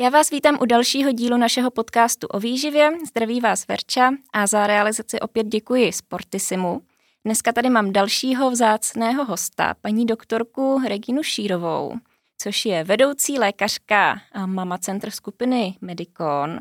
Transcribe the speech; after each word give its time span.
Já 0.00 0.08
vás 0.08 0.30
vítám 0.30 0.58
u 0.60 0.64
dalšího 0.64 1.12
dílu 1.12 1.36
našeho 1.36 1.70
podcastu 1.70 2.26
o 2.26 2.40
výživě. 2.40 2.90
Zdraví 3.08 3.40
vás 3.40 3.66
Verča 3.66 4.10
a 4.32 4.46
za 4.46 4.66
realizaci 4.66 5.20
opět 5.20 5.46
děkuji 5.46 5.92
Sportisimu. 5.92 6.82
Dneska 7.24 7.52
tady 7.52 7.70
mám 7.70 7.92
dalšího 7.92 8.50
vzácného 8.50 9.24
hosta, 9.24 9.74
paní 9.80 10.06
doktorku 10.06 10.80
Reginu 10.88 11.22
Šírovou, 11.22 11.94
což 12.38 12.64
je 12.64 12.84
vedoucí 12.84 13.38
lékařka 13.38 14.20
a 14.32 14.46
mama 14.46 14.78
centr 14.78 15.10
skupiny 15.10 15.74
Medicon, 15.80 16.58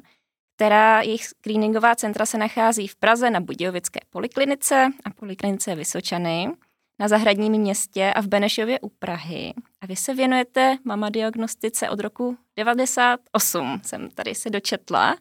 která 0.55 1.01
jejich 1.01 1.25
screeningová 1.25 1.95
centra 1.95 2.25
se 2.25 2.37
nachází 2.37 2.87
v 2.87 2.95
Praze 2.95 3.29
na 3.29 3.39
Budějovické 3.39 3.99
poliklinice 4.09 4.89
a 5.05 5.09
poliklinice 5.09 5.75
Vysočany 5.75 6.51
na 6.99 7.07
zahradním 7.07 7.53
městě 7.53 8.13
a 8.15 8.21
v 8.21 8.27
Benešově 8.27 8.79
u 8.79 8.89
Prahy. 8.89 9.53
A 9.83 9.85
vy 9.85 9.95
se 9.95 10.13
věnujete 10.13 10.77
mama 10.83 11.09
diagnostice 11.09 11.89
od 11.89 11.99
roku 11.99 12.37
98, 12.55 13.81
jsem 13.83 14.09
tady 14.09 14.35
se 14.35 14.49
dočetla, 14.49 15.15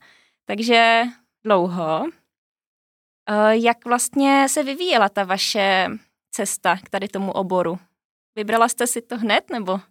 takže 0.45 1.02
dlouho. 1.45 2.04
Eh, 3.30 3.56
jak 3.56 3.84
vlastně 3.84 4.46
se 4.48 4.62
vyvíjela 4.62 5.09
ta 5.09 5.24
vaše 5.24 5.88
cesta 6.30 6.77
k 6.77 6.90
tady 6.90 7.09
tomu 7.09 7.32
oboru? 7.32 7.78
Vybrala 8.37 8.68
jste 8.68 8.87
si 8.87 9.02
to 9.02 9.18
hned 9.18 9.51
nebo 9.51 9.78
k 9.78 9.82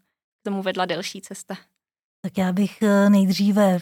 tomu 0.43 0.61
vedla 0.61 0.85
delší 0.85 1.21
cesta? 1.21 1.57
Tak 2.21 2.37
já 2.37 2.53
bych 2.53 2.81
eh, 2.81 3.09
nejdříve 3.09 3.79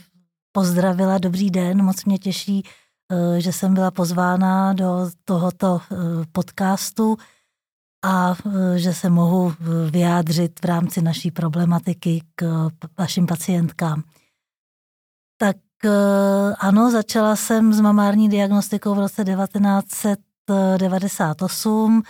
pozdravila, 0.52 1.18
dobrý 1.18 1.52
den, 1.52 1.84
moc 1.84 2.06
mě 2.06 2.18
těší, 2.18 2.64
eh, 3.12 3.42
že 3.42 3.54
jsem 3.54 3.74
byla 3.74 3.92
pozvána 3.92 4.74
do 4.74 5.10
tohoto 5.26 5.82
podcastu 6.32 7.18
a 8.06 8.36
e, 8.46 8.80
že 8.80 8.94
se 8.94 9.10
mohu 9.10 9.52
e, 9.52 9.56
vyjádřit 9.92 10.60
v 10.60 10.66
rámci 10.66 11.02
naší 11.02 11.32
problematiky 11.32 12.24
k 12.36 12.70
vašim 12.98 13.26
pacientkám. 13.26 14.04
Tak 15.38 15.58
ano, 16.60 16.92
začala 16.92 17.36
jsem 17.36 17.74
s 17.74 17.82
mamární 17.82 18.30
diagnostikou 18.30 18.96
v 18.96 19.00
roce 19.00 19.26
1998, 19.26 22.04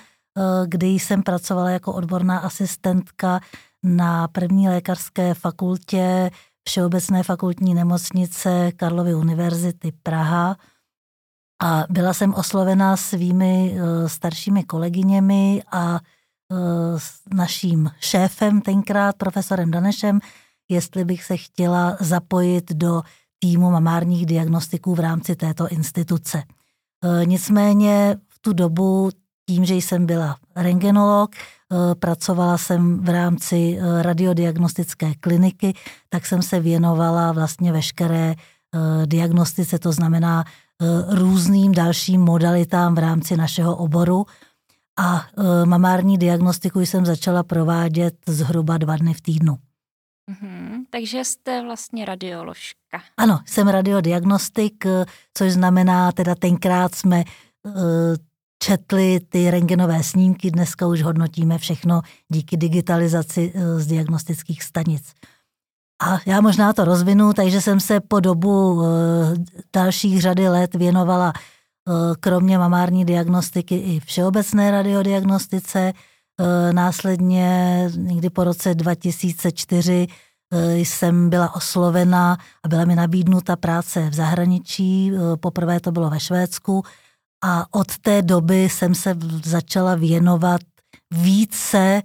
kdy 0.66 0.88
jsem 0.88 1.24
pracovala 1.24 1.70
jako 1.70 1.94
odborná 1.94 2.40
asistentka 2.40 3.40
na 3.84 4.28
první 4.28 4.70
lékařské 4.70 5.34
fakultě 5.34 6.32
Všeobecné 6.68 7.24
fakultní 7.24 7.74
nemocnice 7.74 8.72
Karlovy 8.76 9.16
univerzity 9.16 9.92
Praha 10.04 10.58
a 11.62 11.86
byla 11.90 12.14
jsem 12.14 12.34
oslovena 12.34 12.98
svými 12.98 13.74
uh, 13.74 14.08
staršími 14.08 14.64
kolegyněmi 14.64 15.64
a 15.72 15.92
uh, 15.94 16.00
s 16.98 17.22
naším 17.34 17.92
šéfem 18.00 18.62
tenkrát, 18.62 19.16
profesorem 19.16 19.72
Danešem, 19.72 20.20
jestli 20.70 21.06
bych 21.06 21.24
se 21.24 21.38
chtěla 21.38 21.98
zapojit 22.00 22.72
do 22.74 23.02
týmu 23.40 23.72
mamárních 23.72 24.26
diagnostiků 24.26 24.96
v 24.96 25.00
rámci 25.00 25.36
této 25.36 25.68
instituce. 25.68 26.44
Uh, 27.06 27.26
nicméně 27.26 28.18
v 28.28 28.40
tu 28.40 28.54
dobu, 28.54 29.10
tím, 29.50 29.66
že 29.66 29.76
jsem 29.76 30.06
byla 30.06 30.38
rengenolog, 30.56 31.32
pracovala 32.00 32.58
jsem 32.58 33.00
v 33.00 33.10
rámci 33.10 33.80
radiodiagnostické 34.02 35.14
kliniky, 35.16 35.74
tak 36.10 36.26
jsem 36.26 36.42
se 36.42 36.60
věnovala 36.60 37.32
vlastně 37.32 37.72
veškeré 37.72 38.36
diagnostice, 39.06 39.80
to 39.80 39.92
znamená 39.92 40.46
Eh, 40.82 41.16
různým 41.16 41.72
dalším 41.72 42.22
modalitám 42.22 42.96
v 42.96 42.98
rámci 42.98 43.38
našeho 43.38 43.76
oboru 43.76 44.26
a 45.00 45.28
eh, 45.28 45.66
mamární 45.66 46.18
diagnostiku 46.18 46.80
jsem 46.80 47.06
začala 47.06 47.44
provádět 47.44 48.16
zhruba 48.28 48.78
dva 48.78 48.98
dny 48.98 49.14
v 49.14 49.22
týdnu. 49.22 49.58
Mm-hmm, 50.32 50.86
takže 50.90 51.26
jste 51.26 51.64
vlastně 51.64 52.06
radioložka. 52.06 53.02
Ano, 53.18 53.40
jsem 53.46 53.68
radiodiagnostik, 53.68 54.86
eh, 54.86 55.06
což 55.34 55.52
znamená, 55.52 56.12
teda 56.12 56.36
tenkrát 56.36 56.96
jsme 56.96 57.24
četli 58.64 59.20
ty 59.30 59.52
rengenové 59.52 60.04
snímky, 60.04 60.52
dneska 60.52 60.88
už 60.88 61.02
hodnotíme 61.02 61.58
všechno 61.58 62.02
díky 62.30 62.58
digitalizaci 62.58 63.54
z 63.78 63.88
diagnostických 63.88 64.64
stanic. 64.64 65.14
A 66.02 66.20
já 66.26 66.42
možná 66.42 66.74
to 66.74 66.86
rozvinu, 66.86 67.34
takže 67.34 67.62
jsem 67.62 67.80
se 67.80 68.00
po 68.00 68.20
dobu 68.20 68.84
eh, 68.84 68.88
dalších 69.74 70.22
řady 70.22 70.50
let 70.50 70.76
věnovala 70.76 71.34
eh, 71.36 71.92
kromě 72.20 72.58
mamární 72.58 73.06
diagnostiky 73.06 73.76
i 73.78 74.00
všeobecné 74.00 74.72
radiodiagnostice. 74.72 75.94
Eh, 76.40 76.74
následně 76.74 77.84
někdy 77.96 78.30
po 78.30 78.44
roce 78.44 78.76
2004 78.76 80.08
jsem 80.76 81.30
byla 81.30 81.56
oslovena 81.56 82.38
a 82.64 82.68
byla 82.68 82.86
mi 82.86 82.96
nabídnuta 82.96 83.56
práce 83.56 84.10
v 84.10 84.14
zahraničí. 84.14 85.12
Poprvé 85.40 85.80
to 85.80 85.92
bylo 85.92 86.10
ve 86.10 86.20
Švédsku 86.20 86.84
a 87.44 87.66
od 87.72 87.98
té 87.98 88.22
doby 88.22 88.64
jsem 88.64 88.96
se 88.96 89.16
začala 89.44 89.96
věnovat 89.96 90.62
více 91.12 92.02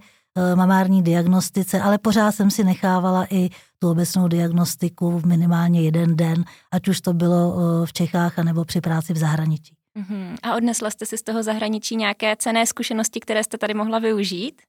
mamární 0.55 1.03
diagnostice, 1.03 1.81
ale 1.81 1.97
pořád 1.97 2.31
jsem 2.31 2.51
si 2.51 2.63
nechávala 2.63 3.25
i 3.29 3.49
tu 3.79 3.89
obecnou 3.89 4.27
diagnostiku 4.27 5.19
v 5.19 5.25
minimálně 5.25 5.81
jeden 5.81 6.15
den, 6.15 6.43
ať 6.71 6.87
už 6.87 7.01
to 7.01 7.13
bylo 7.13 7.55
v 7.85 7.93
Čechách 7.93 8.39
anebo 8.39 8.65
při 8.65 8.81
práci 8.81 9.13
v 9.13 9.17
zahraničí. 9.17 9.75
Uh-huh. 9.99 10.35
A 10.43 10.55
odnesla 10.55 10.89
jste 10.89 11.05
si 11.05 11.17
z 11.17 11.21
toho 11.21 11.43
zahraničí 11.43 11.95
nějaké 11.95 12.35
cené 12.35 12.65
zkušenosti, 12.65 13.19
které 13.19 13.43
jste 13.43 13.57
tady 13.57 13.73
mohla 13.73 13.99
využít? 13.99 14.61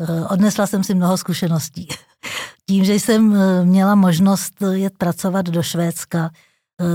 E, 0.00 0.24
odnesla 0.24 0.66
jsem 0.66 0.84
si 0.84 0.94
mnoho 0.94 1.16
zkušeností. 1.16 1.88
Tím, 2.68 2.84
že 2.84 2.94
jsem 2.94 3.34
e, 3.34 3.64
měla 3.64 3.94
možnost 3.94 4.54
jet 4.72 4.98
pracovat 4.98 5.46
do 5.46 5.62
Švédska, 5.62 6.30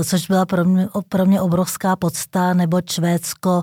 což 0.04 0.26
byla 0.26 0.46
pro 0.46 0.64
mě, 0.64 0.88
pro 1.08 1.26
mě 1.26 1.40
obrovská 1.40 1.96
podsta, 1.96 2.54
nebo 2.54 2.80
Švédsko 2.90 3.62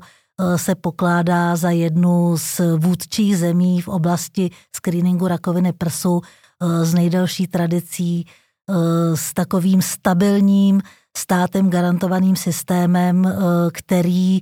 se 0.55 0.75
pokládá 0.75 1.55
za 1.55 1.69
jednu 1.69 2.37
z 2.37 2.61
vůdčích 2.77 3.37
zemí 3.37 3.81
v 3.81 3.87
oblasti 3.87 4.49
screeningu 4.75 5.27
rakoviny 5.27 5.73
prsu 5.73 6.21
Eh, 6.21 6.42
s 6.83 6.93
nejdelší 6.93 7.47
tradicí, 7.47 8.25
eh, 8.25 9.17
s 9.17 9.33
takovým 9.33 9.81
stabilním 9.81 10.81
státem 11.17 11.69
garantovaným 11.69 12.35
systémem, 12.35 13.25
eh, 13.25 13.31
který 13.73 14.41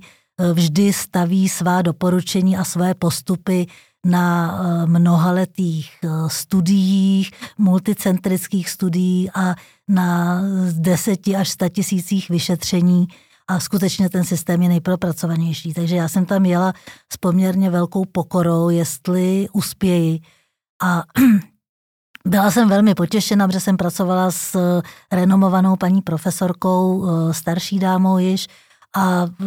vždy 0.52 0.92
staví 0.92 1.48
svá 1.48 1.82
doporučení 1.82 2.56
a 2.56 2.64
své 2.64 2.94
postupy 2.94 3.66
na 4.06 4.58
mnohaletých 4.86 5.90
studiích, 6.26 7.30
multicentrických 7.58 8.70
studií 8.70 9.30
a 9.34 9.54
na 9.88 10.40
deseti 10.72 11.36
až 11.36 11.48
sta 11.48 11.68
tisících 11.68 12.28
vyšetření 12.28 13.06
a 13.48 13.60
skutečně 13.60 14.08
ten 14.08 14.24
systém 14.24 14.62
je 14.62 14.68
nejpropracovanější. 14.68 15.74
Takže 15.74 15.96
já 15.96 16.08
jsem 16.08 16.26
tam 16.26 16.46
jela 16.46 16.72
s 17.12 17.16
poměrně 17.16 17.70
velkou 17.70 18.04
pokorou, 18.04 18.68
jestli 18.68 19.48
uspěji. 19.52 20.20
A 20.82 21.02
Byla 22.26 22.50
jsem 22.50 22.68
velmi 22.68 22.94
potěšena, 22.94 23.46
protože 23.46 23.60
jsem 23.60 23.76
pracovala 23.76 24.30
s 24.30 24.54
eh, 24.54 24.82
renomovanou 25.16 25.76
paní 25.76 26.02
profesorkou, 26.02 27.06
eh, 27.06 27.34
starší 27.34 27.78
dámou 27.78 28.18
již, 28.18 28.46
a 28.96 29.26
eh, 29.40 29.44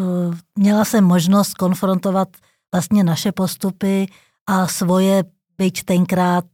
měla 0.55 0.85
jsem 0.85 1.03
možnost 1.03 1.53
konfrontovat 1.53 2.27
vlastně 2.73 3.03
naše 3.03 3.31
postupy 3.31 4.07
a 4.47 4.67
svoje, 4.67 5.23
byť 5.57 5.83
tenkrát, 5.83 6.45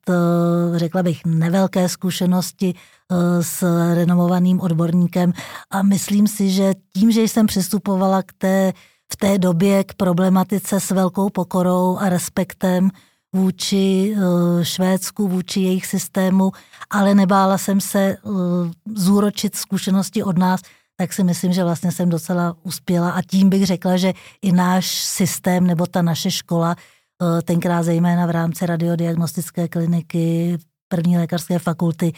řekla 0.76 1.04
bych, 1.04 1.26
nevelké 1.26 1.90
zkušenosti 1.90 2.74
s 3.42 3.64
renomovaným 3.94 4.60
odborníkem. 4.60 5.34
A 5.72 5.82
myslím 5.82 6.28
si, 6.28 6.50
že 6.50 6.74
tím, 6.94 7.12
že 7.12 7.22
jsem 7.22 7.48
přistupovala 7.48 8.24
k 8.24 8.34
té, 8.38 8.74
v 9.14 9.16
té 9.16 9.38
době 9.38 9.84
k 9.84 9.94
problematice 9.94 10.80
s 10.80 10.92
velkou 10.92 11.30
pokorou 11.30 11.98
a 11.98 12.10
respektem, 12.10 12.90
vůči 13.34 14.16
eh, 14.16 14.66
Švédsku, 14.66 15.28
vůči 15.28 15.60
jejich 15.60 15.86
systému, 15.86 16.52
ale 16.90 17.16
nebála 17.16 17.58
jsem 17.58 17.82
se 17.82 18.00
eh, 18.00 18.18
zúročit 18.96 19.56
zkušenosti 19.56 20.24
od 20.24 20.38
nás, 20.38 20.62
tak 20.98 21.14
si 21.14 21.24
myslím, 21.24 21.54
že 21.54 21.64
vlastně 21.64 21.92
jsem 21.92 22.10
docela 22.10 22.56
uspěla 22.64 23.12
a 23.12 23.22
tím 23.22 23.50
bych 23.50 23.66
řekla, 23.66 23.98
že 23.98 24.14
i 24.42 24.52
náš 24.52 24.86
systém 24.88 25.68
nebo 25.68 25.86
ta 25.88 26.02
naše 26.02 26.32
škola, 26.32 26.76
eh, 26.76 27.42
tenkrát 27.42 27.84
zejména 27.84 28.26
v 28.26 28.30
rámci 28.30 28.66
radiodiagnostické 28.66 29.68
kliniky, 29.68 30.58
první 30.88 31.18
lékařské 31.18 31.60
fakulty, 31.60 32.14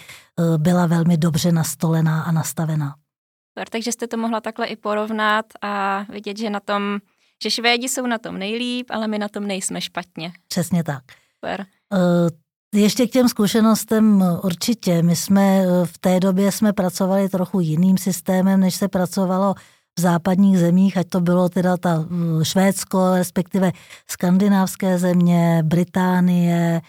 byla 0.57 0.85
velmi 0.85 1.17
dobře 1.17 1.51
nastolená 1.51 2.23
a 2.23 2.31
nastavená. 2.31 2.95
Takže 3.69 3.91
jste 3.91 4.07
to 4.07 4.17
mohla 4.17 4.41
takhle 4.41 4.65
i 4.65 4.75
porovnat 4.75 5.45
a 5.61 6.05
vidět, 6.09 6.37
že 6.37 6.49
na 6.49 6.59
tom 6.59 6.99
že 7.43 7.51
Švédi 7.51 7.89
jsou 7.89 8.07
na 8.07 8.17
tom 8.17 8.39
nejlíp, 8.39 8.87
ale 8.89 9.07
my 9.07 9.19
na 9.19 9.29
tom 9.29 9.47
nejsme 9.47 9.81
špatně. 9.81 10.31
Přesně 10.47 10.83
tak. 10.83 11.03
Super. 11.35 11.65
Uh, 11.93 12.29
ještě 12.73 13.07
k 13.07 13.11
těm 13.11 13.29
zkušenostem 13.29 14.23
určitě. 14.43 15.03
My 15.03 15.15
jsme 15.15 15.59
eh, 15.59 15.85
v 15.85 15.97
té 15.97 16.19
době 16.19 16.51
jsme 16.51 16.73
pracovali 16.73 17.29
trochu 17.29 17.59
jiným 17.59 17.97
systémem, 17.97 18.59
než 18.59 18.75
se 18.75 18.87
pracovalo 18.87 19.55
v 19.97 20.01
západních 20.01 20.59
zemích, 20.59 20.97
ať 20.97 21.09
to 21.09 21.21
bylo 21.21 21.49
teda 21.49 21.77
ta 21.77 22.05
eh, 22.05 22.45
Švédsko, 22.45 23.15
respektive 23.15 23.71
skandinávské 24.09 24.97
země, 24.97 25.63
Británie 25.65 26.81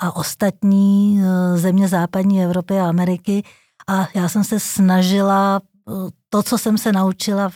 a 0.00 0.16
ostatní 0.16 1.20
země 1.54 1.88
západní 1.88 2.44
Evropy 2.44 2.78
a 2.78 2.88
Ameriky. 2.88 3.42
A 3.88 4.08
já 4.14 4.28
jsem 4.28 4.44
se 4.44 4.60
snažila 4.60 5.60
to, 6.28 6.42
co 6.42 6.58
jsem 6.58 6.78
se 6.78 6.92
naučila 6.92 7.50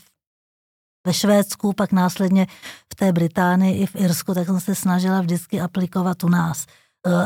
ve 1.09 1.15
Švédsku, 1.15 1.73
pak 1.73 1.93
následně 1.93 2.47
v 2.93 2.95
té 2.95 3.13
Británii 3.13 3.83
i 3.83 3.87
v 3.87 3.97
Irsku, 3.97 4.35
tak 4.35 4.47
jsem 4.47 4.61
se 4.61 4.75
snažila 4.75 5.21
vždycky 5.21 5.61
aplikovat 5.61 6.25
u 6.25 6.29
nás. 6.29 6.67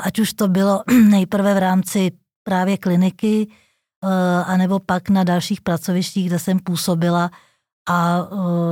Ať 0.03 0.19
už 0.19 0.33
to 0.33 0.49
bylo 0.49 0.83
nejprve 1.09 1.55
v 1.55 1.59
rámci 1.59 2.13
právě 2.45 2.79
kliniky, 2.79 3.47
anebo 4.47 4.79
pak 4.79 5.09
na 5.09 5.25
dalších 5.25 5.61
pracovištích, 5.61 6.27
kde 6.27 6.39
jsem 6.39 6.59
působila 6.59 7.31
a 7.89 8.29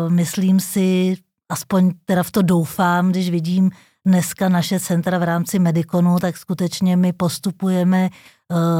myslím 0.09 0.61
si, 0.61 1.17
aspoň 1.49 1.93
teda 2.05 2.23
v 2.23 2.31
to 2.31 2.43
doufám, 2.43 3.11
když 3.11 3.31
vidím 3.31 3.71
dneska 4.07 4.49
naše 4.49 4.81
centra 4.81 5.19
v 5.19 5.23
rámci 5.23 5.59
Medikonu, 5.59 6.19
tak 6.19 6.37
skutečně 6.37 6.97
my 6.97 7.13
postupujeme 7.13 8.11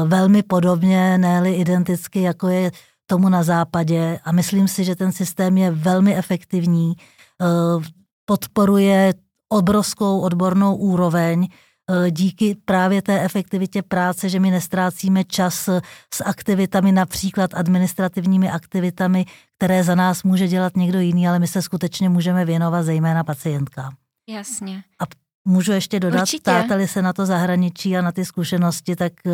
velmi 0.05 0.43
podobně, 0.43 1.17
ne 1.17 1.55
identicky, 1.55 2.21
jako 2.21 2.47
je 2.47 2.71
tomu 3.11 3.29
na 3.29 3.43
západě 3.43 4.19
a 4.23 4.31
myslím 4.31 4.67
si, 4.67 4.83
že 4.83 4.95
ten 4.95 5.11
systém 5.11 5.57
je 5.57 5.71
velmi 5.71 6.15
efektivní, 6.15 6.95
uh, 6.95 7.83
podporuje 8.25 9.13
obrovskou 9.51 10.19
odbornou 10.19 10.75
úroveň, 10.75 11.47
eh, 11.47 12.11
díky 12.11 12.55
právě 12.65 13.01
té 13.01 13.19
efektivitě 13.19 13.81
práce, 13.81 14.29
že 14.29 14.39
my 14.39 14.51
nestrácíme 14.51 15.23
čas 15.23 15.69
s 16.13 16.23
aktivitami, 16.25 16.91
například 16.91 17.51
administrativními 17.53 18.49
aktivitami, 18.49 19.25
které 19.57 19.83
za 19.83 19.95
nás 19.95 20.23
může 20.23 20.47
dělat 20.47 20.77
někdo 20.77 20.99
jiný, 20.99 21.27
ale 21.27 21.39
my 21.39 21.47
se 21.47 21.61
skutečně 21.61 22.09
můžeme 22.09 22.45
věnovat 22.45 22.83
zejména 22.83 23.23
pacientkám. 23.23 23.91
Jasně. 24.29 24.83
A 24.99 25.03
můžu 25.47 25.71
ještě 25.71 25.99
dodat, 25.99 26.29
ptáteli 26.41 26.87
se 26.87 27.01
na 27.01 27.13
to 27.13 27.25
zahraničí 27.25 27.97
a 27.97 28.01
na 28.01 28.11
ty 28.11 28.25
zkušenosti, 28.25 28.95
tak 28.95 29.13
uh, 29.25 29.31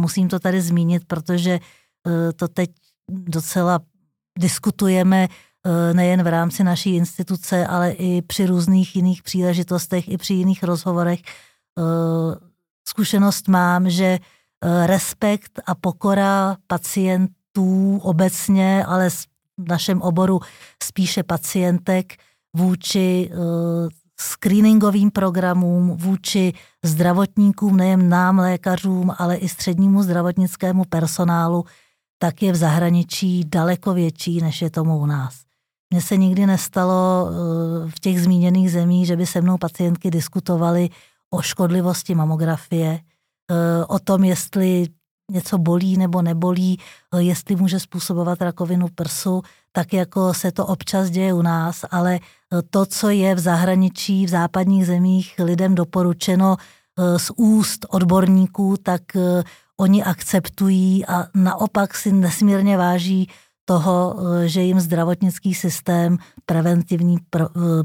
musím 0.00 0.28
to 0.28 0.38
tady 0.38 0.60
zmínit, 0.60 1.04
protože 1.06 1.60
uh, 2.06 2.12
to 2.36 2.48
teď 2.48 2.70
docela 3.10 3.80
diskutujeme 4.38 5.28
uh, 5.28 5.96
nejen 5.96 6.22
v 6.22 6.26
rámci 6.26 6.64
naší 6.64 6.96
instituce, 6.96 7.66
ale 7.66 7.90
i 7.90 8.22
při 8.22 8.46
různých 8.46 8.96
jiných 8.96 9.22
příležitostech, 9.22 10.08
i 10.08 10.16
při 10.16 10.34
jiných 10.34 10.62
rozhovorech. 10.62 11.20
Uh, 11.78 12.34
zkušenost 12.88 13.48
mám, 13.48 13.90
že 13.90 14.18
uh, 14.18 14.86
respekt 14.86 15.60
a 15.66 15.74
pokora 15.74 16.56
pacientů 16.66 17.98
obecně, 18.02 18.84
ale 18.84 19.10
v 19.58 19.68
našem 19.68 20.02
oboru 20.02 20.40
spíše 20.82 21.22
pacientek 21.22 22.12
vůči 22.56 23.30
screeningovým 24.20 25.10
programům 25.10 25.96
vůči 25.96 26.52
zdravotníkům, 26.84 27.76
nejen 27.76 28.08
nám, 28.08 28.38
lékařům, 28.38 29.12
ale 29.18 29.36
i 29.36 29.48
střednímu 29.48 30.02
zdravotnickému 30.02 30.84
personálu, 30.84 31.64
tak 32.24 32.42
je 32.42 32.52
v 32.52 32.56
zahraničí 32.56 33.44
daleko 33.44 33.94
větší, 33.94 34.40
než 34.40 34.62
je 34.62 34.70
tomu 34.70 34.98
u 34.98 35.06
nás. 35.06 35.34
Mně 35.90 36.02
se 36.02 36.16
nikdy 36.16 36.46
nestalo 36.46 37.28
eh, 37.28 37.90
v 37.90 38.00
těch 38.00 38.22
zmíněných 38.22 38.72
zemích, 38.72 39.06
že 39.06 39.16
by 39.16 39.26
se 39.26 39.40
mnou 39.40 39.58
pacientky 39.58 40.10
diskutovali 40.10 40.88
o 41.30 41.42
škodlivosti 41.42 42.14
mamografie, 42.14 43.00
eh, 43.00 43.84
o 43.84 43.98
tom, 43.98 44.24
jestli 44.24 44.86
něco 45.32 45.58
bolí 45.58 45.96
nebo 45.96 46.22
nebolí, 46.22 46.80
eh, 46.80 47.22
jestli 47.22 47.56
může 47.56 47.80
způsobovat 47.80 48.42
rakovinu 48.42 48.86
prsu, 48.94 49.42
tak 49.72 49.92
jako 49.92 50.34
se 50.34 50.52
to 50.52 50.66
občas 50.66 51.10
děje 51.10 51.32
u 51.32 51.42
nás, 51.42 51.84
ale 51.90 52.18
to, 52.70 52.86
co 52.86 53.10
je 53.10 53.34
v 53.34 53.38
zahraničí, 53.38 54.26
v 54.26 54.28
západních 54.28 54.86
zemích 54.86 55.34
lidem 55.38 55.74
doporučeno 55.74 56.56
z 57.16 57.30
úst 57.36 57.86
odborníků, 57.88 58.76
tak 58.82 59.02
oni 59.76 60.04
akceptují 60.04 61.06
a 61.06 61.26
naopak 61.34 61.94
si 61.94 62.12
nesmírně 62.12 62.76
váží 62.76 63.30
toho, 63.64 64.16
že 64.46 64.60
jim 64.60 64.80
zdravotnický 64.80 65.54
systém 65.54 66.18
preventivní, 66.46 67.16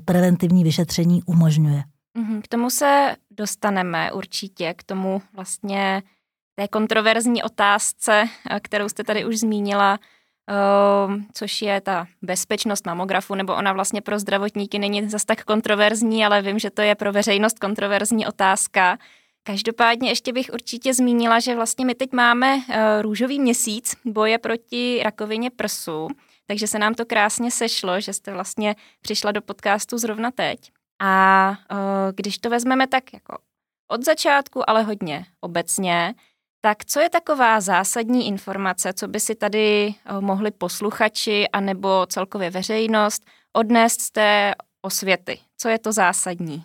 preventivní 0.06 0.64
vyšetření 0.64 1.24
umožňuje. 1.24 1.84
Mhm, 2.18 2.42
k 2.42 2.48
tomu 2.48 2.70
se 2.70 3.16
dostaneme 3.32 4.12
určitě, 4.12 4.74
k 4.74 4.84
tomu 4.84 5.22
vlastně 5.34 6.04
té 6.60 6.68
kontroverzní 6.68 7.44
otázce, 7.44 8.24
eh, 8.50 8.60
kterou 8.60 8.90
jste 8.90 9.04
tady 9.04 9.26
už 9.26 9.40
zmínila, 9.40 10.00
ehm, 10.48 11.26
což 11.34 11.62
je 11.62 11.82
ta 11.82 12.08
bezpečnost 12.22 12.86
mamografu, 12.86 13.36
nebo 13.36 13.56
ona 13.56 13.74
vlastně 13.74 14.02
pro 14.02 14.20
zdravotníky 14.20 14.80
není 14.80 15.10
zas 15.10 15.26
tak 15.26 15.44
kontroverzní, 15.44 16.26
ale 16.26 16.42
vím, 16.42 16.60
že 16.60 16.70
to 16.70 16.82
je 16.82 16.96
pro 16.96 17.12
veřejnost 17.12 17.60
kontroverzní 17.60 18.28
otázka. 18.28 18.98
Každopádně 19.50 20.10
ještě 20.10 20.34
bych 20.34 20.50
určitě 20.54 20.94
zmínila, 20.94 21.40
že 21.40 21.56
vlastně 21.56 21.86
my 21.86 21.96
teď 21.96 22.13
máme 22.13 22.62
eh, 22.69 23.01
růžový 23.01 23.40
měsíc 23.40 23.96
boje 24.06 24.38
proti 24.38 25.01
rakovině 25.04 25.50
prsu, 25.50 26.07
takže 26.48 26.68
se 26.68 26.80
nám 26.80 26.94
to 26.94 27.06
krásně 27.06 27.51
sešlo, 27.51 28.01
že 28.01 28.13
jste 28.13 28.34
vlastně 28.34 28.75
přišla 29.01 29.31
do 29.31 29.42
podcastu 29.42 29.98
zrovna 29.98 30.31
teď. 30.31 30.72
A 31.01 31.51
eh, 31.51 31.75
když 32.16 32.38
to 32.38 32.50
vezmeme 32.50 32.88
tak 32.88 33.13
jako 33.13 33.38
od 33.92 34.06
začátku, 34.06 34.69
ale 34.69 34.84
hodně 34.84 35.25
obecně, 35.42 36.13
tak 36.62 36.86
co 36.86 37.00
je 37.00 37.10
taková 37.10 37.62
zásadní 37.62 38.28
informace, 38.28 38.94
co 38.94 39.07
by 39.07 39.19
si 39.19 39.36
tady 39.36 39.95
eh, 40.06 40.22
mohli 40.22 40.52
posluchači 40.52 41.48
anebo 41.54 42.06
celkově 42.10 42.50
veřejnost 42.50 43.25
odnést 43.54 44.02
z 44.02 44.12
té 44.12 44.56
osvěty? 44.81 45.40
Co 45.57 45.69
je 45.69 45.80
to 45.80 45.92
zásadní? 45.92 46.63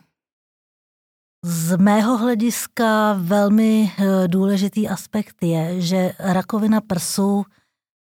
Z 1.46 1.76
mého 1.76 2.16
hlediska 2.16 3.12
velmi 3.12 3.92
eh, 3.98 4.28
důležitý 4.28 4.88
aspekt 4.88 5.36
je, 5.42 5.80
že 5.80 6.12
rakovina 6.18 6.80
prsu 6.80 7.44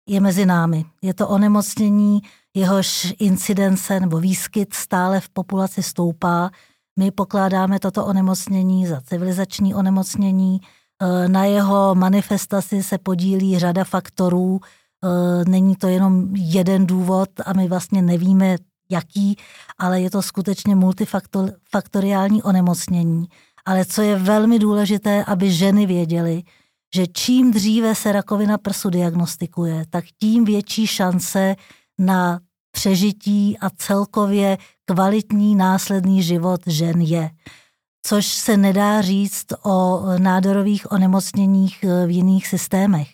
je 0.10 0.20
mezi 0.20 0.46
námi. 0.46 0.86
Je 1.02 1.14
to 1.14 1.28
onemocnění, 1.28 2.22
jehož 2.54 3.14
incidence 3.20 4.00
nebo 4.00 4.18
výskyt 4.18 4.74
stále 4.74 5.20
v 5.20 5.30
populaci 5.30 5.84
stoupá. 5.84 6.50
My 7.00 7.12
pokládáme 7.12 7.80
toto 7.80 8.06
onemocnění 8.06 8.88
za 8.88 9.02
civilizační 9.02 9.76
onemocnění, 9.76 10.62
Eh, 11.02 11.28
na 11.30 11.46
jeho 11.46 11.96
manifestaci 11.96 12.84
se 12.84 12.98
podílí 12.98 13.60
řada 13.60 13.84
faktorů, 13.84 14.60
eh, 14.64 15.50
není 15.50 15.76
to 15.76 15.88
jenom 15.88 16.36
jeden 16.36 16.86
důvod 16.86 17.30
a 17.46 17.54
my 17.54 17.68
vlastně 17.68 18.02
nevíme, 18.02 18.56
jaký, 18.92 19.38
ale 19.78 20.02
je 20.02 20.10
to 20.10 20.22
skutečně 20.22 20.76
multifaktoriální 20.76 22.44
onemocnění. 22.44 23.26
Ale 23.66 23.86
co 23.86 24.02
je 24.02 24.16
velmi 24.16 24.60
důležité, 24.60 25.24
aby 25.24 25.52
ženy 25.52 25.86
věděly, 25.86 26.44
že 26.96 27.08
čím 27.08 27.52
dříve 27.52 27.96
se 27.96 28.12
rakovina 28.12 28.58
prsu 28.58 28.90
diagnostikuje, 28.90 29.86
tak 29.90 30.06
tím 30.20 30.46
větší 30.46 30.88
šance 30.88 31.56
na 32.00 32.40
přežití 32.72 33.58
a 33.60 33.70
celkově 33.70 34.58
kvalitní 34.86 35.56
následný 35.56 36.24
život 36.24 36.62
žen 36.68 37.02
je 37.02 37.30
což 38.04 38.26
se 38.28 38.58
nedá 38.58 39.02
říct 39.02 39.46
o 39.64 40.04
nádorových 40.18 40.92
onemocněních 40.92 41.84
eh, 41.84 42.08
v 42.08 42.10
jiných 42.10 42.48
systémech. 42.48 43.08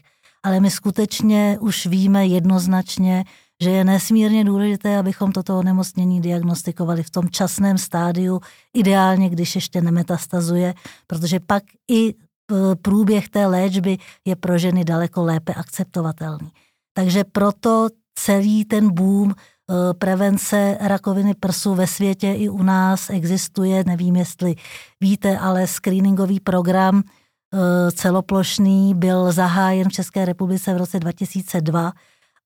Ale 0.44 0.60
my 0.60 0.72
skutečně 0.72 1.58
už 1.62 1.86
víme 1.86 2.28
jednoznačně, 2.28 3.24
že 3.64 3.70
je 3.70 3.84
nesmírně 3.84 4.44
důležité, 4.44 4.98
abychom 4.98 5.32
toto 5.32 5.58
onemocnění 5.58 6.22
diagnostikovali 6.22 7.04
v 7.04 7.10
tom 7.10 7.30
časném 7.30 7.78
stádiu, 7.78 8.42
ideálně, 8.74 9.30
když 9.30 9.56
ještě 9.56 9.82
nemetastazuje, 9.82 10.74
protože 11.08 11.40
pak 11.40 11.64
i 11.92 12.14
eh, 12.14 12.76
průběh 12.76 13.30
té 13.30 13.46
léčby 13.46 13.98
je 14.26 14.36
pro 14.36 14.58
ženy 14.58 14.84
daleko 14.84 15.24
lépe 15.24 15.54
akceptovatelný. 15.54 16.52
Takže 16.94 17.24
proto 17.24 17.88
celý 18.16 18.66
ten 18.66 18.94
boom 18.94 19.34
Eh, 19.72 19.94
prevence 19.94 20.78
rakoviny 20.82 21.34
prsu 21.34 21.76
ve 21.76 21.88
světě 21.88 22.32
i 22.32 22.50
u 22.50 22.64
nás 22.64 23.10
existuje, 23.10 23.84
nevím, 23.84 24.16
jestli 24.16 24.56
víte, 25.02 25.38
ale 25.38 25.68
screeningový 25.68 26.40
program 26.40 27.04
eh, 27.04 27.92
celoplošný 27.92 28.96
byl 28.96 29.32
zahájen 29.32 29.90
v 29.90 29.92
České 29.92 30.26
republice 30.26 30.74
v 30.74 30.78
roce 30.78 31.00
2002 31.00 31.92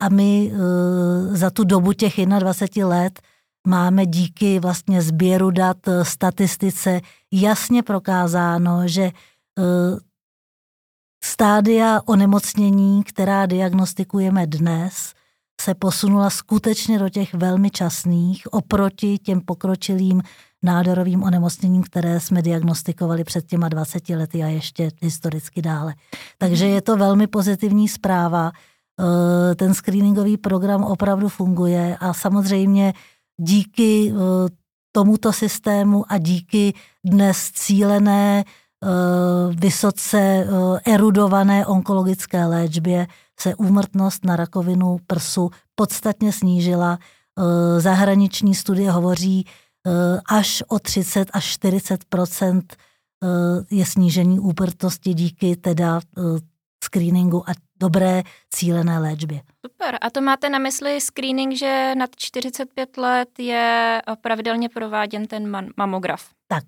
a 0.02 0.10
my 0.10 0.52
eh, 0.54 1.38
za 1.38 1.50
tu 1.50 1.64
dobu 1.64 1.94
těch 1.94 2.26
21 2.26 2.88
let 2.88 3.22
máme 3.68 4.06
díky 4.06 4.60
vlastně 4.60 5.02
sběru 5.02 5.52
dat, 5.52 5.78
statistice 6.04 7.02
jasně 7.32 7.84
prokázáno, 7.84 8.88
že 8.88 9.12
stádia 11.24 12.02
onemocnění, 12.06 13.04
která 13.04 13.46
diagnostikujeme 13.46 14.48
dnes, 14.48 15.14
se 15.62 15.74
posunula 15.74 16.30
skutečně 16.30 17.00
do 17.00 17.10
těch 17.10 17.34
velmi 17.34 17.70
časných 17.70 18.54
oproti 18.54 19.18
těm 19.18 19.42
pokročilým 19.42 20.22
nádorovým 20.64 21.24
onemocněním, 21.24 21.84
které 21.84 22.20
jsme 22.20 22.42
diagnostikovali 22.42 23.24
před 23.24 23.46
těma 23.46 23.70
20 23.70 24.10
lety 24.10 24.44
a 24.44 24.48
ještě 24.48 24.92
historicky 25.02 25.62
dále. 25.62 25.94
Takže 26.38 26.68
je 26.68 26.82
to 26.82 26.98
velmi 26.98 27.28
pozitivní 27.28 27.88
zpráva. 27.88 28.52
Eh, 29.00 29.56
ten 29.56 29.74
screeningový 29.74 30.38
program 30.38 30.84
opravdu 30.84 31.30
funguje 31.30 31.98
a 32.00 32.14
samozřejmě 32.14 32.94
díky 33.40 34.14
eh, 34.14 34.16
tomuto 34.92 35.34
systému 35.34 36.06
a 36.12 36.18
díky 36.18 36.74
dnes 37.06 37.52
cílené, 37.52 38.44
eh, 38.44 38.88
vysoce 39.56 40.48
erudované 40.86 41.66
onkologické 41.66 42.46
léčbě 42.46 43.08
se 43.40 43.56
úmrtnost 43.56 44.26
na 44.26 44.36
rakovinu 44.36 44.98
prsu 45.08 45.50
podstatně 45.76 46.34
snížila. 46.34 47.00
Zahraniční 47.78 48.56
studie 48.56 48.92
hovoří 48.92 49.46
až 50.26 50.64
o 50.68 50.80
30 50.80 51.30
až 51.34 51.46
40% 51.46 52.62
je 53.72 53.86
snížení 53.86 54.40
úmrtnosti 54.40 55.14
díky 55.14 55.56
teda 55.56 56.02
screeningu 56.84 57.50
a 57.50 57.54
dobré 57.82 58.24
cílené 58.50 59.00
léčbě. 59.00 59.42
Super. 59.66 59.98
A 60.02 60.10
to 60.10 60.22
máte 60.22 60.50
na 60.50 60.60
mysli 60.60 61.02
screening, 61.02 61.58
že 61.58 61.94
nad 61.98 62.10
45 62.16 62.98
let 62.98 63.30
je 63.40 64.02
pravidelně 64.22 64.70
prováděn 64.70 65.28
ten 65.28 65.72
mamograf? 65.78 66.30
Tak. 66.48 66.64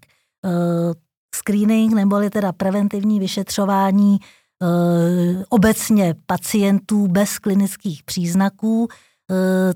Uh, 0.45 0.93
screening 1.35 1.93
neboli 1.93 2.29
teda 2.29 2.51
preventivní 2.51 3.19
vyšetřování 3.19 4.17
uh, 4.19 5.43
obecně 5.49 6.15
pacientů 6.25 7.07
bez 7.07 7.39
klinických 7.39 8.03
příznaků, 8.03 8.83
uh, 8.83 8.87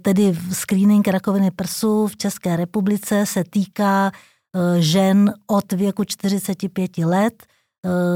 tedy 0.01 0.33
screening 0.51 1.07
rakoviny 1.07 1.51
prsu 1.51 2.07
v 2.07 2.17
České 2.17 2.55
republice 2.55 3.25
se 3.25 3.43
týká 3.43 4.11
žen 4.79 5.33
od 5.47 5.71
věku 5.73 6.03
45 6.03 6.97
let, 6.97 7.33
Eh, 7.43 7.56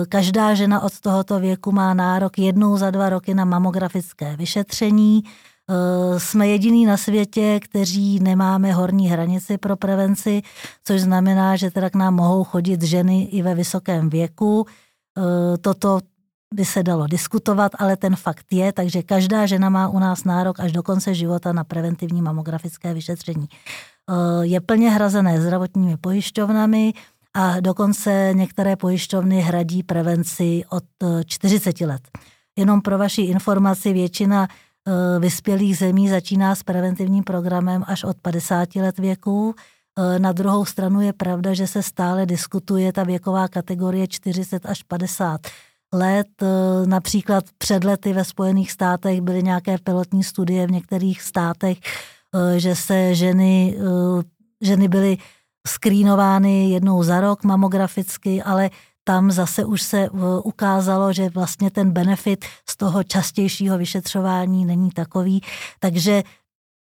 každá 0.10 0.54
žena 0.54 0.80
od 0.80 1.00
tohoto 1.00 1.40
věku 1.40 1.72
má 1.72 1.94
nárok 1.94 2.40
jednou 2.40 2.78
za 2.78 2.92
dva 2.92 3.10
roky 3.10 3.34
na 3.34 3.46
mamografické 3.46 4.36
vyšetření. 4.36 5.24
Eh, 5.72 6.20
jsme 6.20 6.48
jediný 6.48 6.86
na 6.86 6.98
světě, 6.98 7.60
kteří 7.64 8.20
nemáme 8.20 8.74
horní 8.74 9.10
hranici 9.10 9.58
pro 9.58 9.76
prevenci, 9.76 10.42
což 10.84 11.02
znamená, 11.02 11.56
že 11.56 11.72
teda 11.72 11.90
k 11.90 11.96
nám 11.96 12.16
mohou 12.16 12.44
chodit 12.44 12.82
ženy 12.82 13.24
i 13.24 13.42
ve 13.42 13.56
vysokém 13.56 14.10
věku. 14.10 14.66
Eh, 15.18 15.58
toto 15.58 16.00
by 16.54 16.66
se 16.66 16.84
dalo 16.84 17.08
diskutovat, 17.08 17.72
ale 17.80 17.98
ten 17.98 18.16
fakt 18.16 18.46
je, 18.52 18.74
takže 18.74 19.04
každá 19.04 19.46
žena 19.46 19.70
má 19.70 19.88
u 19.88 20.00
nás 20.00 20.24
nárok 20.24 20.60
až 20.60 20.72
do 20.72 20.84
konce 20.84 21.14
života 21.14 21.54
na 21.54 21.64
preventivní 21.64 22.22
mamografické 22.22 22.94
vyšetření. 22.94 23.48
Je 24.42 24.62
plně 24.62 24.90
hrazené 24.90 25.42
zdravotními 25.42 25.98
pojišťovnami, 25.98 26.94
a 27.34 27.60
dokonce 27.60 28.30
některé 28.34 28.76
pojišťovny 28.76 29.42
hradí 29.42 29.84
prevenci 29.84 30.64
od 30.70 30.84
40 31.26 31.82
eh, 31.82 31.86
let. 31.86 32.02
Jenom 32.56 32.82
pro 32.82 32.98
vaši 32.98 33.22
informaci, 33.22 33.94
většina 33.94 34.48
eh, 34.48 35.20
vyspělých 35.20 35.78
zemí 35.78 36.10
začíná 36.10 36.56
s 36.56 36.64
preventivním 36.64 37.24
programem 37.24 37.84
až 37.88 38.04
od 38.04 38.18
50 38.22 38.76
let 38.76 39.00
věku. 39.00 39.56
Eh, 40.00 40.20
na 40.20 40.32
druhou 40.32 40.66
stranu 40.66 41.02
je 41.02 41.14
pravda, 41.14 41.54
že 41.54 41.68
se 41.68 41.84
stále 41.84 42.26
diskutuje 42.26 42.94
ta 42.94 43.04
věková 43.04 43.48
kategorie 43.48 44.08
40 44.08 44.66
až 44.66 44.84
50 44.84 45.42
let. 45.94 46.28
Například 46.86 47.44
před 47.58 47.84
lety 47.84 48.14
ve 48.14 48.26
Spojených 48.26 48.72
státech 48.72 49.22
byly 49.22 49.44
nějaké 49.44 49.78
pilotní 49.78 50.24
studie 50.24 50.68
v 50.68 50.72
některých 50.72 51.22
státech, 51.22 51.78
že 52.58 52.76
se 52.76 53.16
ženy, 53.16 53.78
ženy 54.62 54.88
byly 54.88 55.18
skrýnovány 55.68 56.70
jednou 56.70 57.04
za 57.04 57.22
rok 57.22 57.44
mamograficky, 57.44 58.44
ale 58.44 58.70
tam 59.04 59.32
zase 59.32 59.66
už 59.66 59.82
se 59.82 60.10
uh, 60.10 60.22
ukázalo, 60.44 61.14
že 61.14 61.30
vlastně 61.30 61.72
ten 61.72 61.92
benefit 61.92 62.46
z 62.70 62.78
toho 62.78 63.04
častějšího 63.04 63.78
vyšetřování 63.78 64.66
není 64.66 64.92
takový. 64.92 65.42
Takže 65.80 66.24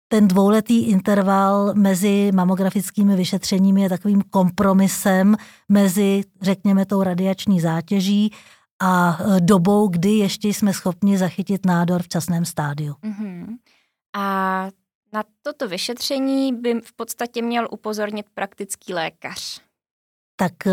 ten 0.08 0.28
dvouletý 0.28 0.84
interval 0.84 1.74
mezi 1.74 2.32
mamografickými 2.34 3.16
vyšetřeními 3.16 3.82
je 3.82 3.90
takovým 3.90 4.22
kompromisem 4.30 5.36
mezi, 5.70 6.24
řekněme, 6.42 6.86
tou 6.86 7.04
radiační 7.04 7.62
zátěží 7.62 8.34
a 8.82 9.20
uh, 9.20 9.40
dobou, 9.40 9.88
kdy 9.88 10.12
ještě 10.12 10.48
jsme 10.48 10.74
schopni 10.74 11.18
zachytit 11.18 11.66
nádor 11.66 12.04
v 12.04 12.08
časném 12.08 12.46
stádiu. 12.46 12.94
Mm-hmm. 12.94 13.46
A 14.16 14.68
na 15.14 15.24
toto 15.42 15.68
vyšetření 15.68 16.54
by 16.54 16.82
v 16.84 16.94
podstatě 16.94 17.42
měl 17.42 17.68
upozornit 17.72 18.26
praktický 18.34 18.94
lékař. 18.94 19.62
Tak 20.36 20.68
eh, 20.68 20.72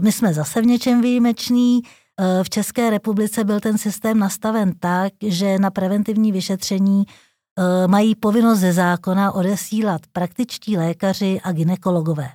my 0.00 0.12
jsme 0.12 0.34
zase 0.34 0.62
v 0.62 0.66
něčem 0.66 1.02
výjimeční. 1.02 1.80
Eh, 2.20 2.44
v 2.44 2.50
České 2.50 2.90
republice 2.90 3.44
byl 3.44 3.60
ten 3.60 3.78
systém 3.78 4.18
nastaven 4.18 4.72
tak, 4.80 5.12
že 5.22 5.58
na 5.58 5.70
preventivní 5.70 6.32
vyšetření 6.32 7.04
eh, 7.06 7.86
mají 7.86 8.14
povinnost 8.14 8.58
ze 8.58 8.72
zákona 8.72 9.32
odesílat 9.32 10.00
praktičtí 10.12 10.76
lékaři 10.76 11.40
a 11.44 11.52
ginekologové. 11.52 12.28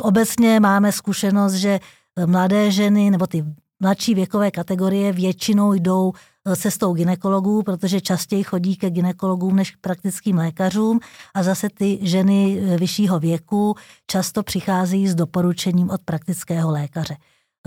Obecně 0.00 0.60
máme 0.60 0.92
zkušenost, 0.92 1.52
že 1.52 1.80
mladé 2.26 2.70
ženy 2.70 3.10
nebo 3.10 3.26
ty 3.26 3.44
mladší 3.80 4.14
věkové 4.14 4.50
kategorie 4.50 5.12
většinou 5.12 5.72
jdou 5.72 6.12
cestou 6.56 6.94
ginekologů, 6.94 7.62
protože 7.62 8.00
častěji 8.00 8.42
chodí 8.42 8.76
ke 8.76 8.90
ginekologům 8.90 9.56
než 9.56 9.70
k 9.70 9.80
praktickým 9.80 10.36
lékařům 10.36 11.00
a 11.34 11.42
zase 11.42 11.68
ty 11.68 11.98
ženy 12.02 12.60
vyššího 12.78 13.18
věku 13.20 13.74
často 14.06 14.42
přichází 14.42 15.08
s 15.08 15.14
doporučením 15.14 15.90
od 15.90 16.00
praktického 16.04 16.70
lékaře. 16.70 17.16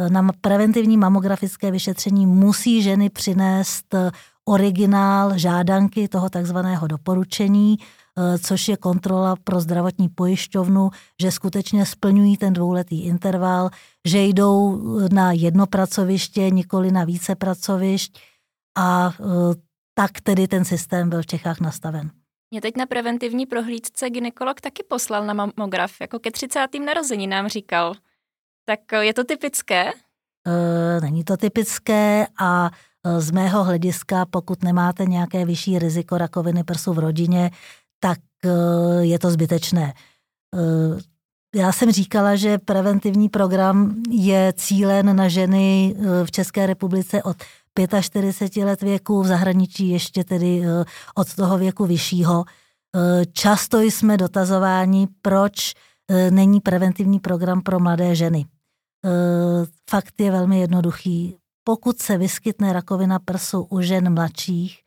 Na 0.10 0.30
preventivní 0.42 0.98
mamografické 0.98 1.72
vyšetření 1.72 2.26
musí 2.26 2.82
ženy 2.82 3.10
přinést 3.10 3.96
originál 4.46 5.38
žádanky 5.38 6.08
toho 6.08 6.30
takzvaného 6.30 6.88
doporučení, 6.88 7.78
což 8.42 8.68
je 8.68 8.78
kontrola 8.78 9.36
pro 9.44 9.60
zdravotní 9.60 10.10
pojišťovnu, 10.10 10.90
že 11.22 11.32
skutečně 11.32 11.86
splňují 11.86 12.38
ten 12.38 12.54
dvouletý 12.54 13.02
interval, 13.02 13.70
že 14.08 14.22
jdou 14.22 14.82
na 15.12 15.32
jedno 15.32 15.68
pracoviště, 15.68 16.50
nikoli 16.50 16.92
na 16.92 17.04
více 17.04 17.36
pracovišť, 17.36 18.20
a 18.78 19.10
e, 19.20 19.24
tak 19.94 20.22
tedy 20.22 20.48
ten 20.48 20.66
systém 20.66 21.10
byl 21.10 21.22
v 21.22 21.26
Čechách 21.26 21.60
nastaven. 21.60 22.12
Mě 22.52 22.62
teď 22.62 22.78
na 22.78 22.86
preventivní 22.86 23.46
prohlídce 23.46 24.10
ginekolog 24.10 24.62
taky 24.62 24.84
poslal 24.84 25.26
na 25.26 25.34
mamograf, 25.34 25.92
jako 26.02 26.20
ke 26.20 26.32
30. 26.32 26.68
nám 27.28 27.48
říkal. 27.48 27.94
Tak 28.66 28.94
e, 28.94 29.06
je 29.06 29.14
to 29.14 29.24
typické? 29.24 29.92
E, 30.48 31.02
není 31.02 31.24
to 31.24 31.38
typické 31.38 32.28
a 32.40 32.70
e, 33.06 33.22
z 33.22 33.32
mého 33.32 33.64
hlediska, 33.64 34.26
pokud 34.26 34.64
nemáte 34.64 35.06
nějaké 35.06 35.46
vyšší 35.46 35.80
riziko 35.80 36.18
rakoviny 36.18 36.64
prsu 36.64 36.94
v 36.94 37.00
rodině, 37.00 37.52
tak 38.00 38.20
je 39.00 39.20
to 39.20 39.32
zbytečné. 39.32 39.94
Já 41.56 41.72
jsem 41.72 41.92
říkala, 41.92 42.36
že 42.36 42.58
preventivní 42.58 43.30
program 43.30 43.96
je 44.10 44.54
cílen 44.56 45.16
na 45.16 45.28
ženy 45.28 45.96
v 46.24 46.32
České 46.32 46.66
republice 46.66 47.24
od 47.24 47.38
45 48.02 48.66
let 48.66 48.82
věku, 48.82 49.22
v 49.22 49.28
zahraničí 49.28 49.90
ještě 49.90 50.24
tedy 50.24 50.64
eh, 50.66 50.86
od 51.16 51.36
toho 51.36 51.58
věku 51.58 51.86
vyššího. 51.86 52.46
Eh, 52.96 53.26
často 53.26 53.82
jsme 53.82 54.18
dotazováni, 54.18 55.08
proč 55.22 55.74
eh, 56.10 56.32
není 56.32 56.60
preventivní 56.60 57.20
program 57.20 57.62
pro 57.62 57.80
mladé 57.80 58.16
ženy. 58.16 58.46
Fakt 59.90 60.22
je 60.22 60.32
velmi 60.32 60.60
jednoduchý. 60.60 61.38
Pokud 61.64 62.00
se 62.00 62.18
vyskytne 62.18 62.74
rakovina 62.74 63.20
prsu 63.20 63.62
u 63.62 63.82
žen 63.82 64.14
mladších, 64.14 64.80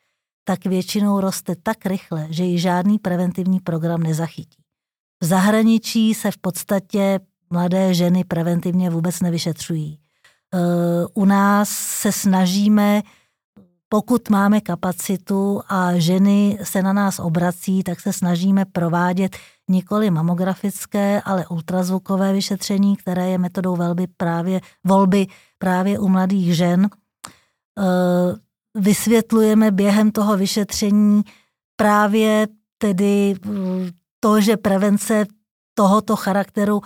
tak 0.45 0.65
většinou 0.65 1.21
roste 1.21 1.57
tak 1.63 1.87
rychle, 1.87 2.27
že 2.31 2.45
ji 2.45 2.59
žádný 2.59 2.99
preventivní 2.99 3.61
program 3.61 4.03
nezachytí. 4.03 4.63
V 5.23 5.25
zahraničí 5.25 6.15
se 6.15 6.31
v 6.31 6.39
podstatě 6.39 7.21
mladé 7.51 7.95
ženy 7.95 8.25
preventivně 8.25 8.91
vůbec 8.91 9.21
nevyšetřují. 9.21 10.00
U 11.15 11.25
nás 11.25 11.69
se 11.71 12.13
snažíme, 12.13 13.03
pokud 13.89 14.31
máme 14.31 14.61
kapacitu 14.61 15.61
a 15.69 15.99
ženy 15.99 16.59
se 16.63 16.83
na 16.83 16.93
nás 16.93 17.19
obrací, 17.19 17.83
tak 17.83 18.01
se 18.01 18.13
snažíme 18.13 18.65
provádět 18.65 19.37
nikoli 19.69 20.11
mamografické, 20.11 21.21
ale 21.21 21.47
ultrazvukové 21.47 22.33
vyšetření, 22.33 22.97
které 22.97 23.29
je 23.29 23.39
metodou 23.39 23.77
volby 23.77 24.07
právě, 24.17 24.61
volby 24.85 25.27
právě 25.59 25.99
u 25.99 26.09
mladých 26.09 26.57
žen. 26.57 26.89
Vysvětlujeme 28.75 29.71
během 29.71 30.11
toho 30.11 30.37
vyšetření 30.37 31.23
právě 31.77 32.49
tedy 32.79 33.35
to, 34.21 34.41
že 34.41 34.57
prevence 34.57 35.27
tohoto 35.75 36.17
charakteru, 36.17 36.81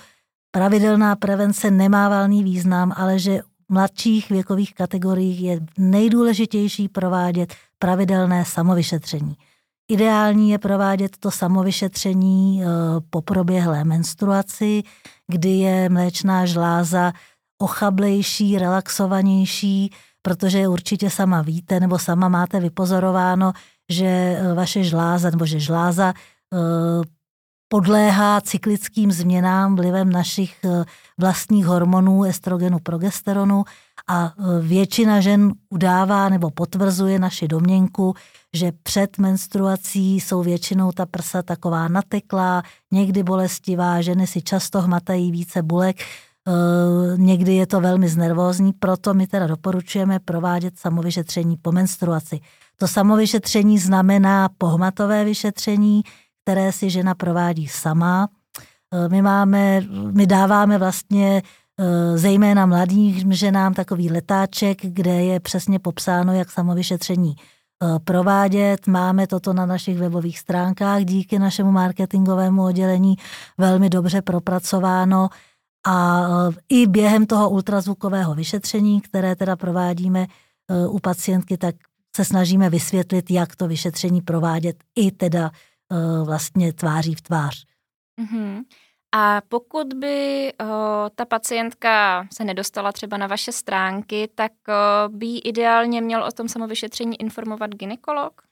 pravidelná 0.51 1.17
prevence 1.17 1.71
nemá 1.71 2.09
valný 2.09 2.45
význam, 2.45 2.93
ale 2.97 3.19
že 3.19 3.43
mladších 3.69 4.31
věkových 4.31 4.75
kategoriích 4.75 5.41
je 5.41 5.61
nejdůležitější 5.79 6.89
provádět 6.89 7.55
pravidelné 7.79 8.45
samovyšetření. 8.45 9.37
Ideální 9.89 10.51
je 10.51 10.59
provádět 10.59 11.17
to 11.17 11.31
samovyšetření 11.31 12.63
eh, 12.63 12.67
po 13.11 13.23
proběhlé 13.23 13.85
menstruaci, 13.85 14.83
kdy 15.29 15.49
je 15.49 15.89
mléčná 15.89 16.47
žláza 16.47 17.13
ochablejší, 17.59 18.59
relaxovanější, 18.59 19.91
protože 20.23 20.69
určitě 20.69 21.11
sama 21.11 21.43
víte 21.43 21.81
nebo 21.81 21.99
sama 21.99 22.29
máte 22.29 22.61
vypozorováno, 22.61 23.53
že 23.91 24.07
eh, 24.07 24.55
vaše 24.55 24.85
žláza 24.85 25.31
nebo 25.31 25.47
že 25.47 25.61
žláza 25.61 26.13
eh, 26.13 26.59
podléhá 27.69 28.41
cyklickým 28.41 29.13
změnám 29.13 29.77
vlivem 29.77 30.11
našich 30.11 30.57
vlastních 31.21 31.67
hormonů, 31.67 32.25
estrogenu, 32.25 32.79
progesteronu 32.79 33.65
a 34.09 34.33
většina 34.61 35.21
žen 35.21 35.53
udává 35.71 36.29
nebo 36.29 36.51
potvrzuje 36.51 37.19
naši 37.19 37.49
domněnku, 37.49 38.15
že 38.53 38.73
před 38.83 39.19
menstruací 39.19 40.21
jsou 40.21 40.43
většinou 40.43 40.93
ta 40.93 41.07
prsa 41.07 41.43
taková 41.43 41.89
nateklá, 41.89 42.63
někdy 42.93 43.23
bolestivá, 43.23 44.01
ženy 44.01 44.27
si 44.27 44.43
často 44.43 44.81
hmatají 44.81 45.33
více 45.33 45.63
bulek, 45.63 45.97
Eh, 46.49 47.17
někdy 47.17 47.55
je 47.55 47.67
to 47.67 47.81
velmi 47.81 48.09
znervózní, 48.09 48.73
proto 48.73 49.15
my 49.15 49.27
teda 49.27 49.47
doporučujeme 49.47 50.19
provádět 50.21 50.79
samovyšetření 50.79 51.57
po 51.57 51.73
menstruaci. 51.73 52.41
To 52.77 52.89
samovyšetření 52.89 53.79
znamená 53.79 54.49
pohmatové 54.59 55.25
vyšetření, 55.25 56.03
které 56.43 56.73
si 56.73 56.91
žena 56.91 57.15
provádí 57.15 57.69
sama. 57.69 58.29
Eh, 58.95 59.09
my, 59.09 59.23
máme, 59.23 59.81
my 60.13 60.27
dáváme 60.27 60.79
vlastně 60.79 61.43
eh, 61.81 62.19
zejména 62.19 62.67
mladým 62.67 63.33
ženám 63.33 63.75
takový 63.75 64.11
letáček, 64.11 64.79
kde 64.83 65.25
je 65.25 65.41
přesně 65.41 65.79
popsáno, 65.79 66.33
jak 66.33 66.51
samovyšetření 66.51 67.35
provádět. 68.05 68.87
Máme 68.87 69.27
toto 69.27 69.53
na 69.53 69.67
našich 69.67 69.99
webových 69.99 70.39
stránkách 70.39 71.05
díky 71.05 71.39
našemu 71.39 71.73
marketingovému 71.73 72.65
oddělení 72.65 73.17
velmi 73.59 73.91
dobře 73.91 74.23
propracováno. 74.23 75.29
A 75.87 76.27
i 76.69 76.87
během 76.87 77.27
toho 77.27 77.51
ultrazvukového 77.51 78.35
vyšetření, 78.35 79.01
které 79.01 79.37
teda 79.37 79.57
provádíme 79.57 80.27
u 80.89 80.99
pacientky, 80.99 81.57
tak 81.57 81.75
se 82.17 82.25
snažíme 82.25 82.71
vysvětlit, 82.71 83.31
jak 83.31 83.57
to 83.57 83.69
vyšetření 83.69 84.21
provádět 84.21 84.77
i 84.97 85.11
teda 85.11 85.51
vlastně 86.25 86.73
tváří 86.73 87.15
v 87.15 87.23
tvář. 87.23 87.65
Mm-hmm. 88.21 88.63
A 89.17 89.43
pokud 89.49 89.95
by 89.95 90.53
o, 90.61 90.65
ta 91.15 91.25
pacientka 91.25 92.27
se 92.33 92.45
nedostala 92.45 92.93
třeba 92.93 93.17
na 93.17 93.27
vaše 93.27 93.53
stránky, 93.53 94.29
tak 94.35 94.53
o, 94.69 95.09
by 95.09 95.39
ideálně 95.39 96.01
měl 96.01 96.25
o 96.25 96.33
tom 96.33 96.49
samovyšetření 96.49 97.21
informovat 97.21 97.71
ginekolog? 97.71 98.43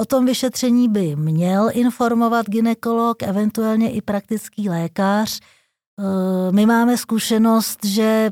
O 0.00 0.04
tom 0.04 0.26
vyšetření 0.26 0.88
by 0.88 1.16
měl 1.16 1.70
informovat 1.72 2.46
ginekolog, 2.46 3.22
eventuálně 3.22 3.92
i 3.92 4.02
praktický 4.02 4.68
lékař. 4.68 5.40
Eh, 5.40 6.52
my 6.52 6.66
máme 6.66 6.96
zkušenost, 6.96 7.84
že 7.84 8.30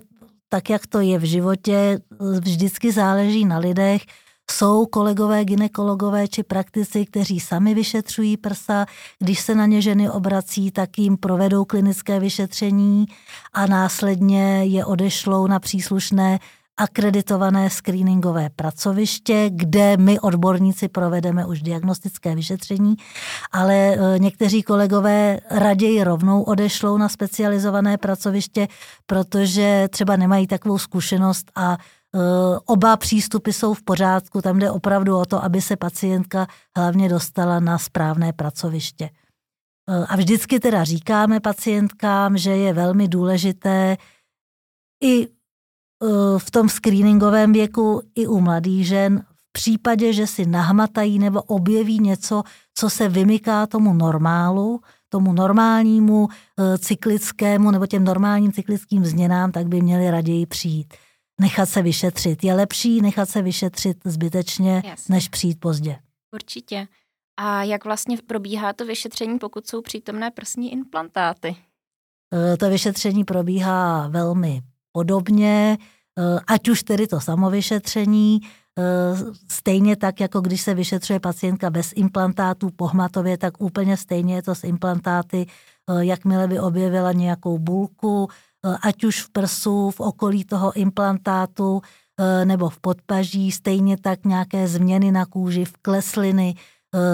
tak, 0.49 0.71
jak 0.71 0.87
to 0.87 1.01
je 1.01 1.19
v 1.19 1.23
životě, 1.23 1.99
vždycky 2.41 2.93
záleží 2.93 3.45
na 3.45 3.59
lidech. 3.59 4.03
Jsou 4.51 4.87
kolegové 4.87 5.45
ginekologové 5.45 6.29
či 6.29 6.43
praktici, 6.43 7.07
kteří 7.07 7.41
sami 7.41 7.75
vyšetřují 7.75 8.37
prsa. 8.37 8.87
Když 9.19 9.41
se 9.41 9.55
na 9.55 9.67
ně 9.67 9.83
ženy 9.83 10.11
obrací, 10.11 10.71
tak 10.71 10.99
jim 10.99 11.17
provedou 11.17 11.65
klinické 11.65 12.21
vyšetření 12.21 13.07
a 13.53 13.67
následně 13.67 14.65
je 14.65 14.85
odešlou 14.85 15.47
na 15.47 15.61
příslušné 15.61 16.39
akreditované 16.77 17.71
screeningové 17.71 18.51
pracoviště, 18.57 19.51
kde 19.53 19.97
my 19.97 20.21
odborníci 20.21 20.89
provedeme 20.89 21.47
už 21.47 21.63
diagnostické 21.63 22.35
vyšetření, 22.35 22.97
ale 23.53 23.75
e, 23.75 24.19
někteří 24.19 24.63
kolegové 24.63 25.41
raději 25.51 26.05
rovnou 26.05 26.43
odešlou 26.43 26.99
na 26.99 27.09
specializované 27.09 27.99
pracoviště, 27.99 28.69
protože 29.07 29.89
třeba 29.91 30.17
nemají 30.17 30.47
takovou 30.47 30.79
zkušenost 30.79 31.51
a 31.55 31.77
oba 32.65 32.97
přístupy 32.97 33.51
jsou 33.51 33.75
v 33.75 33.83
pořádku. 33.83 34.43
Tam 34.43 34.59
jde 34.59 34.71
opravdu 34.71 35.19
o 35.19 35.27
to, 35.27 35.45
aby 35.45 35.63
se 35.63 35.77
pacientka 35.77 36.47
hlavně 36.77 37.09
dostala 37.09 37.61
na 37.61 37.79
správné 37.79 38.33
pracoviště. 38.33 39.05
E, 39.05 40.07
a 40.07 40.17
vždycky 40.17 40.61
teda 40.61 40.85
říkáme 40.85 41.41
pacientkám, 41.41 42.39
že 42.39 42.51
je 42.51 42.73
velmi 42.73 43.09
důležité 43.09 43.97
i 45.05 45.29
Eh, 46.03 46.39
v 46.39 46.51
tom 46.51 46.69
screeningovém 46.69 47.53
věku 47.53 48.03
i 48.15 48.27
u 48.27 48.41
mladých 48.41 48.87
žen 48.87 49.25
v 49.35 49.53
případě, 49.53 50.13
že 50.13 50.27
si 50.27 50.47
nahmatají 50.47 51.19
nebo 51.19 51.43
objeví 51.43 51.99
něco, 51.99 52.43
co 52.75 52.91
se 52.91 53.09
vymyká 53.09 53.67
tomu 53.67 53.93
normálu, 53.93 54.81
tomu 55.09 55.33
normálnímu 55.33 56.29
eh, 56.29 56.79
cyklickému 56.79 57.71
nebo 57.71 57.87
těm 57.87 58.05
normálním 58.05 58.53
cyklickým 58.53 59.05
změnám, 59.05 59.53
tak 59.53 59.67
by 59.67 59.81
měli 59.81 60.11
raději 60.11 60.47
přijít. 60.47 60.95
Nechat 61.41 61.69
se 61.69 61.83
vyšetřit. 61.83 62.45
Je 62.45 62.55
lepší 62.55 63.01
nechat 63.01 63.29
se 63.29 63.43
vyšetřit 63.43 63.97
zbytečně, 64.05 64.83
Jasně. 64.87 65.15
než 65.15 65.29
přijít 65.29 65.61
pozdě. 65.61 65.99
Určitě. 66.35 66.89
A 67.37 67.63
jak 67.63 67.85
vlastně 67.85 68.17
probíhá 68.27 68.73
to 68.73 68.85
vyšetření, 68.85 69.39
pokud 69.39 69.67
jsou 69.67 69.83
přítomné 69.83 70.31
prsní 70.31 70.73
implantáty? 70.73 71.57
Eh, 72.35 72.57
to 72.57 72.71
vyšetření 72.71 73.25
probíhá 73.25 74.09
velmi 74.09 74.63
podobně, 74.93 75.79
eh, 76.19 76.41
ať 76.47 76.69
už 76.69 76.83
tedy 76.83 77.07
to 77.07 77.21
samovyšetření, 77.21 78.41
eh, 78.79 78.83
stejně 79.51 79.97
tak, 79.97 80.21
jako 80.21 80.41
když 80.41 80.61
se 80.61 80.75
vyšetřuje 80.75 81.21
pacientka 81.21 81.71
bez 81.71 81.93
implantátů 81.97 82.71
pohmatově, 82.71 83.39
tak 83.39 83.61
úplně 83.61 83.97
stejně 83.97 84.35
je 84.35 84.43
to 84.43 84.55
s 84.55 84.65
implantáty, 84.65 85.47
jakmile 86.01 86.49
by 86.49 86.61
objevila 86.61 87.13
nějakou 87.13 87.59
bulku, 87.59 88.29
ať 88.83 89.05
už 89.05 89.23
v 89.23 89.31
prsu, 89.31 89.91
v 89.91 90.01
okolí 90.01 90.45
toho 90.45 90.73
implantátu, 90.73 91.81
nebo 92.45 92.69
v 92.69 92.81
podpaží, 92.81 93.53
stejně 93.53 93.97
tak 93.97 94.25
nějaké 94.25 94.69
změny 94.69 95.13
na 95.13 95.27
kůži, 95.27 95.65
v 95.65 95.73
klesliny, 95.83 96.55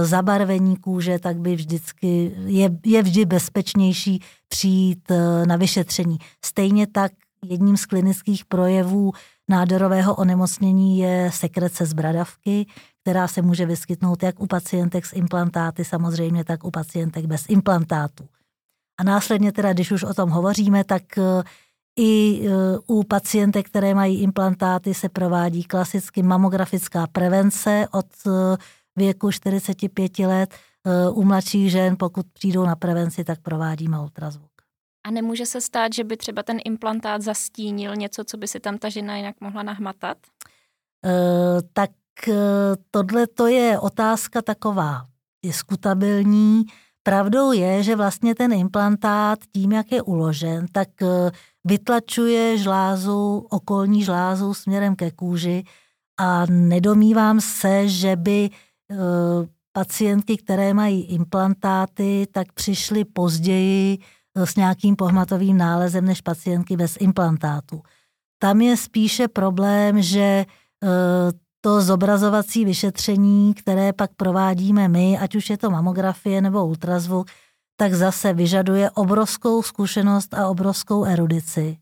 zabarvení 0.02 0.76
kůže, 0.76 1.18
tak 1.18 1.36
by 1.38 1.54
vždycky, 1.54 2.34
je, 2.46 2.70
je 2.86 3.02
vždy 3.02 3.24
bezpečnější 3.24 4.22
přijít 4.48 5.12
na 5.46 5.56
vyšetření. 5.56 6.18
Stejně 6.44 6.86
tak 6.86 7.12
Jedním 7.46 7.76
z 7.76 7.86
klinických 7.86 8.44
projevů 8.44 9.12
nádorového 9.48 10.14
onemocnění 10.14 10.98
je 10.98 11.30
sekrece 11.34 11.86
z 11.86 11.92
bradavky, 11.92 12.66
která 13.02 13.28
se 13.28 13.42
může 13.42 13.66
vyskytnout 13.66 14.22
jak 14.22 14.40
u 14.40 14.46
pacientek 14.46 15.06
s 15.06 15.12
implantáty 15.12 15.84
samozřejmě, 15.84 16.44
tak 16.44 16.64
u 16.64 16.70
pacientek 16.70 17.26
bez 17.26 17.44
implantátů. 17.48 18.24
A 19.00 19.04
následně 19.04 19.52
teda, 19.52 19.72
když 19.72 19.90
už 19.92 20.02
o 20.02 20.14
tom 20.14 20.30
hovoříme, 20.30 20.84
tak 20.84 21.18
eh, 21.18 21.42
i 21.98 22.42
eh, 22.46 22.50
u 22.86 23.02
pacientek, 23.02 23.66
které 23.66 23.94
mají 23.94 24.22
implantáty, 24.22 24.94
se 24.94 25.08
provádí 25.08 25.64
klasicky 25.64 26.22
mamografická 26.22 27.06
prevence 27.06 27.88
od 27.92 28.06
eh, 28.26 28.56
věku 28.96 29.30
45 29.30 30.18
let. 30.18 30.54
U 31.12 31.24
mladších 31.24 31.70
žen, 31.70 31.96
pokud 31.98 32.26
přijdou 32.32 32.66
na 32.66 32.76
prevenci, 32.76 33.24
tak 33.24 33.40
provádíme 33.40 34.00
ultrazvuk. 34.00 34.50
A 35.06 35.10
nemůže 35.10 35.46
se 35.46 35.60
stát, 35.60 35.92
že 35.92 36.04
by 36.04 36.16
třeba 36.16 36.42
ten 36.42 36.58
implantát 36.64 37.22
zastínil 37.22 37.96
něco, 37.96 38.24
co 38.24 38.36
by 38.36 38.48
si 38.48 38.60
tam 38.60 38.78
ta 38.78 38.88
žena 38.88 39.16
jinak 39.16 39.40
mohla 39.40 39.62
nahmatat? 39.62 40.18
Uh, 41.04 41.60
tak 41.72 41.90
tohle 42.90 43.26
to 43.26 43.46
je 43.46 43.78
otázka 43.78 44.42
taková 44.42 45.06
diskutabilní. 45.44 46.64
Pravdou 47.02 47.52
je, 47.52 47.82
že 47.82 47.96
vlastně 47.96 48.34
ten 48.34 48.52
implantát 48.52 49.38
tím, 49.52 49.72
jak 49.72 49.92
je 49.92 50.02
uložen, 50.02 50.66
tak 50.72 50.88
uh, 51.02 51.08
vytlačuje 51.64 52.58
žlázu, 52.58 53.46
okolní 53.50 54.04
žlázu 54.04 54.54
směrem 54.54 54.96
ke 54.96 55.10
kůži 55.10 55.64
a 56.20 56.46
nedomývám 56.46 57.40
se, 57.40 57.88
že 57.88 58.16
by 58.16 58.50
pacientky, 59.72 60.36
které 60.36 60.74
mají 60.74 61.02
implantáty, 61.02 62.26
tak 62.32 62.52
přišly 62.52 63.04
později 63.04 63.98
s 64.34 64.56
nějakým 64.56 64.96
pohmatovým 64.96 65.56
nálezem 65.56 66.04
než 66.04 66.20
pacientky 66.20 66.76
bez 66.76 66.96
implantátu. 67.00 67.82
Tam 68.38 68.60
je 68.60 68.76
spíše 68.76 69.28
problém, 69.28 70.02
že 70.02 70.44
to 71.64 71.82
zobrazovací 71.82 72.64
vyšetření, 72.64 73.54
které 73.54 73.92
pak 73.92 74.10
provádíme 74.16 74.88
my, 74.88 75.18
ať 75.18 75.34
už 75.34 75.50
je 75.50 75.58
to 75.58 75.70
mamografie 75.70 76.40
nebo 76.40 76.66
ultrazvuk, 76.66 77.26
tak 77.76 77.94
zase 77.94 78.32
vyžaduje 78.32 78.90
obrovskou 78.90 79.62
zkušenost 79.62 80.34
a 80.34 80.48
obrovskou 80.48 81.04
erudici. 81.04 81.76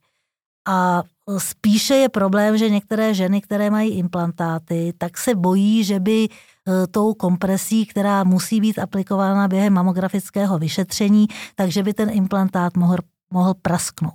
A 0.68 1.02
spíše 1.38 1.94
je 1.94 2.08
problém, 2.08 2.58
že 2.58 2.70
některé 2.70 3.14
ženy, 3.14 3.40
které 3.40 3.70
mají 3.70 3.90
implantáty, 3.90 4.92
tak 4.98 5.18
se 5.18 5.34
bojí, 5.34 5.84
že 5.84 6.00
by 6.00 6.28
E, 6.68 6.86
tou 6.86 7.14
kompresí, 7.14 7.86
která 7.86 8.24
musí 8.24 8.60
být 8.60 8.78
aplikována 8.78 9.48
během 9.48 9.72
mamografického 9.72 10.58
vyšetření, 10.58 11.26
takže 11.54 11.82
by 11.82 11.94
ten 11.94 12.10
implantát 12.10 12.76
mohl, 12.76 12.96
mohl 13.32 13.54
prasknout. 13.62 14.14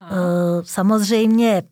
Aha. 0.00 0.12
E, 0.14 0.18
samozřejmě 0.64 1.62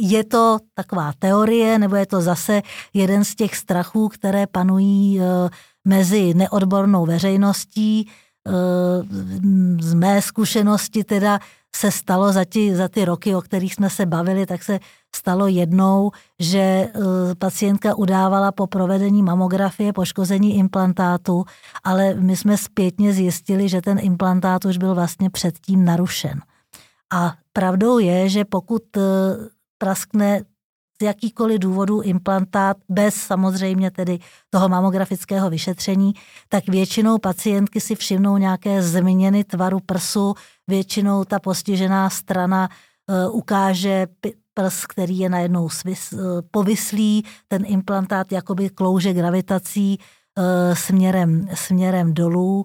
je 0.00 0.24
to 0.24 0.58
taková 0.74 1.12
teorie, 1.18 1.78
nebo 1.78 1.96
je 1.96 2.06
to 2.06 2.20
zase 2.20 2.62
jeden 2.94 3.24
z 3.24 3.34
těch 3.34 3.56
strachů, 3.56 4.08
které 4.08 4.46
panují 4.46 5.20
e, 5.20 5.24
mezi 5.84 6.34
neodbornou 6.34 7.06
veřejností. 7.06 8.08
z 9.80 9.94
mé 9.94 10.22
zkušenosti 10.22 11.04
teda 11.04 11.38
se 11.76 11.90
stalo 11.90 12.32
za, 12.32 12.44
ty, 12.44 12.76
za 12.76 12.88
ty 12.88 13.04
roky, 13.04 13.34
o 13.34 13.40
kterých 13.40 13.74
jsme 13.74 13.90
se 13.90 14.06
bavili, 14.06 14.46
tak 14.46 14.62
se 14.62 14.80
stalo 15.16 15.46
jednou, 15.46 16.10
že 16.38 16.58
e, 16.58 16.90
pacientka 17.38 17.94
udávala 17.94 18.52
po 18.52 18.66
provedení 18.66 19.22
mamografie 19.22 19.92
poškození 19.92 20.56
implantátu, 20.56 21.44
ale 21.84 22.14
my 22.14 22.36
jsme 22.36 22.56
zpětně 22.56 23.12
zjistili, 23.12 23.68
že 23.68 23.82
ten 23.82 23.98
implantát 24.02 24.64
už 24.64 24.76
byl 24.76 24.94
vlastně 24.94 25.30
předtím 25.30 25.84
narušen. 25.84 26.40
A 27.12 27.34
pravdou 27.52 27.98
je, 27.98 28.28
že 28.28 28.44
pokud 28.44 28.82
praskne 29.80 30.40
z 31.02 31.04
jakýkoliv 31.04 31.58
důvodu 31.58 32.00
implantát 32.00 32.76
bez 32.88 33.14
samozřejmě 33.14 33.90
tedy 33.90 34.18
toho 34.50 34.68
mamografického 34.68 35.50
vyšetření, 35.50 36.12
tak 36.48 36.68
většinou 36.68 37.18
pacientky 37.18 37.80
si 37.80 37.94
všimnou 37.94 38.36
nějaké 38.36 38.82
změny 38.82 39.44
tvaru 39.44 39.80
prsu, 39.80 40.34
většinou 40.68 41.24
ta 41.24 41.38
postižená 41.38 42.10
strana 42.10 42.68
e, 42.68 43.28
ukáže 43.28 44.06
prs, 44.54 44.86
který 44.86 45.18
je 45.18 45.28
najednou 45.28 45.68
svis, 45.68 46.12
e, 46.12 46.16
povyslý, 46.50 47.24
ten 47.48 47.62
implantát 47.66 48.32
jakoby 48.32 48.70
klouže 48.70 49.12
gravitací 49.12 49.98
e, 49.98 50.76
směrem, 50.76 51.48
směrem 51.54 52.14
dolů. 52.14 52.64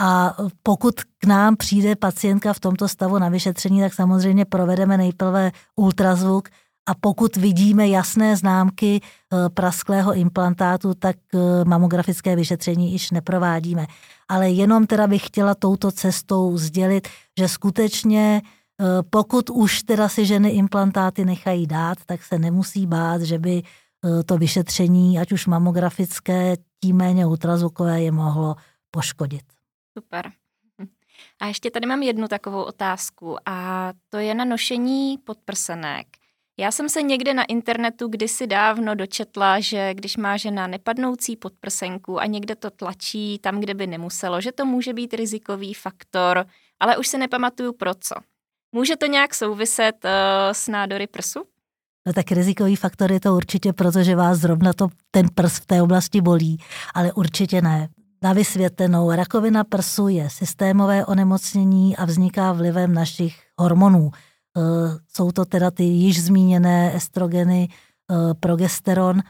A 0.00 0.36
pokud 0.62 0.94
k 1.00 1.26
nám 1.26 1.56
přijde 1.56 1.96
pacientka 1.96 2.52
v 2.52 2.60
tomto 2.60 2.88
stavu 2.88 3.18
na 3.18 3.28
vyšetření, 3.28 3.80
tak 3.80 3.94
samozřejmě 3.94 4.44
provedeme 4.44 4.96
nejprve 4.96 5.52
ultrazvuk, 5.76 6.48
a 6.86 6.94
pokud 6.94 7.36
vidíme 7.36 7.88
jasné 7.88 8.36
známky 8.36 9.00
eh, 9.00 9.48
prasklého 9.48 10.14
implantátu, 10.14 10.94
tak 10.94 11.16
eh, 11.34 11.38
mamografické 11.64 12.36
vyšetření 12.36 12.92
již 12.92 13.10
neprovádíme. 13.10 13.86
Ale 14.28 14.50
jenom 14.50 14.86
teda 14.86 15.06
bych 15.06 15.26
chtěla 15.26 15.54
touto 15.54 15.90
cestou 15.90 16.58
sdělit, 16.58 17.08
že 17.38 17.48
skutečně 17.48 18.42
eh, 18.44 18.84
pokud 19.10 19.50
už 19.50 19.82
teda 19.82 20.08
si 20.08 20.26
ženy 20.26 20.48
implantáty 20.48 21.24
nechají 21.24 21.66
dát, 21.66 21.98
tak 22.06 22.24
se 22.24 22.38
nemusí 22.38 22.86
bát, 22.86 23.22
že 23.22 23.38
by 23.38 23.62
to 24.26 24.38
vyšetření, 24.38 25.18
ať 25.18 25.32
už 25.32 25.46
mamografické, 25.46 26.56
tím 26.80 26.96
méně 26.96 27.26
ultrazvukové, 27.26 28.02
je 28.02 28.12
mohlo 28.12 28.56
poškodit. 28.90 29.53
Super. 29.98 30.32
A 31.40 31.46
ještě 31.46 31.70
tady 31.70 31.86
mám 31.86 32.02
jednu 32.02 32.28
takovou 32.28 32.62
otázku 32.62 33.36
a 33.48 33.92
to 34.08 34.18
je 34.18 34.34
na 34.34 34.44
nošení 34.44 35.18
podprsenek. 35.18 36.06
Já 36.56 36.70
jsem 36.70 36.88
se 36.88 37.02
někde 37.02 37.34
na 37.34 37.44
internetu 37.44 38.08
kdysi 38.08 38.46
dávno 38.46 38.94
dočetla, 38.94 39.60
že 39.60 39.94
když 39.94 40.16
má 40.16 40.36
žena 40.36 40.66
nepadnoucí 40.66 41.36
podprsenku 41.36 42.20
a 42.20 42.26
někde 42.26 42.56
to 42.56 42.70
tlačí 42.70 43.38
tam, 43.38 43.60
kde 43.60 43.74
by 43.74 43.86
nemuselo, 43.86 44.40
že 44.40 44.52
to 44.52 44.64
může 44.64 44.92
být 44.92 45.14
rizikový 45.14 45.74
faktor, 45.74 46.46
ale 46.80 46.96
už 46.96 47.08
se 47.08 47.18
nepamatuju 47.18 47.72
pro 47.72 47.94
co. 47.94 48.14
Může 48.72 48.96
to 48.96 49.06
nějak 49.06 49.34
souviset 49.34 50.04
uh, 50.04 50.10
s 50.52 50.68
nádory 50.68 51.06
prsu? 51.06 51.44
No 52.06 52.12
tak 52.12 52.32
rizikový 52.32 52.76
faktor 52.76 53.12
je 53.12 53.20
to 53.20 53.36
určitě, 53.36 53.72
protože 53.72 54.16
vás 54.16 54.38
zrovna 54.38 54.72
to, 54.72 54.88
ten 55.10 55.28
prs 55.34 55.58
v 55.58 55.66
té 55.66 55.82
oblasti 55.82 56.20
bolí, 56.20 56.58
ale 56.94 57.12
určitě 57.12 57.62
ne. 57.62 57.88
Na 58.24 58.32
vysvětlenou, 58.32 59.10
rakovina 59.12 59.64
prsu 59.64 60.08
je 60.08 60.30
systémové 60.30 61.06
onemocnění 61.06 61.96
a 61.96 62.04
vzniká 62.04 62.52
vlivem 62.52 62.94
našich 62.94 63.36
hormonů. 63.58 64.10
Eh, 64.56 64.60
jsou 65.12 65.32
to 65.32 65.44
teda 65.44 65.70
ty 65.70 65.82
již 65.82 66.22
zmíněné 66.22 66.96
estrogeny, 66.96 67.68
eh, 67.70 68.34
progesteron 68.40 69.20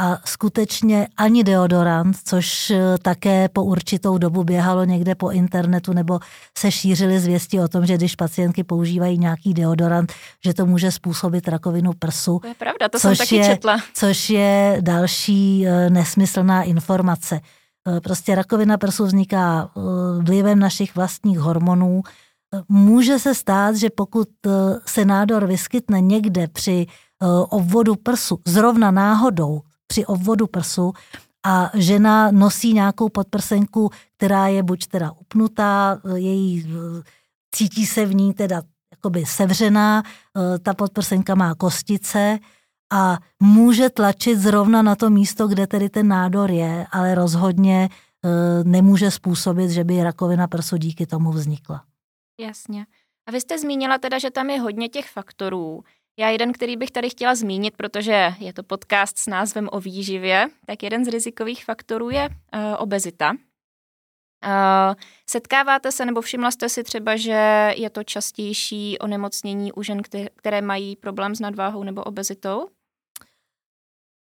a 0.00 0.18
skutečně 0.24 1.08
ani 1.16 1.44
deodorant, 1.44 2.16
což 2.24 2.70
eh, 2.70 2.98
také 3.02 3.48
po 3.48 3.64
určitou 3.64 4.18
dobu 4.18 4.44
běhalo 4.44 4.84
někde 4.84 5.14
po 5.14 5.30
internetu 5.30 5.92
nebo 5.92 6.20
se 6.58 6.70
šířily 6.70 7.20
zvěsti 7.20 7.60
o 7.60 7.68
tom, 7.68 7.86
že 7.86 7.96
když 7.96 8.16
pacientky 8.16 8.64
používají 8.64 9.18
nějaký 9.18 9.54
deodorant, 9.54 10.12
že 10.44 10.54
to 10.54 10.66
může 10.66 10.92
způsobit 10.92 11.48
rakovinu 11.48 11.92
prsu. 11.98 12.38
To 12.38 12.48
je 12.48 12.54
pravda, 12.54 12.88
to 12.88 12.98
jsem 12.98 13.16
taky 13.16 13.36
je, 13.36 13.44
četla. 13.44 13.80
Což 13.94 14.30
je 14.30 14.78
další 14.80 15.66
nesmyslná 15.88 16.62
informace. 16.62 17.40
Prostě 18.02 18.34
rakovina 18.34 18.78
prsu 18.78 19.04
vzniká 19.04 19.70
vlivem 20.20 20.58
našich 20.58 20.94
vlastních 20.94 21.38
hormonů, 21.38 22.02
může 22.68 23.18
se 23.18 23.34
stát, 23.34 23.76
že 23.76 23.90
pokud 23.90 24.28
eh, 24.46 24.50
se 24.86 25.04
nádor 25.04 25.46
vyskytne 25.46 26.00
někde 26.00 26.48
při 26.48 26.86
eh, 26.86 27.26
obvodu 27.48 27.96
prsu, 27.96 28.38
zrovna 28.46 28.90
náhodou 28.90 29.60
při 29.86 30.06
obvodu 30.06 30.46
prsu, 30.46 30.92
a 31.46 31.70
žena 31.74 32.30
nosí 32.30 32.72
nějakou 32.72 33.08
podprsenku, 33.08 33.90
která 34.16 34.46
je 34.48 34.62
buď 34.62 34.86
teda 34.86 35.12
upnutá, 35.12 36.00
eh, 36.04 36.18
její, 36.18 36.74
cítí 37.54 37.86
se 37.86 38.06
v 38.06 38.14
ní 38.14 38.34
teda 38.34 38.62
jakoby 38.92 39.26
sevřená, 39.26 40.02
ta 40.62 40.74
podprsenka 40.74 41.34
má 41.34 41.54
kostice 41.54 42.38
a 42.94 43.18
může 43.42 43.90
tlačit 43.90 44.38
zrovna 44.38 44.82
na 44.82 44.96
to 44.96 45.10
místo, 45.10 45.48
kde 45.48 45.66
tedy 45.66 45.88
ten 45.88 46.08
nádor 46.08 46.50
je, 46.50 46.86
ale 46.90 47.14
rozhodně 47.14 47.88
nemůže 48.64 49.10
způsobit, 49.10 49.70
že 49.70 49.84
by 49.84 50.02
rakovina 50.02 50.48
prsu 50.48 50.76
díky 50.76 51.06
tomu 51.06 51.32
vznikla. 51.32 51.84
Jasně. 52.40 52.86
A 53.28 53.32
vy 53.32 53.40
jste 53.40 53.58
zmínila 53.58 53.98
teda, 53.98 54.18
že 54.18 54.30
tam 54.30 54.50
je 54.50 54.60
hodně 54.60 54.88
těch 54.88 55.10
faktorů. 55.10 55.84
Já 56.18 56.28
jeden, 56.28 56.52
který 56.52 56.76
bych 56.76 56.90
tady 56.90 57.10
chtěla 57.10 57.34
zmínit, 57.34 57.76
protože 57.76 58.34
je 58.38 58.52
to 58.52 58.62
podcast 58.62 59.18
s 59.18 59.26
názvem 59.26 59.68
o 59.72 59.80
výživě, 59.80 60.48
tak 60.66 60.82
jeden 60.82 61.04
z 61.04 61.08
rizikových 61.08 61.64
faktorů 61.64 62.10
je 62.10 62.28
uh, 62.28 62.60
obezita. 62.78 63.30
Uh, 63.30 64.94
setkáváte 65.30 65.92
se 65.92 66.06
nebo 66.06 66.20
všimla 66.20 66.50
jste 66.50 66.68
si 66.68 66.82
třeba, 66.82 67.16
že 67.16 67.72
je 67.76 67.90
to 67.90 68.04
častější 68.04 68.98
onemocnění 68.98 69.72
u 69.72 69.82
žen, 69.82 70.02
které 70.36 70.60
mají 70.60 70.96
problém 70.96 71.34
s 71.34 71.40
nadváhou 71.40 71.82
nebo 71.82 72.02
obezitou? 72.02 72.68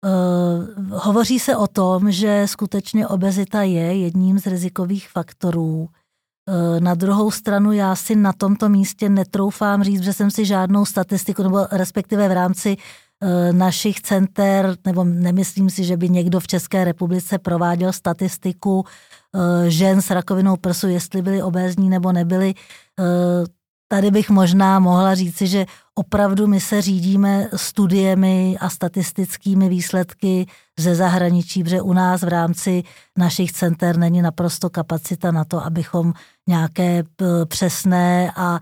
Uh, 0.04 0.98
hovoří 0.98 1.38
se 1.38 1.56
o 1.56 1.66
tom, 1.66 2.10
že 2.10 2.42
skutečně 2.46 3.08
obezita 3.08 3.62
je 3.62 3.96
jedním 3.96 4.38
z 4.38 4.46
rizikových 4.46 5.08
faktorů. 5.08 5.88
Eh, 6.50 6.80
na 6.80 6.94
druhou 6.94 7.30
stranu 7.30 7.72
já 7.72 7.96
si 7.96 8.16
na 8.16 8.32
tomto 8.32 8.68
místě 8.68 9.08
netroufám 9.08 9.82
říct, 9.82 10.02
že 10.02 10.12
jsem 10.12 10.30
si 10.30 10.44
žádnou 10.44 10.84
statistiku, 10.84 11.42
nebo 11.42 11.66
respektive 11.72 12.28
v 12.28 12.32
rámci 12.32 12.76
eh, 13.22 13.52
našich 13.52 14.00
center, 14.00 14.76
nebo 14.86 15.04
nemyslím 15.04 15.70
si, 15.70 15.84
že 15.84 15.96
by 15.96 16.08
někdo 16.08 16.40
v 16.40 16.46
České 16.46 16.84
republice 16.84 17.38
prováděl 17.38 17.92
statistiku 17.92 18.84
eh, 18.84 19.70
žen 19.70 20.02
s 20.02 20.10
rakovinou 20.10 20.56
prsu, 20.56 20.88
jestli 20.88 21.22
byly 21.22 21.42
obézní 21.42 21.88
nebo 21.88 22.12
nebyly. 22.12 22.54
Tady 23.92 24.10
bych 24.10 24.30
možná 24.30 24.78
mohla 24.78 25.14
říci, 25.14 25.46
že 25.46 25.66
opravdu 25.94 26.46
my 26.46 26.60
se 26.60 26.82
řídíme 26.82 27.48
studiemi 27.56 28.56
a 28.60 28.70
statistickými 28.70 29.68
výsledky 29.68 30.46
ze 30.78 30.94
zahraničí, 30.94 31.64
protože 31.64 31.82
u 31.82 31.92
nás 31.92 32.22
v 32.22 32.28
rámci 32.28 32.82
našich 33.18 33.52
center 33.52 33.96
není 33.96 34.22
naprosto 34.22 34.70
kapacita 34.70 35.30
na 35.30 35.44
to, 35.44 35.64
abychom 35.64 36.12
nějaké 36.48 37.02
přesné 37.44 38.32
a 38.36 38.60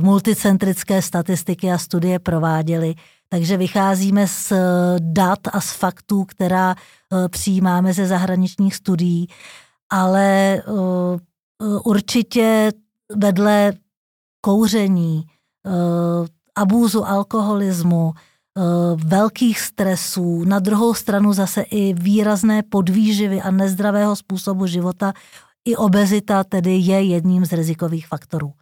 multicentrické 0.00 1.02
statistiky 1.02 1.72
a 1.72 1.78
studie 1.78 2.18
prováděli. 2.18 2.94
Takže 3.28 3.56
vycházíme 3.56 4.28
z 4.28 4.52
dat 4.98 5.40
a 5.52 5.60
z 5.60 5.72
faktů, 5.72 6.24
která 6.24 6.74
přijímáme 7.28 7.92
ze 7.92 8.06
zahraničních 8.06 8.74
studií, 8.74 9.28
ale 9.90 10.62
určitě 11.84 12.72
vedle 13.16 13.72
kouření, 14.44 15.24
eh, 15.66 15.70
abúzu 16.54 17.04
alkoholismu, 17.04 18.12
eh, 18.12 18.60
velkých 18.96 19.60
stresů, 19.60 20.44
na 20.44 20.58
druhou 20.58 20.94
stranu 20.94 21.32
zase 21.32 21.62
i 21.62 21.94
výrazné 21.94 22.62
podvýživy 22.62 23.40
a 23.40 23.50
nezdravého 23.50 24.16
způsobu 24.16 24.66
života, 24.66 25.12
i 25.64 25.76
obezita 25.76 26.44
tedy 26.44 26.70
je 26.70 27.02
jedním 27.02 27.44
z 27.44 27.52
rizikových 27.52 28.06
faktorů. 28.06 28.52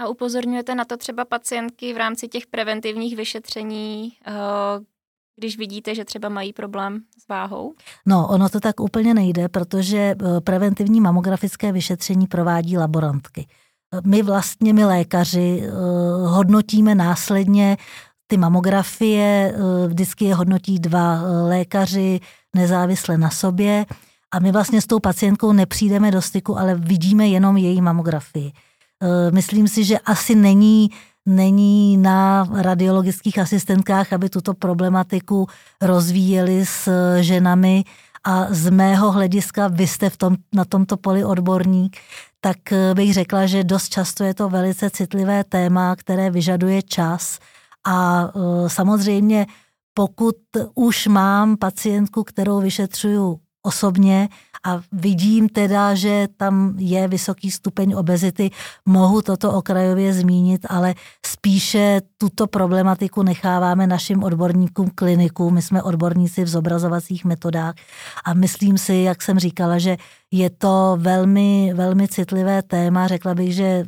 A 0.00 0.08
upozorňujete 0.08 0.74
na 0.74 0.84
to 0.84 0.96
třeba 0.96 1.24
pacientky 1.24 1.94
v 1.94 1.96
rámci 1.96 2.28
těch 2.28 2.46
preventivních 2.46 3.16
vyšetření, 3.16 4.12
eh, 4.26 4.32
když 5.38 5.58
vidíte, 5.58 5.94
že 5.94 6.04
třeba 6.04 6.28
mají 6.28 6.52
problém 6.52 7.00
s 7.24 7.28
váhou? 7.28 7.74
No, 8.06 8.28
ono 8.28 8.48
to 8.48 8.60
tak 8.60 8.80
úplně 8.80 9.14
nejde, 9.14 9.48
protože 9.48 10.14
preventivní 10.44 11.00
mamografické 11.00 11.72
vyšetření 11.72 12.26
provádí 12.26 12.78
laborantky 12.78 13.46
my 14.06 14.22
vlastně, 14.22 14.72
my 14.72 14.84
lékaři, 14.84 15.62
eh, 15.64 15.70
hodnotíme 16.26 16.94
následně 16.94 17.76
ty 18.26 18.36
mamografie, 18.36 19.54
eh, 19.54 19.88
vždycky 19.88 20.24
je 20.24 20.34
hodnotí 20.34 20.78
dva 20.78 21.14
eh, 21.14 21.42
lékaři 21.42 22.20
nezávisle 22.56 23.18
na 23.18 23.30
sobě 23.30 23.86
a 24.34 24.38
my 24.38 24.52
vlastně 24.52 24.80
s 24.80 24.86
tou 24.86 25.00
pacientkou 25.00 25.52
nepřijdeme 25.52 26.10
do 26.10 26.22
styku, 26.22 26.58
ale 26.58 26.74
vidíme 26.74 27.28
jenom 27.28 27.56
její 27.56 27.82
mamografii. 27.82 28.52
Myslím 29.30 29.68
si, 29.68 29.84
že 29.84 29.98
asi 29.98 30.34
není, 30.34 30.90
není 31.26 31.96
na 31.96 32.48
radiologických 32.52 33.38
asistentkách, 33.38 34.12
aby 34.12 34.28
tuto 34.28 34.54
problematiku 34.54 35.46
rozvíjeli 35.80 36.66
s 36.66 36.88
ženami, 37.20 37.84
a 38.26 38.46
z 38.50 38.70
mého 38.70 39.12
hlediska 39.12 39.68
vy 39.68 39.86
jste 39.86 40.10
v 40.10 40.16
tom, 40.16 40.36
na 40.54 40.64
tomto 40.64 40.96
poli 40.96 41.24
odborník, 41.24 41.96
tak 42.40 42.56
bych 42.94 43.14
řekla, 43.14 43.46
že 43.46 43.64
dost 43.64 43.88
často 43.88 44.24
je 44.24 44.34
to 44.34 44.48
velice 44.48 44.90
citlivé 44.90 45.44
téma, 45.44 45.96
které 45.96 46.30
vyžaduje 46.30 46.82
čas. 46.82 47.38
A 47.86 48.28
samozřejmě 48.66 49.46
pokud 49.94 50.36
už 50.74 51.06
mám 51.06 51.56
pacientku, 51.56 52.24
kterou 52.24 52.60
vyšetřuju 52.60 53.40
osobně 53.66 54.28
a 54.66 54.80
vidím 54.92 55.48
teda, 55.48 55.94
že 55.94 56.28
tam 56.36 56.74
je 56.78 57.08
vysoký 57.08 57.50
stupeň 57.50 57.94
obezity, 57.94 58.50
mohu 58.86 59.22
toto 59.22 59.52
okrajově 59.52 60.12
zmínit, 60.12 60.66
ale 60.68 60.94
spíše 61.26 62.00
tuto 62.18 62.46
problematiku 62.46 63.22
necháváme 63.22 63.86
našim 63.86 64.22
odborníkům 64.24 64.90
kliniku. 64.94 65.50
My 65.50 65.62
jsme 65.62 65.82
odborníci 65.82 66.44
v 66.44 66.48
zobrazovacích 66.48 67.24
metodách 67.24 67.74
a 68.24 68.34
myslím 68.34 68.78
si, 68.78 68.94
jak 68.94 69.22
jsem 69.22 69.38
říkala, 69.38 69.78
že 69.78 69.96
je 70.30 70.50
to 70.50 70.96
velmi, 71.00 71.72
velmi 71.74 72.08
citlivé 72.08 72.62
téma. 72.62 73.06
Řekla 73.06 73.34
bych, 73.34 73.54
že 73.54 73.84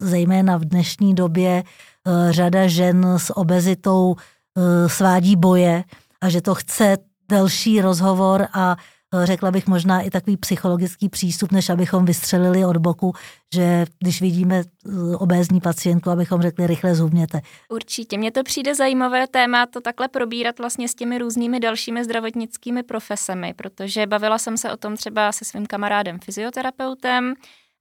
zejména 0.00 0.56
v 0.56 0.64
dnešní 0.64 1.14
době 1.14 1.62
eh, 1.62 2.32
řada 2.32 2.66
žen 2.66 3.06
s 3.16 3.36
obezitou 3.36 4.16
eh, 4.16 4.88
svádí 4.88 5.36
boje 5.36 5.84
a 6.20 6.28
že 6.28 6.40
to 6.40 6.54
chce 6.54 7.09
delší 7.30 7.80
rozhovor 7.80 8.46
a 8.52 8.76
e, 9.22 9.26
řekla 9.26 9.50
bych 9.50 9.66
možná 9.66 10.00
i 10.00 10.10
takový 10.10 10.36
psychologický 10.36 11.08
přístup, 11.08 11.52
než 11.52 11.70
abychom 11.70 12.04
vystřelili 12.04 12.64
od 12.64 12.76
boku, 12.76 13.12
že 13.54 13.86
když 13.98 14.20
vidíme 14.20 14.56
e, 14.56 15.16
obézní 15.16 15.60
pacientku, 15.60 16.10
abychom 16.10 16.42
řekli 16.42 16.66
rychle 16.66 16.94
zhubněte. 16.94 17.40
Určitě, 17.68 18.18
mně 18.18 18.30
to 18.30 18.42
přijde 18.42 18.74
zajímavé 18.74 19.26
téma 19.26 19.66
to 19.66 19.80
takhle 19.80 20.08
probírat 20.08 20.58
vlastně 20.58 20.88
s 20.88 20.94
těmi 20.94 21.18
různými 21.18 21.60
dalšími 21.60 22.04
zdravotnickými 22.04 22.82
profesemi, 22.82 23.54
protože 23.54 24.06
bavila 24.06 24.38
jsem 24.38 24.56
se 24.56 24.72
o 24.72 24.76
tom 24.76 24.96
třeba 24.96 25.32
se 25.32 25.44
svým 25.44 25.66
kamarádem 25.66 26.18
fyzioterapeutem 26.18 27.34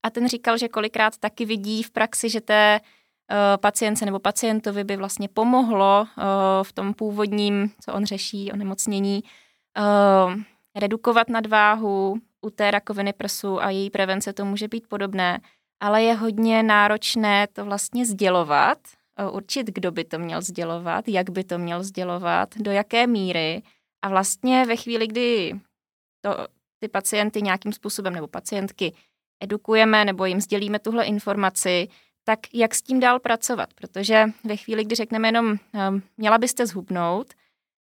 a 0.04 0.10
ten 0.10 0.28
říkal, 0.28 0.58
že 0.58 0.68
kolikrát 0.68 1.18
taky 1.18 1.46
vidí 1.46 1.84
v 1.84 1.92
praxi, 1.92 2.30
že 2.30 2.42
té 2.42 2.80
Eh, 3.32 3.58
pacience 3.58 4.06
nebo 4.06 4.20
pacientovi 4.20 4.84
by 4.84 4.98
vlastně 4.98 5.28
pomohlo 5.28 6.06
eh, 6.08 6.24
v 6.64 6.74
tom 6.74 6.94
původním, 6.94 7.72
co 7.82 7.94
on 7.94 8.06
řeší, 8.06 8.52
onemocnění, 8.52 9.24
eh, 9.78 10.80
redukovat 10.80 11.30
nadváhu 11.30 12.20
u 12.42 12.50
té 12.50 12.72
rakoviny 12.72 13.14
prsu 13.14 13.62
a 13.62 13.70
její 13.70 13.90
prevence 13.90 14.34
to 14.34 14.46
může 14.46 14.68
být 14.68 14.88
podobné, 14.88 15.40
ale 15.80 16.04
je 16.04 16.14
hodně 16.14 16.64
náročné 16.64 17.48
to 17.54 17.66
vlastně 17.66 18.06
sdělovat, 18.06 18.78
určit, 19.32 19.68
kdo 19.68 19.92
by 19.92 20.04
to 20.04 20.20
měl 20.20 20.42
sdělovat, 20.42 21.08
jak 21.08 21.30
by 21.30 21.44
to 21.44 21.58
měl 21.58 21.84
sdělovat, 21.84 22.58
do 22.58 22.72
jaké 22.72 23.08
míry. 23.08 23.62
A 24.02 24.10
vlastně 24.10 24.66
ve 24.66 24.76
chvíli, 24.76 25.08
kdy 25.08 25.60
to, 26.22 26.48
ty 26.80 26.88
pacienty 26.88 27.42
nějakým 27.42 27.74
způsobem 27.74 28.14
nebo 28.14 28.28
pacientky 28.28 28.94
edukujeme 29.40 30.06
nebo 30.06 30.26
jim 30.26 30.42
sdělíme 30.42 30.80
tuhle 30.80 31.06
informaci, 31.06 31.88
tak 32.30 32.40
jak 32.54 32.76
s 32.76 32.82
tím 32.82 33.00
dál 33.00 33.20
pracovat? 33.20 33.70
Protože 33.74 34.26
ve 34.44 34.56
chvíli, 34.56 34.86
kdy 34.86 34.96
řekneme 34.96 35.28
jenom, 35.28 35.56
ehm, 35.74 36.02
měla 36.18 36.38
byste 36.38 36.66
zhubnout, 36.66 37.28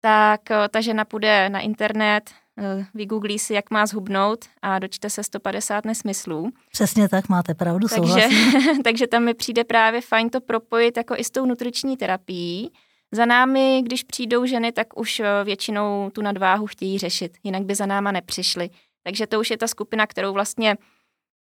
tak 0.01 0.51
eh, 0.51 0.69
ta 0.69 0.81
žena 0.81 1.05
půjde 1.05 1.49
na 1.49 1.59
internet, 1.59 2.31
eh, 2.57 2.85
vygooglí 2.93 3.39
si, 3.39 3.53
jak 3.53 3.71
má 3.71 3.85
zhubnout 3.85 4.45
a 4.61 4.79
dočte 4.79 5.09
se 5.09 5.23
150 5.23 5.85
nesmyslů. 5.85 6.51
Přesně 6.71 7.09
tak, 7.09 7.29
máte 7.29 7.53
pravdu, 7.53 7.87
takže, 7.87 8.27
takže 8.83 9.07
tam 9.07 9.23
mi 9.23 9.33
přijde 9.33 9.63
právě 9.63 10.01
fajn 10.01 10.29
to 10.29 10.41
propojit 10.41 10.97
jako 10.97 11.15
i 11.17 11.23
s 11.23 11.31
tou 11.31 11.45
nutriční 11.45 11.97
terapií. 11.97 12.71
Za 13.11 13.25
námi, 13.25 13.81
když 13.85 14.03
přijdou 14.03 14.45
ženy, 14.45 14.71
tak 14.71 14.99
už 14.99 15.19
eh, 15.19 15.25
většinou 15.43 16.09
tu 16.13 16.21
nadváhu 16.21 16.67
chtějí 16.67 16.99
řešit, 16.99 17.37
jinak 17.43 17.63
by 17.63 17.75
za 17.75 17.85
náma 17.85 18.11
nepřišly. 18.11 18.69
Takže 19.03 19.27
to 19.27 19.39
už 19.39 19.49
je 19.49 19.57
ta 19.57 19.67
skupina, 19.67 20.07
kterou 20.07 20.33
vlastně 20.33 20.75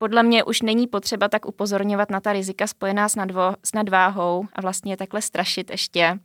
podle 0.02 0.24
mě 0.24 0.44
už 0.44 0.62
není 0.62 0.88
potřeba 0.88 1.28
tak 1.28 1.46
upozorňovat 1.46 2.10
na 2.10 2.20
ta 2.20 2.34
rizika 2.34 2.68
spojená 2.68 3.10
s, 3.10 3.16
nadvo, 3.16 3.56
s 3.64 3.74
nadváhou 3.74 4.48
a 4.54 4.62
vlastně 4.62 4.98
takhle 4.98 5.22
strašit 5.22 5.70
ještě, 5.70 6.20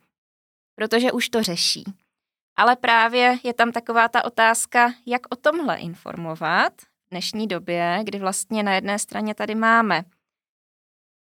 protože 0.75 1.13
už 1.13 1.29
to 1.29 1.43
řeší. 1.43 1.85
Ale 2.57 2.77
právě 2.77 3.39
je 3.43 3.55
tam 3.55 3.73
taková 3.73 4.09
ta 4.09 4.25
otázka, 4.25 4.93
jak 5.07 5.23
o 5.31 5.37
tomhle 5.37 5.77
informovat 5.77 6.73
v 6.83 7.11
dnešní 7.11 7.47
době, 7.47 8.01
kdy 8.03 8.19
vlastně 8.19 8.63
na 8.63 8.75
jedné 8.75 8.99
straně 8.99 9.35
tady 9.35 9.55
máme 9.55 10.05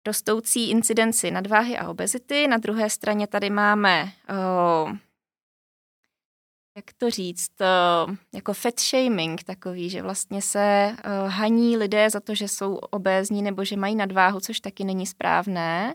rostoucí 0.06 0.70
incidenci 0.70 1.30
nadváhy 1.30 1.78
a 1.78 1.88
obezity, 1.88 2.48
na 2.48 2.56
druhé 2.56 2.90
straně 2.90 3.26
tady 3.26 3.50
máme 3.50 4.12
oh, 4.28 4.96
jak 6.76 6.92
to 6.96 7.10
říct, 7.10 7.52
jako 8.34 8.52
fat 8.52 8.80
shaming 8.80 9.42
takový, 9.42 9.90
že 9.90 10.02
vlastně 10.02 10.42
se 10.42 10.60
eh, 10.60 10.94
haní 11.26 11.76
lidé 11.76 12.10
za 12.10 12.20
to, 12.20 12.34
že 12.34 12.48
jsou 12.48 12.74
obézní 12.74 13.42
nebo 13.42 13.64
že 13.64 13.76
mají 13.76 13.94
nadváhu, 13.94 14.40
což 14.40 14.60
taky 14.60 14.84
není 14.84 15.06
správné. 15.06 15.94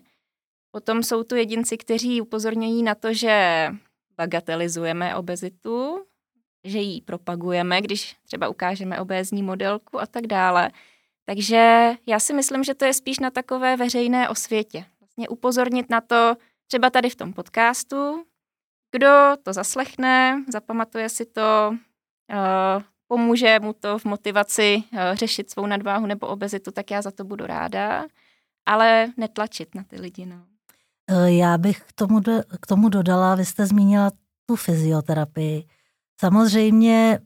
Potom 0.72 1.04
jsou 1.04 1.24
tu 1.24 1.36
jedinci, 1.36 1.78
kteří 1.78 2.22
upozorňují 2.22 2.84
na 2.84 2.96
to, 2.96 3.13
že 3.13 3.67
bagatelizujeme 4.17 5.15
obezitu, 5.15 6.06
že 6.63 6.80
ji 6.80 7.02
propagujeme, 7.02 7.82
když 7.82 8.15
třeba 8.26 8.50
ukážeme 8.50 9.00
obézní 9.00 9.44
modelku 9.44 10.02
a 10.02 10.06
tak 10.06 10.28
dále. 10.28 10.72
Takže 11.26 11.91
já 12.08 12.20
si 12.20 12.34
myslím, 12.34 12.63
že 12.63 12.74
to 12.74 12.86
je 12.86 12.94
spíš 12.94 13.20
na 13.20 13.30
takové 13.30 13.78
veřejné 13.78 14.30
osvětě. 14.30 14.86
Vlastně 15.00 15.30
upozornit 15.30 15.89
na 15.89 16.02
to, 16.02 16.36
třeba 16.67 16.89
tady 16.89 17.10
v 17.10 17.15
tom 17.15 17.34
podcastu, 17.34 18.26
kdo 18.91 19.36
to 19.43 19.54
zaslechne, 19.54 20.43
zapamatuje 20.51 21.10
si 21.10 21.25
to, 21.25 21.75
eh, 22.32 22.84
pomůže 23.08 23.60
mu 23.60 23.73
to 23.73 23.99
v 23.99 24.06
motivaci 24.06 24.84
eh, 24.93 25.15
řešit 25.15 25.51
svou 25.51 25.65
nadváhu 25.65 26.06
nebo 26.06 26.27
obezitu, 26.27 26.71
tak 26.71 26.91
já 26.91 27.01
za 27.01 27.12
to 27.12 27.23
budu 27.23 27.45
ráda, 27.45 28.06
ale 28.65 29.08
netlačit 29.17 29.75
na 29.75 29.84
ty 29.84 30.01
lidi. 30.01 30.25
No. 30.25 30.43
Eh, 31.10 31.32
já 31.32 31.58
bych 31.58 31.82
k 31.82 31.93
tomu, 31.93 32.19
do, 32.19 32.41
k 32.62 32.67
tomu 32.67 32.89
dodala, 32.89 33.36
vy 33.36 33.45
jste 33.45 33.65
zmínila 33.65 34.12
tu 34.45 34.56
fyzioterapii. 34.56 35.65
Samozřejmě 36.19 37.19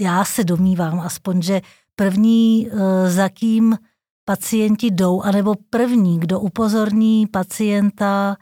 já 0.00 0.24
se 0.24 0.44
domývám 0.44 1.00
aspoň, 1.00 1.42
že 1.42 1.60
první, 1.96 2.70
za 3.06 3.28
kým 3.28 3.78
pacienti 4.24 4.90
jdou, 4.90 5.22
anebo 5.22 5.54
první, 5.70 6.20
kdo 6.20 6.40
upozorní 6.40 7.26
pacienta 7.26 8.36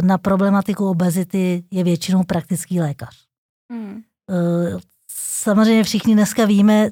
na 0.00 0.18
problematiku 0.18 0.88
obezity 0.88 1.64
je 1.70 1.84
většinou 1.84 2.24
praktický 2.24 2.80
lékař. 2.80 3.28
Eh, 4.30 4.78
samozřejmě 5.10 5.84
všichni 5.84 6.14
dneska 6.14 6.44
víme, 6.44 6.90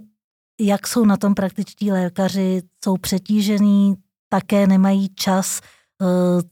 jak 0.61 0.87
jsou 0.87 1.05
na 1.05 1.16
tom 1.16 1.35
praktičtí 1.35 1.92
lékaři, 1.92 2.62
jsou 2.85 2.96
přetížený, 2.96 3.94
také 4.29 4.66
nemají 4.66 5.09
čas 5.14 5.61
eh, 5.61 6.07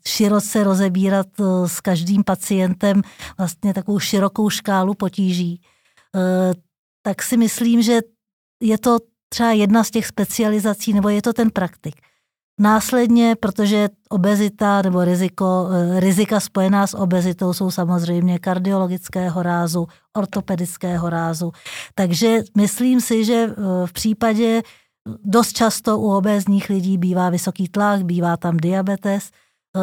široce 0.09 0.64
rozebírat 0.64 1.27
s 1.66 1.81
každým 1.81 2.24
pacientem 2.24 3.03
vlastně 3.38 3.74
takovou 3.74 3.98
širokou 3.98 4.50
škálu 4.50 4.94
potíží. 4.94 5.61
Tak 7.03 7.22
si 7.22 7.37
myslím, 7.37 7.83
že 7.83 8.00
je 8.62 8.79
to 8.79 8.98
třeba 9.29 9.53
jedna 9.53 9.85
z 9.85 9.90
těch 9.90 10.07
specializací, 10.07 10.92
nebo 10.92 11.09
je 11.09 11.22
to 11.22 11.33
ten 11.33 11.50
praktik. 11.50 11.94
Následně, 12.61 13.37
protože 13.40 13.88
obezita 14.09 14.83
nebo 14.83 15.05
riziko, 15.05 15.69
eh, 15.73 16.01
rizika 16.01 16.40
spojená 16.40 16.87
s 16.87 16.95
obezitou 16.95 17.53
jsou 17.53 17.71
samozřejmě 17.71 18.38
kardiologického 18.38 19.43
rázu, 19.43 19.88
ortopedického 20.17 21.11
rázu. 21.11 21.53
Takže 21.95 22.43
myslím 22.57 23.01
si, 23.01 23.25
že 23.25 23.35
eh, 23.35 23.87
v 23.87 23.93
případě 23.93 24.62
dost 25.25 25.53
často 25.53 25.99
u 25.99 26.11
obézních 26.11 26.69
lidí 26.71 26.99
bývá 26.99 27.31
vysoký 27.31 27.69
tlak, 27.69 28.03
bývá 28.05 28.37
tam 28.37 28.57
diabetes. 28.57 29.31
Eh, 29.31 29.81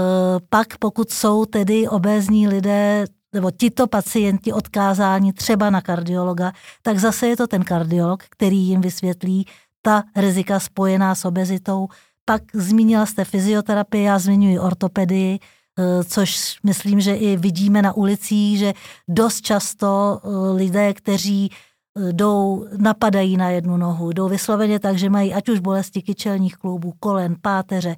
pak 0.49 0.77
pokud 0.77 1.11
jsou 1.11 1.45
tedy 1.45 1.87
obézní 1.87 2.47
lidé 2.47 3.05
nebo 3.33 3.51
tito 3.51 3.87
pacienti 3.87 4.53
odkázáni 4.53 5.33
třeba 5.33 5.69
na 5.69 5.81
kardiologa, 5.81 6.51
tak 6.81 6.99
zase 6.99 7.27
je 7.27 7.37
to 7.37 7.47
ten 7.47 7.63
kardiolog, 7.63 8.23
který 8.29 8.57
jim 8.57 8.81
vysvětlí 8.81 9.47
ta 9.81 10.03
rizika 10.15 10.59
spojená 10.59 11.15
s 11.15 11.25
obezitou, 11.25 11.87
pak 12.25 12.41
zmínila 12.53 13.05
jste 13.05 13.25
fyzioterapii, 13.25 14.03
já 14.03 14.19
zmiňuji 14.19 14.59
ortopedii, 14.59 15.39
eh, 15.39 16.03
což 16.03 16.57
myslím, 16.63 17.01
že 17.01 17.15
i 17.15 17.37
vidíme 17.37 17.81
na 17.81 17.93
ulicích, 17.93 18.59
že 18.59 18.73
dost 19.09 19.41
často 19.41 20.21
eh, 20.23 20.27
lidé, 20.55 20.93
kteří 20.93 21.51
eh, 21.51 22.13
jdou, 22.13 22.67
napadají 22.77 23.37
na 23.37 23.49
jednu 23.49 23.77
nohu, 23.77 24.11
jdou 24.11 24.29
vysloveně 24.29 24.79
tak, 24.79 24.97
že 24.97 25.09
mají 25.09 25.33
ať 25.33 25.49
už 25.49 25.59
bolesti 25.59 26.01
kyčelních 26.01 26.57
kloubů, 26.57 26.93
kolen, 26.99 27.35
páteře, 27.41 27.95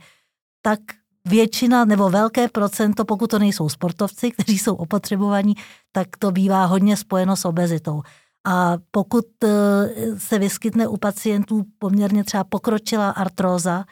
tak 0.61 0.79
většina 1.27 1.85
nebo 1.85 2.09
velké 2.09 2.47
procento, 2.47 3.05
pokud 3.05 3.29
to 3.29 3.39
nejsou 3.39 3.69
sportovci, 3.69 4.31
kteří 4.31 4.59
jsou 4.59 4.75
opotřebovaní, 4.75 5.53
tak 5.91 6.07
to 6.19 6.31
bývá 6.31 6.65
hodně 6.65 6.97
spojeno 6.97 7.35
s 7.35 7.45
obezitou. 7.45 8.01
A 8.47 8.77
pokud 8.91 9.25
se 10.17 10.39
vyskytne 10.39 10.87
u 10.87 10.97
pacientů 10.97 11.63
poměrně 11.79 12.23
třeba 12.23 12.43
pokročilá 12.43 13.09
artróza, 13.09 13.85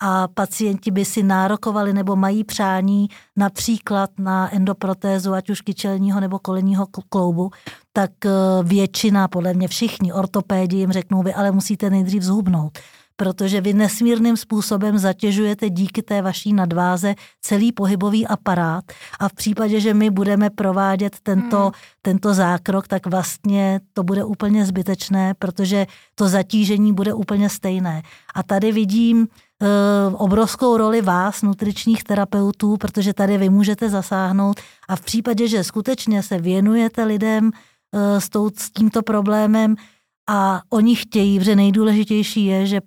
a 0.00 0.28
pacienti 0.28 0.90
by 0.90 1.04
si 1.04 1.22
nárokovali 1.22 1.92
nebo 1.92 2.16
mají 2.16 2.44
přání 2.44 3.08
například 3.36 4.10
na 4.18 4.54
endoprotézu, 4.54 5.32
ať 5.32 5.50
už 5.50 5.60
kyčelního 5.60 6.20
nebo 6.20 6.38
kolenního 6.38 6.86
kloubu, 7.08 7.50
tak 7.92 8.10
eh, 8.26 8.30
většina, 8.62 9.28
podle 9.28 9.54
mě 9.54 9.68
všichni 9.68 10.12
ortopédi 10.12 10.76
jim 10.76 10.92
řeknou, 10.92 11.22
vy 11.22 11.34
ale 11.34 11.52
musíte 11.52 11.90
nejdřív 11.90 12.22
zhubnout 12.22 12.78
protože 13.16 13.60
vy 13.60 13.72
nesmírným 13.72 14.36
způsobem 14.36 14.98
zatěžujete 14.98 15.70
díky 15.70 16.02
té 16.02 16.22
vaší 16.22 16.52
nadváze 16.52 17.14
celý 17.40 17.72
pohybový 17.72 18.26
aparát 18.26 18.84
a 19.20 19.28
v 19.28 19.32
případě, 19.32 19.80
že 19.80 19.94
my 19.94 20.10
budeme 20.10 20.50
provádět 20.50 21.16
tento, 21.22 21.60
hmm. 21.60 21.72
tento 22.02 22.34
zákrok, 22.34 22.88
tak 22.88 23.06
vlastně 23.06 23.80
to 23.92 24.02
bude 24.02 24.24
úplně 24.24 24.66
zbytečné, 24.66 25.34
protože 25.38 25.86
to 26.14 26.28
zatížení 26.28 26.92
bude 26.92 27.14
úplně 27.14 27.48
stejné. 27.48 28.02
A 28.34 28.42
tady 28.42 28.72
vidím 28.72 29.22
e, 29.26 29.66
obrovskou 30.14 30.76
roli 30.76 31.02
vás, 31.02 31.42
nutričních 31.42 32.04
terapeutů, 32.04 32.76
protože 32.76 33.14
tady 33.14 33.38
vy 33.38 33.48
můžete 33.48 33.90
zasáhnout 33.90 34.60
a 34.88 34.96
v 34.96 35.00
případě, 35.00 35.48
že 35.48 35.64
skutečně 35.64 36.22
se 36.22 36.38
věnujete 36.38 37.04
lidem 37.04 37.50
e, 37.92 38.20
s, 38.20 38.28
tou, 38.28 38.50
s 38.56 38.70
tímto 38.70 39.02
problémem, 39.02 39.76
a 40.28 40.62
oni 40.70 40.96
chtějí, 40.96 41.38
protože 41.38 41.56
nejdůležitější 41.56 42.46
je, 42.46 42.66
že 42.66 42.80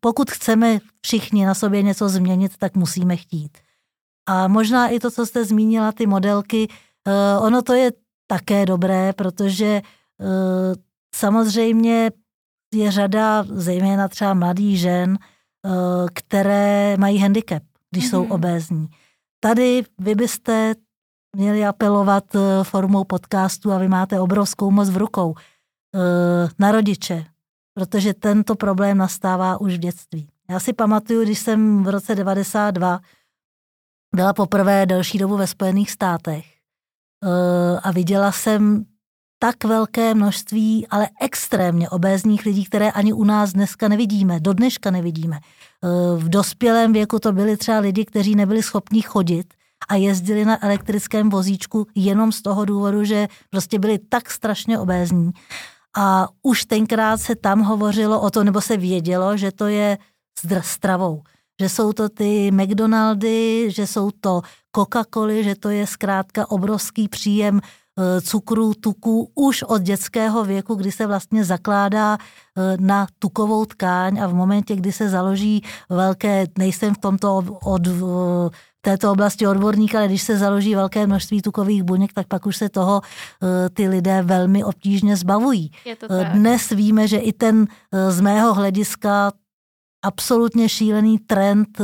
pokud 0.00 0.30
chceme 0.30 0.78
všichni 1.02 1.46
na 1.46 1.54
sobě 1.54 1.82
něco 1.82 2.08
změnit, 2.08 2.56
tak 2.56 2.76
musíme 2.76 3.16
chtít. 3.16 3.58
A 4.28 4.48
možná 4.48 4.88
i 4.88 4.98
to, 4.98 5.10
co 5.10 5.26
jste 5.26 5.44
zmínila, 5.44 5.92
ty 5.92 6.06
modelky, 6.06 6.68
eh, 7.08 7.38
ono 7.38 7.62
to 7.62 7.72
je 7.72 7.92
také 8.26 8.66
dobré, 8.66 9.12
protože 9.12 9.66
eh, 9.66 10.74
samozřejmě 11.14 12.10
je 12.74 12.90
řada, 12.90 13.44
zejména 13.48 14.08
třeba 14.08 14.34
mladých 14.34 14.80
žen, 14.80 15.18
eh, 15.18 15.70
které 16.12 16.96
mají 16.96 17.18
handicap, 17.18 17.62
když 17.90 18.04
mm-hmm. 18.04 18.10
jsou 18.10 18.22
mhm. 18.22 18.32
obézní. 18.32 18.88
Tady 19.40 19.84
vy 19.98 20.14
byste 20.14 20.74
měli 21.36 21.66
apelovat 21.66 22.24
formou 22.62 23.04
podcastu 23.04 23.72
a 23.72 23.78
vy 23.78 23.88
máte 23.88 24.20
obrovskou 24.20 24.70
moc 24.70 24.90
v 24.90 24.96
rukou 24.96 25.34
na 26.58 26.72
rodiče, 26.72 27.26
protože 27.76 28.14
tento 28.14 28.54
problém 28.54 28.98
nastává 28.98 29.60
už 29.60 29.74
v 29.74 29.78
dětství. 29.78 30.28
Já 30.50 30.60
si 30.60 30.72
pamatuju, 30.72 31.22
když 31.22 31.38
jsem 31.38 31.84
v 31.84 31.88
roce 31.88 32.14
92 32.14 33.00
byla 34.14 34.32
poprvé 34.32 34.86
delší 34.86 35.18
dobu 35.18 35.36
ve 35.36 35.46
Spojených 35.46 35.90
státech 35.90 36.46
eh, 36.46 37.80
a 37.82 37.90
viděla 37.92 38.32
jsem 38.32 38.84
tak 39.38 39.64
velké 39.64 40.14
množství, 40.14 40.86
ale 40.86 41.08
extrémně 41.20 41.90
obézních 41.90 42.46
lidí, 42.46 42.64
které 42.64 42.90
ani 42.90 43.12
u 43.12 43.24
nás 43.24 43.52
dneska 43.52 43.88
nevidíme, 43.88 44.40
do 44.40 44.52
dneška 44.52 44.90
nevidíme. 44.90 45.36
Eh, 45.36 45.88
v 46.16 46.28
dospělém 46.28 46.92
věku 46.92 47.18
to 47.18 47.32
byli 47.32 47.56
třeba 47.56 47.78
lidi, 47.78 48.04
kteří 48.04 48.34
nebyli 48.34 48.62
schopni 48.62 49.02
chodit 49.02 49.54
a 49.88 49.94
jezdili 49.94 50.44
na 50.44 50.64
elektrickém 50.64 51.30
vozíčku 51.30 51.86
jenom 51.94 52.32
z 52.32 52.42
toho 52.42 52.64
důvodu, 52.64 53.04
že 53.04 53.28
prostě 53.50 53.78
byli 53.78 53.98
tak 53.98 54.30
strašně 54.30 54.78
obézní. 54.78 55.32
A 55.96 56.28
už 56.42 56.64
tenkrát 56.64 57.20
se 57.20 57.34
tam 57.34 57.60
hovořilo 57.60 58.20
o 58.20 58.30
to, 58.30 58.44
nebo 58.44 58.60
se 58.60 58.76
vědělo, 58.76 59.36
že 59.36 59.52
to 59.52 59.66
je 59.66 59.98
stravou. 60.60 61.22
Že 61.60 61.68
jsou 61.68 61.92
to 61.92 62.08
ty 62.08 62.50
McDonaldy, 62.50 63.70
že 63.70 63.86
jsou 63.86 64.10
to 64.10 64.42
Coca-Coly, 64.76 65.42
že 65.42 65.54
to 65.54 65.70
je 65.70 65.86
zkrátka 65.86 66.50
obrovský 66.50 67.08
příjem 67.08 67.60
e, 67.60 68.20
cukru, 68.20 68.74
tuku 68.74 69.32
už 69.34 69.62
od 69.62 69.82
dětského 69.82 70.44
věku, 70.44 70.74
kdy 70.74 70.92
se 70.92 71.06
vlastně 71.06 71.44
zakládá 71.44 72.14
e, 72.14 72.18
na 72.80 73.06
tukovou 73.18 73.64
tkáň 73.64 74.18
a 74.18 74.26
v 74.26 74.34
momentě, 74.34 74.76
kdy 74.76 74.92
se 74.92 75.08
založí 75.08 75.64
velké, 75.88 76.46
nejsem 76.58 76.94
v 76.94 76.98
tomto 76.98 77.36
od, 77.36 77.44
od 77.64 77.88
této 78.86 79.12
oblasti 79.12 79.46
odborník, 79.46 79.94
ale 79.94 80.06
když 80.06 80.22
se 80.22 80.38
založí 80.38 80.74
velké 80.74 81.06
množství 81.06 81.42
tukových 81.42 81.82
buněk, 81.82 82.12
tak 82.12 82.26
pak 82.26 82.46
už 82.46 82.56
se 82.56 82.68
toho 82.68 83.02
eh, 83.02 83.68
ty 83.70 83.88
lidé 83.88 84.22
velmi 84.22 84.64
obtížně 84.64 85.16
zbavují. 85.16 85.70
Eh, 85.86 86.30
dnes 86.34 86.70
víme, 86.70 87.08
že 87.08 87.18
i 87.18 87.32
ten 87.32 87.66
eh, 87.66 88.10
z 88.10 88.20
mého 88.20 88.54
hlediska 88.54 89.32
absolutně 90.04 90.68
šílený 90.68 91.18
trend, 91.18 91.80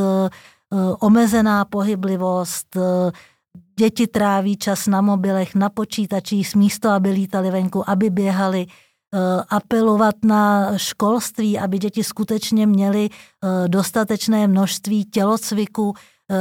omezená 1.00 1.64
pohyblivost, 1.64 2.76
děti 3.78 4.06
tráví 4.06 4.56
čas 4.56 4.86
na 4.86 5.00
mobilech, 5.00 5.54
na 5.54 5.68
počítačích, 5.68 6.54
místo, 6.54 6.88
aby 6.88 7.10
lítali 7.10 7.50
venku, 7.50 7.90
aby 7.90 8.10
běhali, 8.10 8.66
apelovat 9.48 10.14
na 10.24 10.72
školství, 10.78 11.58
aby 11.58 11.78
děti 11.78 12.04
skutečně 12.04 12.66
měly 12.66 13.08
dostatečné 13.66 14.46
množství 14.46 15.04
tělocviku, 15.04 15.94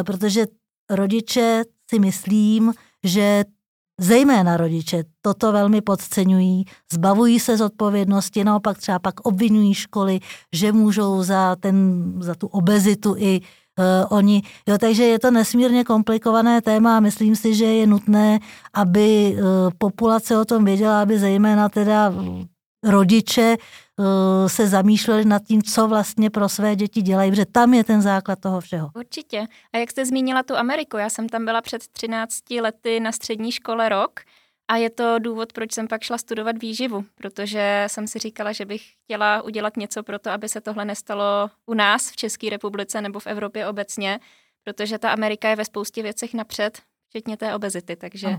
protože 0.06 0.46
rodiče 0.90 1.64
si 1.90 2.00
myslím, 2.00 2.74
že 3.04 3.44
zejména 4.02 4.58
rodiče 4.58 5.04
toto 5.22 5.52
velmi 5.52 5.82
podceňují, 5.82 6.66
zbavují 6.94 7.40
se 7.40 7.58
z 7.58 7.62
odpovědnosti, 7.62 8.44
naopak 8.44 8.78
třeba 8.78 9.00
pak 9.00 9.20
obvinují 9.20 9.74
školy, 9.74 10.20
že 10.54 10.72
můžou 10.72 11.24
za, 11.24 11.56
ten, 11.56 12.04
za 12.20 12.36
tu 12.36 12.48
obezitu 12.48 13.16
i 13.18 13.42
uh, 13.42 14.18
oni. 14.18 14.42
Jo, 14.68 14.78
takže 14.78 15.04
je 15.04 15.20
to 15.20 15.32
nesmírně 15.32 15.84
komplikované 15.84 16.62
téma 16.62 16.98
a 16.98 17.00
myslím 17.00 17.36
si, 17.36 17.56
že 17.56 17.66
je 17.66 17.88
nutné, 17.88 18.40
aby 18.74 19.36
uh, 19.36 19.42
populace 19.78 20.38
o 20.38 20.46
tom 20.46 20.66
věděla, 20.66 21.02
aby 21.02 21.20
zejména 21.20 21.70
teda 21.70 22.14
rodiče 22.84 23.58
se 24.48 24.68
zamýšleli 24.68 25.26
nad 25.26 25.44
tím, 25.44 25.64
co 25.64 25.88
vlastně 25.88 26.30
pro 26.30 26.50
své 26.50 26.76
děti 26.76 27.02
dělají, 27.02 27.32
protože 27.32 27.46
tam 27.46 27.74
je 27.74 27.84
ten 27.84 28.02
základ 28.02 28.40
toho 28.40 28.62
všeho. 28.62 28.90
Určitě. 28.96 29.48
A 29.74 29.78
jak 29.78 29.92
jste 29.92 30.06
zmínila 30.06 30.44
tu 30.44 30.56
Ameriku, 30.56 30.98
já 30.98 31.10
jsem 31.10 31.30
tam 31.30 31.46
byla 31.46 31.62
před 31.62 31.88
13 31.88 32.50
lety 32.62 33.00
na 33.00 33.12
střední 33.12 33.52
škole 33.52 33.90
rok 33.90 34.20
a 34.68 34.76
je 34.76 34.90
to 34.90 35.20
důvod, 35.20 35.54
proč 35.54 35.74
jsem 35.74 35.88
pak 35.88 36.04
šla 36.04 36.18
studovat 36.18 36.62
výživu, 36.62 37.06
protože 37.16 37.84
jsem 37.88 38.08
si 38.08 38.20
říkala, 38.20 38.52
že 38.52 38.66
bych 38.66 38.82
chtěla 39.04 39.42
udělat 39.42 39.78
něco 39.78 40.04
pro 40.04 40.20
to, 40.20 40.30
aby 40.30 40.50
se 40.50 40.62
tohle 40.62 40.86
nestalo 40.86 41.50
u 41.66 41.74
nás 41.74 42.12
v 42.12 42.16
České 42.16 42.50
republice 42.50 43.02
nebo 43.02 43.20
v 43.20 43.28
Evropě 43.28 43.68
obecně, 43.68 44.20
protože 44.64 44.98
ta 44.98 45.12
Amerika 45.12 45.50
je 45.50 45.56
ve 45.56 45.66
spoustě 45.66 46.04
věcech 46.04 46.34
napřed, 46.34 46.82
včetně 47.10 47.38
té 47.38 47.56
obezity, 47.56 47.96
takže... 47.96 48.38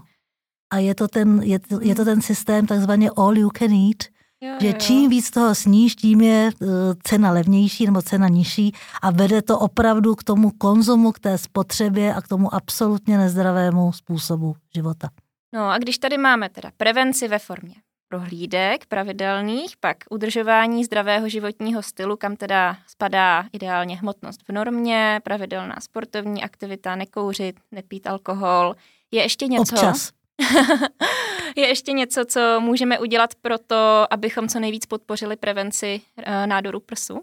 A 0.70 0.78
je 0.78 0.94
to 0.94 1.08
ten, 1.08 1.42
je 1.42 1.58
to, 1.58 1.78
je 1.82 1.94
to 1.94 2.04
ten 2.04 2.20
systém 2.22 2.66
takzvaně 2.66 3.10
all 3.16 3.38
you 3.38 3.50
can 3.58 3.72
eat, 3.72 4.21
Jo, 4.44 4.54
že 4.60 4.72
čím 4.72 5.10
víc 5.10 5.30
toho 5.30 5.54
sníš, 5.54 5.96
tím 5.96 6.20
je 6.20 6.50
uh, 6.60 6.68
cena 7.02 7.30
levnější 7.30 7.86
nebo 7.86 8.02
cena 8.02 8.28
nižší 8.28 8.72
a 9.02 9.10
vede 9.10 9.42
to 9.42 9.58
opravdu 9.58 10.14
k 10.14 10.24
tomu 10.24 10.50
konzumu, 10.50 11.12
k 11.12 11.18
té 11.18 11.38
spotřebě 11.38 12.14
a 12.14 12.20
k 12.20 12.28
tomu 12.28 12.54
absolutně 12.54 13.18
nezdravému 13.18 13.92
způsobu 13.92 14.54
života. 14.74 15.08
No 15.54 15.70
a 15.70 15.78
když 15.78 15.98
tady 15.98 16.18
máme 16.18 16.48
teda 16.48 16.70
prevenci 16.76 17.28
ve 17.28 17.38
formě 17.38 17.74
prohlídek 18.08 18.86
pravidelných, 18.86 19.76
pak 19.80 19.96
udržování 20.10 20.84
zdravého 20.84 21.28
životního 21.28 21.82
stylu, 21.82 22.16
kam 22.16 22.36
teda 22.36 22.76
spadá 22.86 23.44
ideálně 23.52 23.96
hmotnost 23.96 24.40
v 24.48 24.52
normě, 24.52 25.20
pravidelná 25.24 25.76
sportovní 25.80 26.42
aktivita, 26.42 26.96
nekouřit, 26.96 27.60
nepít 27.72 28.06
alkohol, 28.06 28.74
je 29.10 29.22
ještě 29.22 29.46
něco? 29.46 29.74
Občas. 29.74 30.10
je 31.56 31.68
ještě 31.68 31.92
něco, 31.92 32.24
co 32.24 32.60
můžeme 32.60 32.98
udělat 32.98 33.34
pro 33.34 33.58
to, 33.58 34.12
abychom 34.12 34.48
co 34.48 34.60
nejvíc 34.60 34.86
podpořili 34.86 35.36
prevenci 35.36 36.00
uh, 36.18 36.46
nádoru 36.46 36.80
prsu? 36.80 37.22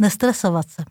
Nestresovat 0.00 0.68
se. 0.68 0.84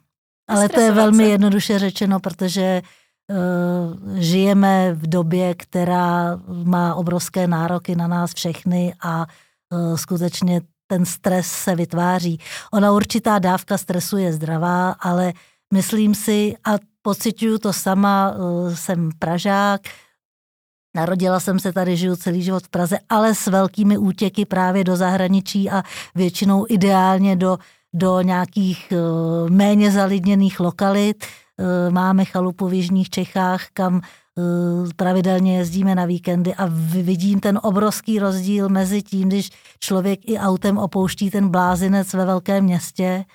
Ale 0.47 0.61
Nestresovat 0.61 0.75
to 0.75 0.99
je 0.99 1.03
velmi 1.03 1.23
se. 1.23 1.29
jednoduše 1.29 1.79
řečeno, 1.79 2.19
protože 2.19 2.81
uh, 3.29 4.17
žijeme 4.17 4.93
v 4.93 5.07
době, 5.07 5.55
která 5.55 6.39
má 6.63 6.95
obrovské 6.95 7.47
nároky 7.47 7.95
na 7.95 8.07
nás 8.07 8.33
všechny 8.33 8.93
a 9.01 9.25
uh, 9.73 9.95
skutečně 9.95 10.61
ten 10.87 11.05
stres 11.05 11.47
se 11.47 11.75
vytváří. 11.75 12.39
Ona 12.73 12.91
určitá 12.91 13.39
dávka 13.39 13.77
stresu 13.77 14.17
je 14.17 14.33
zdravá, 14.33 14.91
ale 14.91 15.33
myslím 15.73 16.15
si, 16.15 16.55
a 16.65 16.71
pocituju 17.01 17.57
to 17.57 17.73
sama, 17.73 18.35
jsem 18.73 19.09
Pražák, 19.19 19.81
Narodila 20.99 21.39
jsem 21.39 21.59
se 21.59 21.73
tady, 21.73 21.97
žiju 21.97 22.15
celý 22.15 22.41
život 22.41 22.63
v 22.63 22.69
Praze, 22.69 22.99
ale 23.09 23.35
s 23.35 23.47
velkými 23.47 23.97
útěky 23.97 24.45
právě 24.45 24.83
do 24.83 24.95
zahraničí 24.95 25.69
a 25.69 25.83
většinou 26.15 26.65
ideálně 26.69 27.35
do, 27.35 27.57
do 27.93 28.21
nějakých 28.21 28.93
uh, 28.93 29.49
méně 29.49 29.91
zalidněných 29.91 30.59
lokalit. 30.59 31.25
Uh, 31.57 31.93
máme 31.93 32.25
chalupu 32.25 32.67
v 32.67 32.73
Jižních 32.73 33.09
Čechách, 33.09 33.65
kam 33.73 33.95
uh, 33.95 34.89
pravidelně 34.95 35.57
jezdíme 35.57 35.95
na 35.95 36.05
víkendy 36.05 36.55
a 36.55 36.65
vidím 37.01 37.39
ten 37.39 37.59
obrovský 37.63 38.19
rozdíl 38.19 38.69
mezi 38.69 39.01
tím, 39.01 39.27
když 39.29 39.49
člověk 39.79 40.19
i 40.29 40.37
autem 40.37 40.77
opouští 40.77 41.31
ten 41.31 41.49
blázinec 41.49 42.13
ve 42.13 42.25
velkém 42.25 42.63
městě 42.63 43.25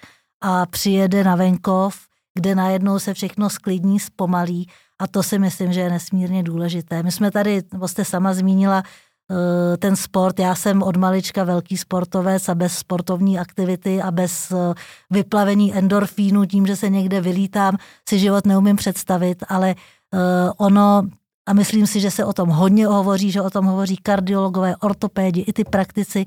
a 0.40 0.66
přijede 0.66 1.24
na 1.24 1.37
venkov, 1.37 1.96
kde 2.35 2.55
najednou 2.55 2.98
se 2.98 3.14
všechno 3.14 3.50
sklidní, 3.50 4.00
zpomalí 4.00 4.68
a 4.98 5.07
to 5.07 5.22
si 5.22 5.38
myslím, 5.38 5.73
že 5.73 5.81
je 5.81 5.90
nesmírně 5.90 6.42
důležité. 6.42 7.02
My 7.02 7.12
jsme 7.12 7.31
tady, 7.31 7.62
nebo 7.73 7.88
jste 7.88 8.04
sama 8.04 8.35
zmínila, 8.35 8.83
Eh, 9.31 9.77
ten 9.77 9.96
sport. 9.96 10.38
Já 10.38 10.54
jsem 10.54 10.83
od 10.83 10.96
malička 10.96 11.44
velký 11.44 11.77
sportovec 11.77 12.48
a 12.48 12.54
bez 12.54 12.79
sportovní 12.79 13.38
aktivity 13.38 14.02
a 14.02 14.10
bez 14.10 14.50
eh, 14.50 14.75
vyplavení 15.10 15.75
endorfínu, 15.75 16.44
tím, 16.44 16.66
že 16.66 16.77
se 16.77 16.88
někde 16.88 17.21
vylítám, 17.21 17.77
si 18.08 18.18
život 18.18 18.46
neumím 18.46 18.77
představit, 18.77 19.44
ale 19.48 19.71
eh, 19.71 20.50
ono, 20.56 21.02
a 21.46 21.52
myslím 21.52 21.87
si, 21.87 22.00
že 22.00 22.10
se 22.10 22.25
o 22.25 22.33
tom 22.33 22.48
hodně 22.48 22.87
hovoří, 22.87 23.31
že 23.31 23.42
o 23.42 23.50
tom 23.50 23.64
hovoří 23.64 23.96
kardiologové, 23.96 24.77
ortopédi, 24.77 25.40
i 25.40 25.52
ty 25.52 25.64
praktici, 25.64 26.25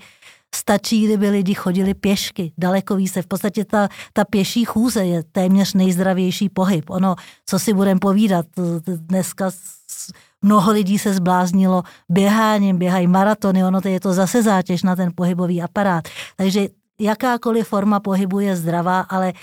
Stačí, 0.55 1.05
kdyby 1.05 1.29
lidi 1.29 1.53
chodili 1.53 1.93
pěšky, 1.93 2.51
daleko 2.57 2.95
více. 2.95 3.21
V 3.21 3.27
podstatě 3.27 3.65
ta, 3.65 3.89
ta 4.13 4.25
pěší 4.25 4.65
chůze 4.65 5.05
je 5.05 5.23
téměř 5.23 5.73
nejzdravější 5.73 6.49
pohyb. 6.49 6.89
Ono, 6.89 7.15
co 7.45 7.59
si 7.59 7.73
budeme 7.73 7.99
povídat, 7.99 8.45
dneska 8.85 9.51
mnoho 10.41 10.71
lidí 10.71 10.99
se 10.99 11.13
zbláznilo 11.13 11.83
běháním, 12.09 12.77
běhají 12.77 13.07
maratony, 13.07 13.65
ono 13.65 13.81
to 13.81 13.87
je 13.87 13.99
to 13.99 14.13
zase 14.13 14.43
zátěž 14.43 14.83
na 14.83 14.95
ten 14.95 15.11
pohybový 15.15 15.61
aparát. 15.61 16.07
Takže 16.35 16.67
jakákoliv 16.99 17.67
forma 17.67 17.99
pohybu 17.99 18.39
je 18.39 18.55
zdravá, 18.55 18.99
ale 18.99 19.29
e, 19.29 19.33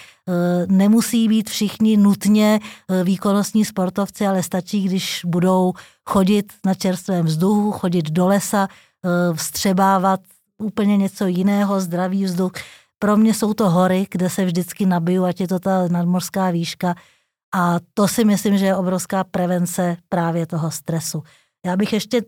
nemusí 0.67 1.29
být 1.29 1.51
všichni 1.51 1.97
nutně 1.97 2.61
e, 2.61 3.05
výkonnostní 3.05 3.65
sportovci, 3.65 4.27
ale 4.27 4.43
stačí, 4.43 4.85
když 4.85 5.21
budou 5.25 5.73
chodit 6.07 6.53
na 6.67 6.75
čerstvém 6.75 7.27
vzduchu, 7.27 7.73
chodit 7.73 8.11
do 8.11 8.27
lesa, 8.27 8.69
e, 8.69 9.35
vstřebávat 9.35 10.21
úplně 10.59 10.97
něco 10.97 11.27
jiného, 11.27 11.81
zdravý 11.81 12.25
vzduch. 12.25 12.53
Pro 12.99 13.17
mě 13.17 13.35
jsou 13.35 13.55
to 13.55 13.71
hory, 13.71 14.07
kde 14.11 14.31
se 14.31 14.45
vždycky 14.45 14.87
nabiju, 14.87 15.25
ať 15.25 15.41
je 15.41 15.49
to 15.49 15.59
ta 15.59 15.89
nadmorská 15.89 16.51
výška. 16.51 16.95
A 17.55 17.77
to 17.95 18.09
si 18.09 18.25
myslím, 18.25 18.59
že 18.59 18.67
je 18.67 18.77
obrovská 18.77 19.25
prevence 19.25 19.97
právě 20.09 20.47
toho 20.47 20.71
stresu. 20.71 21.23
Já 21.67 21.77
bych 21.77 21.93
ještě 21.93 22.23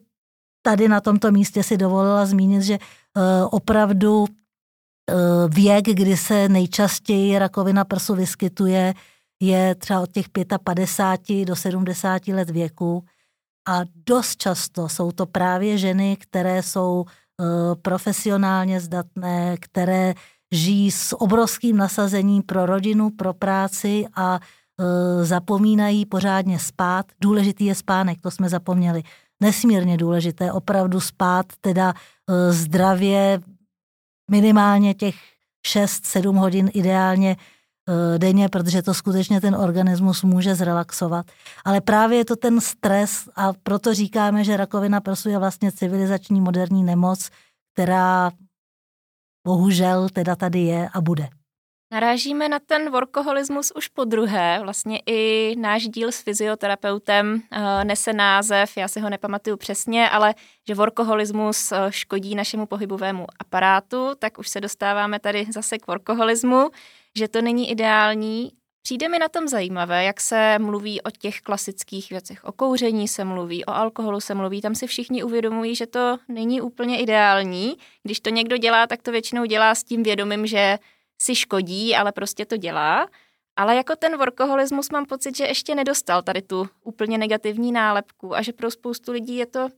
tady 0.63 0.89
na 0.89 1.01
tomto 1.01 1.31
místě 1.31 1.63
si 1.63 1.77
dovolila 1.77 2.27
zmínit, 2.27 2.63
že 2.63 2.79
uh, 2.79 3.23
opravdu 3.51 4.21
uh, 4.21 4.27
věk, 5.49 5.85
kdy 5.85 6.17
se 6.17 6.49
nejčastěji 6.49 7.39
rakovina 7.39 7.85
prsu 7.85 8.15
vyskytuje, 8.15 8.95
je 9.41 9.75
třeba 9.75 10.01
od 10.01 10.13
těch 10.13 10.27
55 10.65 11.45
do 11.45 11.57
70 11.57 12.29
let 12.29 12.51
věku. 12.51 13.05
A 13.69 13.81
dost 14.07 14.37
často 14.37 14.89
jsou 14.89 15.13
to 15.13 15.27
právě 15.27 15.79
ženy, 15.79 16.17
které 16.17 16.63
jsou 16.63 17.05
Eh, 17.05 17.26
profesionálně 17.83 18.81
zdatné, 18.81 19.57
které 19.61 20.15
žijí 20.53 20.91
s 20.91 21.21
obrovským 21.21 21.77
nasazením 21.77 22.43
pro 22.43 22.67
rodinu, 22.67 23.11
pro 23.11 23.35
práci 23.35 24.05
a 24.15 24.41
eh, 24.41 25.25
zapomínají 25.25 26.07
pořádně 26.07 26.59
spát. 26.59 27.07
Důležitý 27.21 27.67
je 27.67 27.75
spánek, 27.75 28.21
to 28.21 28.31
jsme 28.31 28.49
zapomněli. 28.49 29.03
Nesmírně 29.41 29.97
důležité, 29.97 30.53
opravdu 30.53 31.01
spát, 31.01 31.47
teda 31.61 31.95
eh, 31.95 32.53
zdravě 32.53 33.41
minimálně 34.31 34.95
těch 34.95 35.15
6-7 35.67 36.39
hodin 36.39 36.71
ideálně 36.75 37.37
Eh, 37.37 37.41
denně, 38.19 38.49
protože 38.49 38.83
to 38.83 38.95
skutečně 38.95 39.41
ten 39.41 39.55
organismus 39.55 40.23
může 40.23 40.55
zrelaxovat. 40.55 41.27
Ale 41.65 41.81
právě 41.81 42.19
je 42.19 42.25
to 42.25 42.37
ten 42.37 42.61
stres 42.61 43.29
a 43.37 43.53
proto 43.63 43.95
říkáme, 43.95 44.45
že 44.45 44.57
rakovina 44.57 45.01
prsu 45.01 45.29
je 45.29 45.39
vlastně 45.39 45.73
civilizační 45.73 46.41
moderní 46.41 46.85
nemoc, 46.85 47.31
která 47.75 48.31
bohužel 49.47 50.09
teda 50.09 50.37
tady 50.37 50.59
je 50.59 50.89
a 50.93 51.01
bude. 51.01 51.29
Narážíme 51.93 52.49
na 52.49 52.59
ten 52.59 52.91
workoholismus 52.91 53.73
už 53.77 53.89
po 53.89 54.05
druhé. 54.05 54.61
Vlastně 54.63 55.01
i 55.07 55.55
náš 55.59 55.89
díl 55.89 56.13
s 56.13 56.21
fyzioterapeutem 56.21 57.35
uh, 57.35 57.59
nese 57.85 58.13
název, 58.13 58.77
já 58.77 58.89
si 58.89 59.01
ho 59.01 59.11
nepamatuju 59.11 59.57
přesně, 59.57 60.11
ale 60.11 60.35
že 60.69 60.75
workoholismus 60.75 61.73
uh, 61.73 61.79
škodí 61.91 62.35
našemu 62.35 62.67
pohybovému 62.67 63.27
aparátu, 63.41 64.11
tak 64.19 64.39
už 64.39 64.49
se 64.49 64.61
dostáváme 64.61 65.19
tady 65.19 65.47
zase 65.55 65.79
k 65.79 65.87
workoholismu 65.87 66.71
že 67.17 67.29
to 67.29 67.43
není 67.43 67.71
ideální. 67.71 68.53
Přijde 68.83 69.09
mi 69.09 69.19
na 69.19 69.29
tom 69.29 69.49
zajímavé, 69.49 70.05
jak 70.05 70.21
se 70.21 70.59
mluví 70.59 71.03
o 71.03 71.11
těch 71.11 71.41
klasických 71.41 72.11
věcech. 72.11 72.45
O 72.45 72.53
kouření 72.53 73.09
se 73.09 73.25
mluví, 73.25 73.65
o 73.65 73.71
alkoholu 73.71 74.21
se 74.21 74.35
mluví. 74.35 74.61
Tam 74.61 74.75
si 74.75 74.87
všichni 74.87 75.23
uvědomují, 75.23 75.75
že 75.75 75.87
to 75.87 76.19
není 76.29 76.61
úplně 76.61 77.01
ideální. 77.01 77.77
Když 78.03 78.21
to 78.21 78.31
někdo 78.31 78.57
dělá, 78.57 78.87
tak 78.87 79.03
to 79.03 79.13
většinou 79.13 79.45
dělá 79.45 79.75
s 79.75 79.85
tím 79.85 80.03
vědomím, 80.03 80.47
že 80.47 80.79
si 81.23 81.35
škodí, 81.35 81.97
ale 81.97 82.13
prostě 82.13 82.47
to 82.47 82.57
dělá. 82.57 83.09
Ale 83.57 83.77
jako 83.77 83.97
ten 83.97 84.17
workoholismus 84.19 84.91
mám 84.91 85.07
pocit, 85.07 85.37
že 85.37 85.45
ještě 85.45 85.75
nedostal 85.75 86.23
tady 86.23 86.43
tu 86.43 86.69
úplně 86.85 87.19
negativní 87.19 87.73
nálepku 87.73 88.37
a 88.37 88.43
že 88.43 88.53
pro 88.53 88.71
spoustu 88.71 89.13
lidí 89.13 89.37
je 89.37 89.47
to 89.47 89.69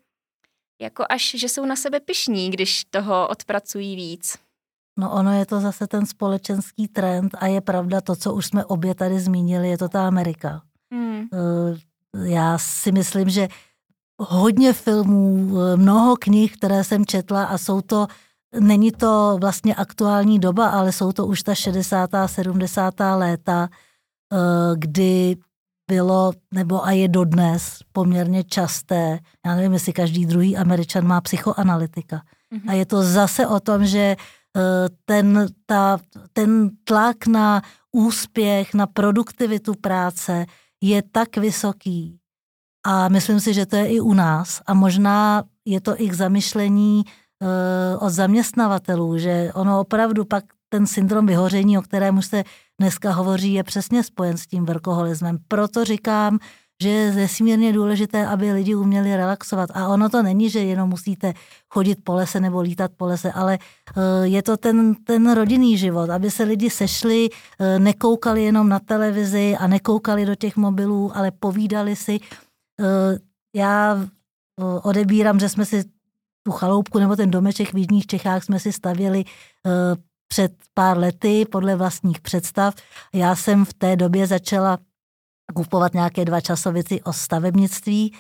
jako 0.80 1.04
až, 1.08 1.30
že 1.34 1.48
jsou 1.48 1.64
na 1.64 1.76
sebe 1.76 2.00
pišní, 2.00 2.50
když 2.50 2.84
toho 2.84 3.28
odpracují 3.28 3.96
víc. 3.96 4.47
No 4.98 5.10
ono 5.10 5.32
je 5.32 5.46
to 5.46 5.60
zase 5.60 5.86
ten 5.86 6.06
společenský 6.06 6.88
trend 6.88 7.34
a 7.38 7.46
je 7.46 7.60
pravda 7.60 8.00
to, 8.00 8.16
co 8.16 8.34
už 8.34 8.46
jsme 8.46 8.64
obě 8.64 8.94
tady 8.94 9.20
zmínili, 9.20 9.68
je 9.68 9.78
to 9.78 9.88
ta 9.88 10.06
Amerika. 10.06 10.62
Hmm. 10.92 11.26
Já 12.24 12.58
si 12.58 12.92
myslím, 12.92 13.28
že 13.28 13.48
hodně 14.18 14.72
filmů, 14.72 15.54
eh, 15.58 15.76
mnoho 15.76 16.16
knih, 16.16 16.56
které 16.56 16.84
jsem 16.84 17.06
četla 17.06 17.44
a 17.44 17.58
jsou 17.58 17.80
to, 17.80 18.06
není 18.60 18.92
to 18.92 19.36
vlastně 19.40 19.74
aktuální 19.74 20.38
doba, 20.38 20.68
ale 20.68 20.92
jsou 20.92 21.12
to 21.12 21.26
už 21.26 21.42
ta 21.42 21.54
60. 21.54 22.28
70. 22.28 23.16
léta, 23.16 23.68
eh, 24.32 24.36
kdy 24.76 25.36
bylo, 25.90 26.32
nebo 26.54 26.84
a 26.84 26.90
je 26.90 27.08
dodnes 27.08 27.78
poměrně 27.92 28.44
časté, 28.44 29.18
já 29.46 29.54
nevím, 29.54 29.72
jestli 29.72 29.92
každý 29.92 30.26
druhý 30.26 30.56
američan 30.56 31.06
má 31.06 31.20
psychoanalytika. 31.20 32.22
Mm-hmm. 32.52 32.70
A 32.70 32.72
je 32.72 32.86
to 32.86 33.02
zase 33.02 33.46
o 33.46 33.60
tom, 33.60 33.86
že 33.86 34.16
Eh, 34.16 34.16
ten, 35.04 35.46
ta, 35.66 35.98
ten 36.32 36.70
tlak 36.84 37.26
na 37.26 37.62
úspěch, 37.92 38.74
na 38.74 38.86
produktivitu 38.86 39.74
práce 39.74 40.46
je 40.80 41.02
tak 41.02 41.36
vysoký. 41.36 42.18
A 42.86 43.08
myslím 43.08 43.40
si, 43.40 43.54
že 43.54 43.66
to 43.66 43.76
je 43.76 43.86
i 43.86 44.00
u 44.00 44.14
nás. 44.14 44.62
A 44.66 44.74
možná 44.74 45.44
je 45.64 45.80
to 45.80 46.00
i 46.00 46.08
k 46.08 46.12
zamyšlení 46.12 47.04
uh, 47.04 48.06
od 48.06 48.10
zaměstnavatelů, 48.10 49.18
že 49.18 49.50
ono 49.54 49.80
opravdu 49.80 50.24
pak 50.24 50.44
ten 50.68 50.86
syndrom 50.86 51.26
vyhoření, 51.26 51.78
o 51.78 51.82
kterém 51.82 52.18
už 52.18 52.26
se 52.26 52.44
dneska 52.80 53.12
hovoří, 53.12 53.52
je 53.52 53.64
přesně 53.64 54.02
spojen 54.02 54.36
s 54.36 54.46
tím 54.46 54.64
workoholismem. 54.64 55.38
Proto 55.48 55.84
říkám, 55.84 56.38
že 56.82 56.88
je 56.88 57.12
nesmírně 57.12 57.72
důležité, 57.72 58.26
aby 58.26 58.52
lidi 58.52 58.74
uměli 58.74 59.16
relaxovat. 59.16 59.70
A 59.74 59.88
ono 59.88 60.08
to 60.08 60.22
není, 60.22 60.50
že 60.50 60.58
jenom 60.60 60.90
musíte 60.90 61.34
chodit 61.68 61.98
po 62.04 62.14
lese 62.14 62.40
nebo 62.40 62.60
lítat 62.60 62.90
po 62.96 63.06
lese, 63.06 63.32
ale 63.32 63.58
eh, 63.58 64.26
je 64.26 64.42
to 64.42 64.56
ten, 64.56 64.94
ten 64.94 65.32
rodinný 65.32 65.78
život, 65.78 66.10
aby 66.10 66.30
se 66.30 66.44
lidi 66.44 66.70
sešli, 66.70 67.28
eh, 67.58 67.78
nekoukali 67.78 68.44
jenom 68.44 68.68
na 68.68 68.78
televizi 68.78 69.56
a 69.56 69.66
nekoukali 69.66 70.26
do 70.26 70.34
těch 70.34 70.56
mobilů, 70.56 71.16
ale 71.16 71.30
povídali 71.30 71.96
si. 71.96 72.20
Eh, 72.80 73.18
já 73.56 74.06
odebírám, 74.82 75.38
že 75.38 75.48
jsme 75.48 75.66
si 75.66 75.84
tu 76.42 76.52
chaloupku 76.52 76.98
nebo 76.98 77.16
ten 77.16 77.30
domeček 77.30 77.72
v 77.72 77.78
Jižních 77.78 78.06
Čechách 78.06 78.44
jsme 78.44 78.60
si 78.60 78.72
stavěli 78.72 79.24
před 80.28 80.52
pár 80.74 80.98
lety 80.98 81.44
podle 81.50 81.76
vlastních 81.76 82.20
představ. 82.20 82.74
Já 83.14 83.36
jsem 83.36 83.64
v 83.64 83.74
té 83.74 83.96
době 83.96 84.26
začala 84.26 84.78
kupovat 85.54 85.94
nějaké 85.94 86.24
dva 86.24 86.40
časopisy 86.40 87.02
o 87.02 87.12
stavebnictví 87.12 88.12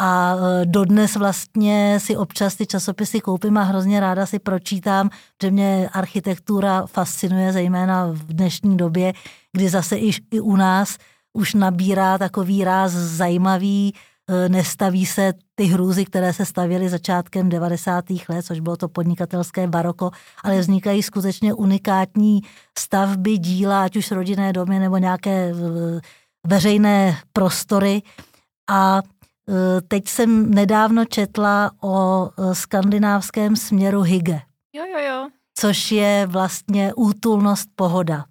a 0.00 0.36
e, 0.36 0.66
dodnes 0.66 1.16
vlastně 1.16 2.00
si 2.00 2.16
občas 2.16 2.54
ty 2.54 2.66
časopisy 2.66 3.20
koupím 3.20 3.58
a 3.58 3.62
hrozně 3.62 4.00
ráda 4.00 4.26
si 4.26 4.38
pročítám, 4.38 5.10
že 5.42 5.50
mě 5.50 5.88
architektura 5.92 6.86
fascinuje, 6.86 7.52
zejména 7.52 8.06
v 8.06 8.26
dnešní 8.26 8.76
době, 8.76 9.12
kdy 9.52 9.68
zase 9.68 9.96
i, 9.96 10.10
i 10.30 10.40
u 10.40 10.56
nás 10.56 10.98
už 11.32 11.54
nabírá 11.54 12.18
takový 12.18 12.64
ráz 12.64 12.92
zajímavý, 12.92 13.94
e, 14.28 14.48
nestaví 14.48 15.06
se 15.06 15.32
ty 15.54 15.64
hrůzy, 15.64 16.04
které 16.04 16.32
se 16.32 16.44
stavěly 16.44 16.88
začátkem 16.88 17.48
90. 17.48 18.04
let, 18.28 18.46
což 18.46 18.60
bylo 18.60 18.76
to 18.76 18.88
podnikatelské 18.88 19.66
baroko, 19.66 20.10
ale 20.44 20.60
vznikají 20.60 21.02
skutečně 21.02 21.54
unikátní 21.54 22.40
stavby, 22.78 23.38
díla, 23.38 23.82
ať 23.82 23.96
už 23.96 24.10
rodinné 24.10 24.52
domy 24.52 24.78
nebo 24.78 24.96
nějaké 24.96 25.52
veřejné 26.48 27.18
prostory 27.32 28.02
a 28.70 29.02
e, 29.02 29.80
teď 29.80 30.08
jsem 30.08 30.50
nedávno 30.54 31.04
četla 31.04 31.70
o 31.82 32.28
e, 32.28 32.54
skandinávském 32.54 33.56
směru 33.56 34.00
Hygge. 34.00 34.40
Jo, 34.72 34.84
jo, 34.92 34.98
jo. 34.98 35.28
Což 35.58 35.92
je 35.92 36.26
vlastně 36.26 36.94
útulnost 36.94 37.68
pohoda. 37.76 38.24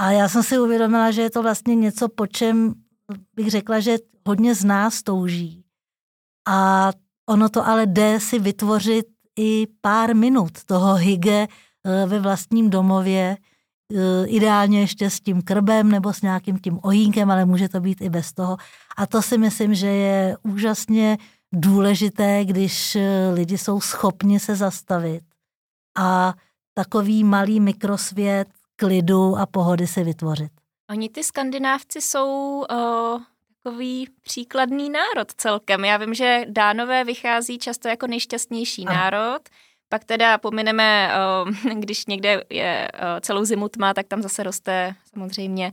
A 0.00 0.10
já 0.10 0.28
jsem 0.28 0.42
si 0.42 0.58
uvědomila, 0.58 1.10
že 1.10 1.22
je 1.22 1.30
to 1.30 1.42
vlastně 1.42 1.74
něco, 1.74 2.08
po 2.08 2.26
čem 2.26 2.74
bych 3.34 3.50
řekla, 3.50 3.80
že 3.80 3.96
hodně 4.26 4.54
z 4.54 4.64
nás 4.64 5.02
touží. 5.02 5.64
A 6.48 6.90
ono 7.28 7.48
to 7.48 7.66
ale 7.66 7.86
jde 7.86 8.20
si 8.20 8.38
vytvořit 8.38 9.06
i 9.38 9.66
pár 9.80 10.16
minut 10.16 10.64
toho 10.66 10.94
hygge 10.94 11.46
e, 11.84 12.06
ve 12.06 12.18
vlastním 12.18 12.70
domově, 12.70 13.36
ideálně 14.26 14.80
ještě 14.80 15.10
s 15.10 15.20
tím 15.20 15.42
krbem 15.42 15.88
nebo 15.88 16.12
s 16.12 16.22
nějakým 16.22 16.58
tím 16.58 16.78
ohýnkem, 16.82 17.30
ale 17.30 17.44
může 17.44 17.68
to 17.68 17.80
být 17.80 18.00
i 18.00 18.10
bez 18.10 18.32
toho. 18.32 18.56
A 18.96 19.06
to 19.06 19.22
si 19.22 19.38
myslím, 19.38 19.74
že 19.74 19.86
je 19.86 20.36
úžasně 20.42 21.18
důležité, 21.52 22.44
když 22.44 22.96
eh, 22.96 23.30
lidi 23.34 23.58
jsou 23.58 23.80
schopni 23.80 24.40
se 24.40 24.56
zastavit 24.56 25.22
a 25.98 26.34
takový 26.74 27.24
malý 27.24 27.60
mikrosvět 27.60 28.48
klidu 28.76 29.36
a 29.36 29.46
pohody 29.46 29.86
si 29.86 30.04
vytvořit. 30.04 30.52
Oni 30.90 31.08
ty 31.08 31.24
skandinávci 31.24 32.00
jsou 32.00 32.58
uh, 32.70 33.22
takový 33.62 34.08
příkladný 34.22 34.90
národ 34.90 35.32
celkem. 35.36 35.84
Já 35.84 35.96
vím, 35.96 36.14
že 36.14 36.44
dánové 36.48 37.04
vychází 37.04 37.58
často 37.58 37.88
jako 37.88 38.06
nejšťastnější 38.06 38.86
ano. 38.86 38.96
národ, 38.96 39.42
pak 39.92 40.04
teda 40.04 40.38
pomineme, 40.38 41.10
uh, 41.44 41.74
když 41.80 42.06
někde 42.06 42.42
je 42.50 42.88
uh, 42.94 43.20
celou 43.20 43.44
zimu 43.44 43.68
tma, 43.68 43.94
tak 43.94 44.06
tam 44.06 44.22
zase 44.22 44.42
roste 44.42 44.94
samozřejmě 45.14 45.72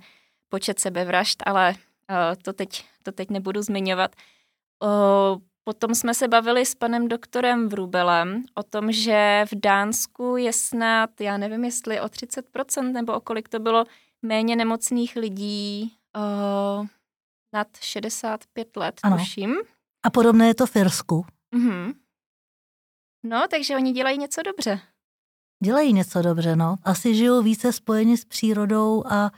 počet 0.50 0.80
sebevražd, 0.80 1.44
ale 1.46 1.70
uh, 1.70 2.16
to, 2.42 2.54
teď, 2.54 2.86
to 3.04 3.12
teď 3.12 3.30
nebudu 3.30 3.62
zmiňovat. 3.62 4.16
Potom 5.64 5.96
jsme 5.96 6.14
se 6.14 6.28
bavili 6.28 6.66
s 6.66 6.76
panem 6.76 7.08
doktorem 7.08 7.70
Vrubelem 7.70 8.44
o 8.56 8.64
tom, 8.64 8.92
že 8.92 9.46
v 9.52 9.60
Dánsku 9.60 10.38
je 10.38 10.54
snad, 10.54 11.22
já 11.22 11.38
nevím, 11.38 11.66
jestli 11.66 12.02
o 12.02 12.06
30% 12.06 12.92
nebo 12.92 13.14
o 13.14 13.20
kolik 13.20 13.50
to 13.50 13.60
bylo, 13.60 13.86
méně 14.22 14.56
nemocných 14.56 15.16
lidí 15.16 15.94
uh, 16.16 16.88
nad 17.54 17.68
65 17.80 18.78
let, 18.78 19.00
ano. 19.04 19.18
tuším. 19.18 19.56
A 20.04 20.10
podobné 20.10 20.48
je 20.48 20.56
to 20.56 20.66
v 20.66 20.76
Irsku. 20.76 21.26
Mm-hmm. 21.56 21.94
No, 23.24 23.46
takže 23.50 23.76
oni 23.76 23.92
dělají 23.92 24.18
něco 24.18 24.42
dobře. 24.42 24.80
Dělají 25.64 25.94
něco 25.94 26.22
dobře, 26.22 26.56
no. 26.56 26.76
Asi 26.84 27.16
žijou 27.16 27.42
více 27.42 27.74
spojeni 27.74 28.18
s 28.18 28.26
přírodou 28.26 29.04
a 29.08 29.32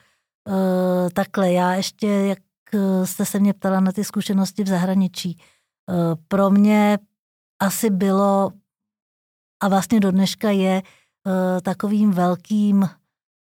uh, 0.47 1.09
takhle. 1.13 1.51
Já 1.51 1.73
ještě, 1.73 2.07
jak 2.07 2.39
e, 2.73 3.07
jste 3.07 3.25
se 3.25 3.39
mě 3.39 3.53
ptala 3.53 3.79
na 3.79 3.91
ty 3.91 4.03
zkušenosti 4.03 4.63
v 4.63 4.67
zahraničí, 4.67 5.37
uh, 5.37 5.95
pro 6.27 6.49
mě 6.49 6.99
asi 7.61 7.89
bylo 7.89 8.51
a 9.63 9.67
vlastně 9.67 9.99
do 9.99 10.11
dneška 10.11 10.49
je 10.49 10.81
uh, 10.81 11.61
takovým 11.61 12.11
velkým 12.11 12.89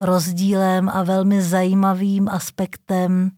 rozdílem 0.02 0.90
a 0.90 1.04
velmi 1.04 1.42
zajímavým 1.42 2.30
aspektem 2.30 3.32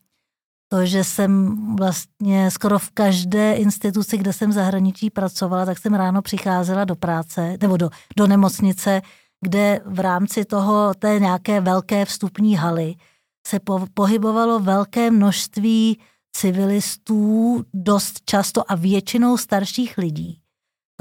to, 0.72 0.86
že 0.86 1.04
jsem 1.04 1.56
vlastně 1.76 2.52
skoro 2.52 2.80
v 2.80 2.90
každé 2.90 3.54
instituci, 3.54 4.18
kde 4.18 4.34
jsem 4.34 4.50
v 4.50 4.54
zahraničí 4.54 5.10
pracovala, 5.10 5.66
tak 5.66 5.78
jsem 5.78 5.94
ráno 5.94 6.22
přicházela 6.22 6.86
do 6.86 6.96
práce 6.96 7.58
nebo 7.62 7.78
do, 7.78 7.90
do 8.18 8.28
nemocnice, 8.28 9.02
kde 9.42 9.82
v 9.86 10.00
rámci 10.00 10.46
toho 10.46 10.94
té 10.94 11.20
nějaké 11.20 11.62
velké 11.62 12.06
vstupní 12.06 12.56
haly 12.56 12.96
se 13.48 13.60
po, 13.60 13.86
pohybovalo 13.94 14.60
velké 14.60 15.12
množství 15.12 16.00
civilistů, 16.36 17.66
dost 17.74 18.22
často 18.26 18.72
a 18.72 18.76
většinou 18.76 19.38
starších 19.38 19.98
lidí, 19.98 20.40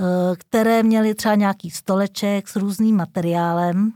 eh, 0.01 0.37
které 0.37 0.83
měli 0.83 1.15
třeba 1.15 1.35
nějaký 1.35 1.71
stoleček 1.71 2.49
s 2.49 2.57
různým 2.57 2.97
materiálem 2.97 3.93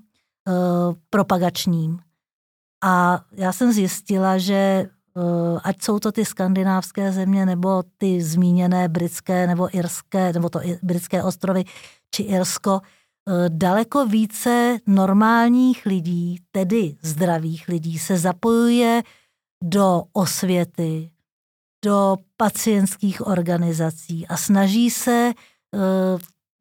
Eh, 0.49 0.95
propagačním. 1.11 1.99
A 2.85 3.25
já 3.33 3.53
jsem 3.53 3.73
zjistila, 3.73 4.39
že 4.39 4.91
ať 5.63 5.83
jsou 5.83 5.99
to 5.99 6.13
ty 6.13 6.25
skandinávské 6.25 7.13
země, 7.13 7.47
nebo 7.47 7.83
ty 7.99 8.23
zmíněné 8.23 8.89
britské 8.89 9.47
nebo 9.47 9.77
irské, 9.77 10.33
nebo 10.33 10.49
to 10.49 10.61
britské 10.83 11.23
ostrovy, 11.23 11.65
či 12.11 12.23
Irsko, 12.23 12.81
eh, 12.83 13.49
daleko 13.49 14.07
více 14.07 14.79
normálních 14.87 15.87
lidí, 15.87 16.39
tedy 16.53 16.97
zdravých 17.03 17.69
lidí, 17.69 17.99
se 17.99 18.19
zapojuje 18.19 19.03
do 19.65 20.03
osvěty, 20.13 21.11
do 21.85 22.17
pacientských 22.37 23.27
organizací 23.27 24.27
a 24.27 24.37
snaží 24.37 24.91
se 24.91 25.33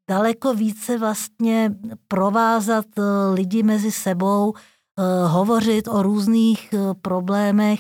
daleko 0.10 0.54
více 0.54 0.98
vlastně 0.98 1.76
provázat 2.08 2.86
eh, 2.98 3.02
lidi 3.34 3.64
mezi 3.64 3.92
sebou, 3.92 4.54
eh, 4.54 5.28
hovořit 5.28 5.88
o 5.88 6.04
různých 6.04 6.74
eh, 6.74 6.78
problémech 7.02 7.80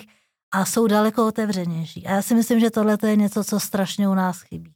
a 0.53 0.65
jsou 0.65 0.87
daleko 0.87 1.27
otevřenější. 1.27 2.07
A 2.07 2.11
já 2.11 2.21
si 2.21 2.35
myslím, 2.35 2.59
že 2.59 2.71
tohle 2.71 2.97
je 3.05 3.15
něco, 3.15 3.43
co 3.43 3.59
strašně 3.59 4.09
u 4.09 4.13
nás 4.13 4.41
chybí. 4.41 4.73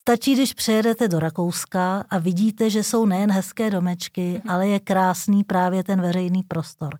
Stačí, 0.00 0.34
když 0.34 0.52
přejedete 0.52 1.08
do 1.08 1.18
Rakouska 1.18 2.04
a 2.10 2.18
vidíte, 2.18 2.70
že 2.70 2.82
jsou 2.82 3.06
nejen 3.06 3.32
hezké 3.32 3.70
domečky, 3.70 4.32
mhm. 4.32 4.50
ale 4.50 4.68
je 4.68 4.80
krásný 4.80 5.44
právě 5.44 5.84
ten 5.84 6.00
veřejný 6.00 6.42
prostor. 6.42 6.98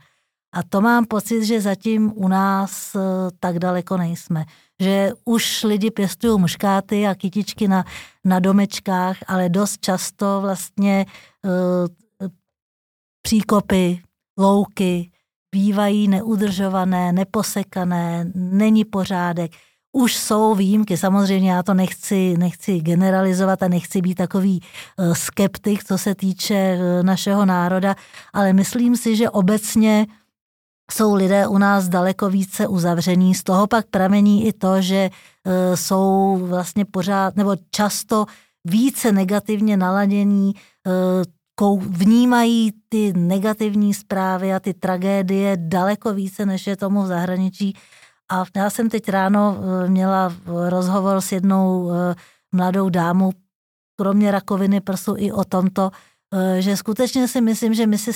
A 0.54 0.62
to 0.62 0.80
mám 0.80 1.04
pocit, 1.04 1.44
že 1.44 1.60
zatím 1.60 2.12
u 2.16 2.28
nás 2.28 2.96
tak 3.40 3.58
daleko 3.58 3.96
nejsme 3.96 4.44
že 4.80 5.12
už 5.24 5.62
lidi 5.62 5.90
pěstují 5.90 6.40
muškáty 6.40 7.06
a 7.06 7.14
kytičky 7.14 7.68
na, 7.68 7.84
na 8.24 8.40
domečkách, 8.40 9.16
ale 9.26 9.48
dost 9.48 9.80
často 9.80 10.40
vlastně 10.40 11.06
uh, 11.44 12.28
příkopy, 13.22 14.02
louky 14.38 15.10
bývají 15.56 16.08
neudržované, 16.08 17.12
neposekané, 17.12 18.28
není 18.34 18.84
pořádek. 18.84 19.52
Už 19.92 20.16
jsou 20.16 20.54
výjimky, 20.54 20.96
samozřejmě 20.96 21.50
já 21.50 21.62
to 21.62 21.74
nechci, 21.74 22.36
nechci 22.38 22.80
generalizovat 22.80 23.62
a 23.62 23.68
nechci 23.68 24.00
být 24.00 24.14
takový 24.14 24.60
uh, 24.60 25.14
skeptik, 25.14 25.84
co 25.84 25.98
se 25.98 26.14
týče 26.14 26.76
uh, 26.76 27.02
našeho 27.02 27.46
národa, 27.46 27.96
ale 28.32 28.52
myslím 28.52 28.96
si, 28.96 29.16
že 29.16 29.30
obecně 29.30 30.06
jsou 30.92 31.14
lidé 31.14 31.46
u 31.46 31.58
nás 31.58 31.88
daleko 31.88 32.30
více 32.30 32.68
uzavření. 32.68 33.34
Z 33.34 33.42
toho 33.42 33.66
pak 33.66 33.86
pramení 33.90 34.46
i 34.46 34.52
to, 34.52 34.80
že 34.80 34.96
e, 34.96 35.10
jsou 35.76 36.36
vlastně 36.46 36.84
pořád 36.84 37.36
nebo 37.36 37.56
často 37.70 38.26
více 38.64 39.12
negativně 39.12 39.76
naladění, 39.76 40.52
e, 40.54 40.60
vnímají 41.76 42.72
ty 42.88 43.12
negativní 43.16 43.94
zprávy 43.94 44.54
a 44.54 44.60
ty 44.60 44.74
tragédie 44.74 45.56
daleko 45.56 46.14
více, 46.14 46.46
než 46.46 46.66
je 46.66 46.76
tomu 46.76 47.02
v 47.02 47.06
zahraničí. 47.06 47.74
A 48.30 48.44
já 48.56 48.70
jsem 48.70 48.90
teď 48.90 49.08
ráno 49.08 49.56
e, 49.56 49.88
měla 49.88 50.34
rozhovor 50.46 51.20
s 51.20 51.32
jednou 51.32 51.90
mladou 52.52 52.88
dámou, 52.88 53.32
kromě 53.96 54.30
rakoviny 54.30 54.80
prsu 54.80 55.14
i 55.18 55.32
o 55.32 55.44
tomto, 55.44 55.90
že 56.58 56.76
skutečně 56.76 57.28
si 57.28 57.40
myslím, 57.40 57.74
že 57.74 57.86
my 57.86 57.98
si 57.98 58.12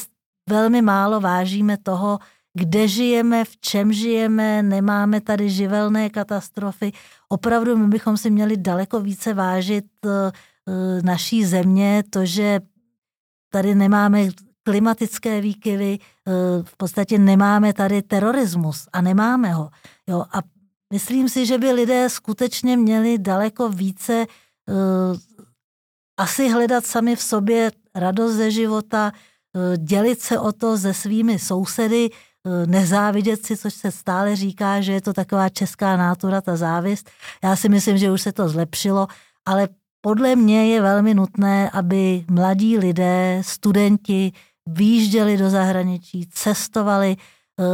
velmi 0.48 0.82
málo 0.82 1.20
vážíme 1.20 1.76
toho, 1.76 2.18
kde 2.54 2.88
žijeme, 2.88 3.44
v 3.44 3.56
čem 3.60 3.92
žijeme, 3.92 4.62
nemáme 4.62 5.20
tady 5.20 5.50
živelné 5.50 6.10
katastrofy. 6.10 6.92
Opravdu 7.28 7.76
my 7.76 7.88
bychom 7.88 8.16
si 8.16 8.30
měli 8.30 8.56
daleko 8.56 9.00
více 9.00 9.34
vážit 9.34 9.84
eh, 10.06 10.10
eh, 10.68 11.02
naší 11.02 11.44
země, 11.44 12.02
to, 12.10 12.24
že 12.24 12.60
tady 13.50 13.74
nemáme 13.74 14.28
klimatické 14.62 15.40
výkyvy, 15.40 15.98
eh, 15.98 16.32
v 16.62 16.76
podstatě 16.76 17.18
nemáme 17.18 17.72
tady 17.72 18.02
terorismus 18.02 18.88
a 18.92 19.00
nemáme 19.00 19.52
ho. 19.52 19.70
Jo, 20.08 20.24
a 20.32 20.38
myslím 20.92 21.28
si, 21.28 21.46
že 21.46 21.58
by 21.58 21.72
lidé 21.72 22.08
skutečně 22.08 22.76
měli 22.76 23.18
daleko 23.18 23.68
více 23.68 24.26
asi 26.16 26.48
hledat 26.48 26.86
sami 26.86 27.16
v 27.16 27.22
sobě 27.22 27.70
radost 27.94 28.32
ze 28.32 28.50
života, 28.50 29.12
dělit 29.76 30.20
se 30.20 30.38
o 30.38 30.52
to 30.52 30.78
se 30.78 30.94
svými 30.94 31.38
sousedy, 31.38 32.10
Eh, 32.46 32.66
nezávidět 32.66 33.46
si, 33.46 33.56
což 33.56 33.74
se 33.74 33.90
stále 33.90 34.36
říká, 34.36 34.80
že 34.80 34.92
je 34.92 35.00
to 35.00 35.12
taková 35.12 35.48
česká 35.48 35.96
nátura, 35.96 36.40
ta 36.40 36.56
závist. 36.56 37.10
Já 37.44 37.56
si 37.56 37.68
myslím, 37.68 37.98
že 37.98 38.10
už 38.10 38.22
se 38.22 38.32
to 38.32 38.48
zlepšilo, 38.48 39.06
ale 39.46 39.68
podle 40.00 40.36
mě 40.36 40.74
je 40.74 40.82
velmi 40.82 41.14
nutné, 41.14 41.70
aby 41.70 42.24
mladí 42.30 42.78
lidé, 42.78 43.42
studenti 43.44 44.32
výjížděli 44.66 45.36
do 45.36 45.50
zahraničí, 45.50 46.26
cestovali, 46.26 47.16
eh, 47.60 47.64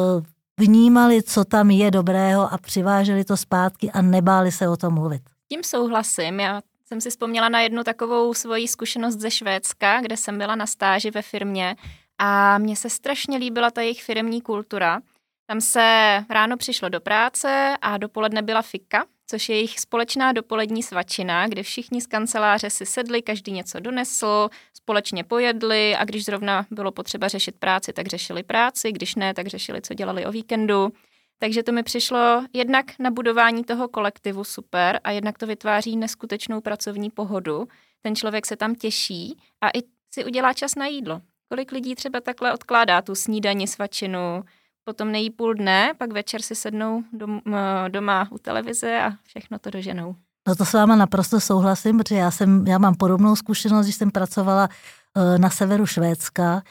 vnímali, 0.61 1.23
co 1.23 1.45
tam 1.45 1.71
je 1.71 1.91
dobrého 1.91 2.53
a 2.53 2.59
přiváželi 2.59 3.25
to 3.25 3.37
zpátky 3.37 3.91
a 3.91 4.03
nebáli 4.03 4.53
se 4.53 4.69
o 4.69 4.77
tom 4.77 4.95
mluvit. 4.95 5.23
Tím 5.49 5.63
souhlasím. 5.63 6.41
Já 6.41 6.61
jsem 6.89 7.01
si 7.01 7.11
vzpomněla 7.11 7.49
na 7.49 7.61
jednu 7.61 7.85
takovou 7.85 8.35
svoji 8.35 8.69
zkušenost 8.69 9.17
ze 9.17 9.31
Švédska, 9.31 10.01
kde 10.01 10.17
jsem 10.17 10.39
byla 10.39 10.55
na 10.55 10.67
stáži 10.67 11.11
ve 11.11 11.23
firmě 11.23 11.77
a 12.19 12.59
mně 12.59 12.77
se 12.77 12.91
strašně 12.91 13.39
líbila 13.39 13.71
ta 13.71 13.81
jejich 13.81 14.03
firmní 14.03 14.41
kultura. 14.41 15.01
Tam 15.47 15.61
se 15.61 16.19
ráno 16.31 16.57
přišlo 16.57 16.89
do 16.89 17.01
práce 17.01 17.77
a 17.83 17.99
dopoledne 17.99 18.43
byla 18.43 18.63
fika, 18.63 19.05
což 19.27 19.49
je 19.49 19.55
jejich 19.55 19.81
společná 19.81 20.33
dopolední 20.33 20.83
svačina, 20.83 21.49
kde 21.49 21.63
všichni 21.63 22.01
z 22.01 22.07
kanceláře 22.07 22.71
si 22.71 22.87
sedli, 22.87 23.23
každý 23.23 23.53
něco 23.53 23.81
donesl, 23.81 24.49
společně 24.75 25.25
pojedli 25.25 25.97
a 25.97 26.05
když 26.05 26.25
zrovna 26.25 26.67
bylo 26.71 26.93
potřeba 26.93 27.29
řešit 27.29 27.57
práci, 27.59 27.93
tak 27.93 28.07
řešili 28.07 28.43
práci, 28.43 28.93
když 28.93 29.15
ne, 29.15 29.35
tak 29.35 29.47
řešili, 29.47 29.83
co 29.83 29.95
dělali 29.95 30.27
o 30.27 30.33
víkendu. 30.33 30.93
Takže 31.39 31.63
to 31.63 31.73
mi 31.73 31.83
přišlo 31.83 32.45
jednak 32.53 32.87
na 32.99 33.11
budování 33.11 33.65
toho 33.65 33.89
kolektivu 33.89 34.45
super 34.45 35.01
a 35.05 35.11
jednak 35.11 35.39
to 35.39 35.47
vytváří 35.47 35.97
neskutečnou 35.97 36.61
pracovní 36.61 37.11
pohodu. 37.11 37.69
Ten 38.03 38.17
člověk 38.17 38.47
se 38.47 38.57
tam 38.57 38.75
těší 38.75 39.37
a 39.61 39.69
i 39.69 39.83
si 40.15 40.25
udělá 40.25 40.53
čas 40.53 40.75
na 40.75 40.87
jídlo. 40.87 41.21
Kolik 41.49 41.73
lidí 41.73 41.95
třeba 41.95 42.21
takhle 42.21 42.53
odkládá 42.53 43.03
tu 43.03 43.15
snídani, 43.15 43.67
svačinu, 43.67 44.43
potom 44.87 45.13
nejí 45.13 45.31
půl 45.31 45.55
dne, 45.55 45.93
pak 45.99 46.13
večer 46.13 46.43
si 46.43 46.55
sednou 46.55 47.03
dom, 47.13 47.41
doma 47.89 48.29
u 48.31 48.39
televize 48.39 49.01
a 49.01 49.13
všechno 49.25 49.59
to 49.59 49.71
doženou. 49.71 50.15
No 50.49 50.55
to 50.55 50.65
s 50.65 50.73
váma 50.73 50.97
naprosto 50.97 51.41
souhlasím, 51.41 51.99
protože 51.99 52.15
já, 52.15 52.31
jsem, 52.31 52.67
já 52.67 52.79
mám 52.79 52.95
podobnou 52.95 53.37
zkušenost, 53.37 53.87
když 53.87 53.97
jsem 53.97 54.11
pracovala 54.11 54.69
eh, 55.17 55.39
na 55.39 55.51
severu 55.51 55.87
Švédska, 55.87 56.63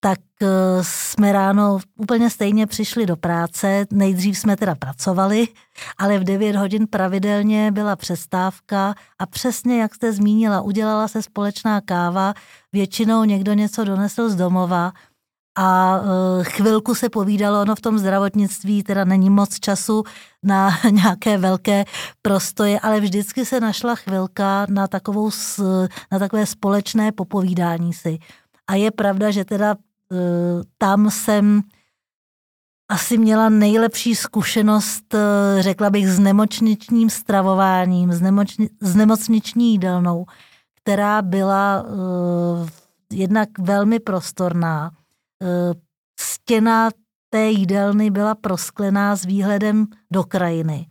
tak 0.00 0.18
eh, 0.42 0.46
jsme 0.82 1.32
ráno 1.32 1.78
úplně 1.96 2.30
stejně 2.30 2.66
přišli 2.66 3.06
do 3.06 3.16
práce. 3.16 3.86
Nejdřív 3.92 4.38
jsme 4.38 4.56
teda 4.56 4.74
pracovali, 4.74 5.48
ale 5.98 6.18
v 6.18 6.24
9 6.24 6.56
hodin 6.56 6.86
pravidelně 6.86 7.72
byla 7.72 7.96
přestávka 7.96 8.94
a 9.18 9.26
přesně 9.26 9.80
jak 9.80 9.94
jste 9.94 10.12
zmínila, 10.12 10.60
udělala 10.60 11.08
se 11.08 11.22
společná 11.22 11.80
káva, 11.80 12.34
většinou 12.72 13.24
někdo 13.24 13.52
něco 13.52 13.84
donesl 13.84 14.28
z 14.28 14.36
domova 14.36 14.92
a 15.58 16.00
eh, 16.00 16.44
chvilku 16.44 16.94
se 16.94 17.08
povídalo, 17.08 17.60
ono 17.60 17.76
v 17.76 17.80
tom 17.80 17.98
zdravotnictví 17.98 18.82
teda 18.82 19.04
není 19.04 19.30
moc 19.30 19.58
času 19.58 20.02
na 20.42 20.70
nějaké 20.90 21.38
velké 21.38 21.84
prostoje, 22.22 22.80
ale 22.80 23.00
vždycky 23.00 23.44
se 23.44 23.60
našla 23.60 23.94
chvilka 23.94 24.66
na, 24.68 24.88
takovou, 24.88 25.30
na 26.12 26.18
takové 26.18 26.46
společné 26.46 27.12
popovídání 27.12 27.92
si. 27.92 28.18
A 28.66 28.74
je 28.74 28.90
pravda, 28.90 29.30
že 29.30 29.44
teda 29.44 29.76
Eh, 30.12 30.62
tam 30.78 31.10
jsem 31.10 31.62
asi 32.88 33.18
měla 33.18 33.48
nejlepší 33.48 34.14
zkušenost, 34.14 35.14
eh, 35.14 35.62
řekla 35.62 35.90
bych, 35.90 36.08
s 36.08 36.18
nemocničním 36.18 37.10
stravováním, 37.10 38.12
s, 38.12 38.20
nemočni, 38.20 38.70
s 38.80 38.94
nemocniční 38.94 39.72
jídelnou, 39.72 40.26
která 40.82 41.22
byla 41.22 41.84
jednak 43.12 43.48
velmi 43.58 44.00
prostorná. 44.00 44.90
Uh, 45.42 45.72
stěna 46.20 46.90
té 47.30 47.50
jídelny 47.50 48.10
byla 48.10 48.34
prosklená 48.34 49.16
s 49.16 49.24
výhledem 49.24 49.86
do 50.12 50.24
krajiny. 50.24 50.86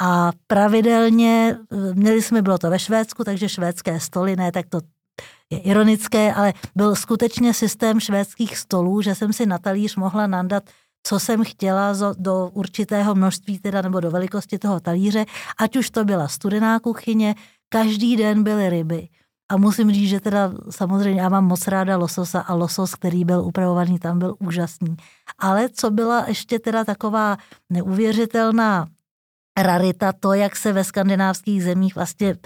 A 0.00 0.30
pravidelně, 0.46 1.58
měli 1.94 2.22
jsme, 2.22 2.42
bylo 2.42 2.58
to 2.58 2.70
ve 2.70 2.78
Švédsku, 2.78 3.24
takže 3.24 3.48
švédské 3.48 4.00
stoly, 4.00 4.36
ne 4.36 4.52
tak 4.52 4.66
to 4.68 4.80
je 5.50 5.58
ironické, 5.58 6.34
ale 6.34 6.52
byl 6.74 6.94
skutečně 6.94 7.54
systém 7.54 8.00
švédských 8.00 8.56
stolů, 8.56 9.02
že 9.02 9.14
jsem 9.14 9.32
si 9.32 9.46
na 9.46 9.58
talíř 9.58 9.96
mohla 9.96 10.26
nandat 10.26 10.64
co 11.06 11.20
jsem 11.20 11.44
chtěla 11.44 11.94
do 12.18 12.50
určitého 12.52 13.14
množství 13.14 13.58
teda 13.58 13.82
nebo 13.82 14.00
do 14.00 14.10
velikosti 14.10 14.58
toho 14.58 14.80
talíře, 14.80 15.24
ať 15.58 15.76
už 15.76 15.90
to 15.90 16.04
byla 16.04 16.28
studená 16.28 16.80
kuchyně, 16.80 17.34
každý 17.68 18.16
den 18.16 18.42
byly 18.42 18.70
ryby. 18.70 19.08
A 19.48 19.56
musím 19.56 19.92
říct, 19.92 20.08
že 20.08 20.20
teda 20.20 20.52
samozřejmě 20.70 21.20
já 21.20 21.28
mám 21.28 21.44
moc 21.44 21.68
ráda 21.68 21.96
lososa 21.96 22.40
a 22.40 22.54
losos, 22.54 22.94
který 22.94 23.24
byl 23.24 23.44
upravovaný, 23.44 23.98
tam 23.98 24.18
byl 24.18 24.36
úžasný. 24.38 24.96
Ale 25.38 25.68
co 25.68 25.90
byla 25.90 26.24
ještě 26.28 26.58
teda 26.58 26.84
taková 26.84 27.36
neuvěřitelná 27.70 28.86
rarita, 29.58 30.12
to, 30.12 30.32
jak 30.32 30.56
se 30.56 30.72
ve 30.72 30.84
skandinávských 30.84 31.64
zemích 31.64 31.94
vlastně 31.94 32.36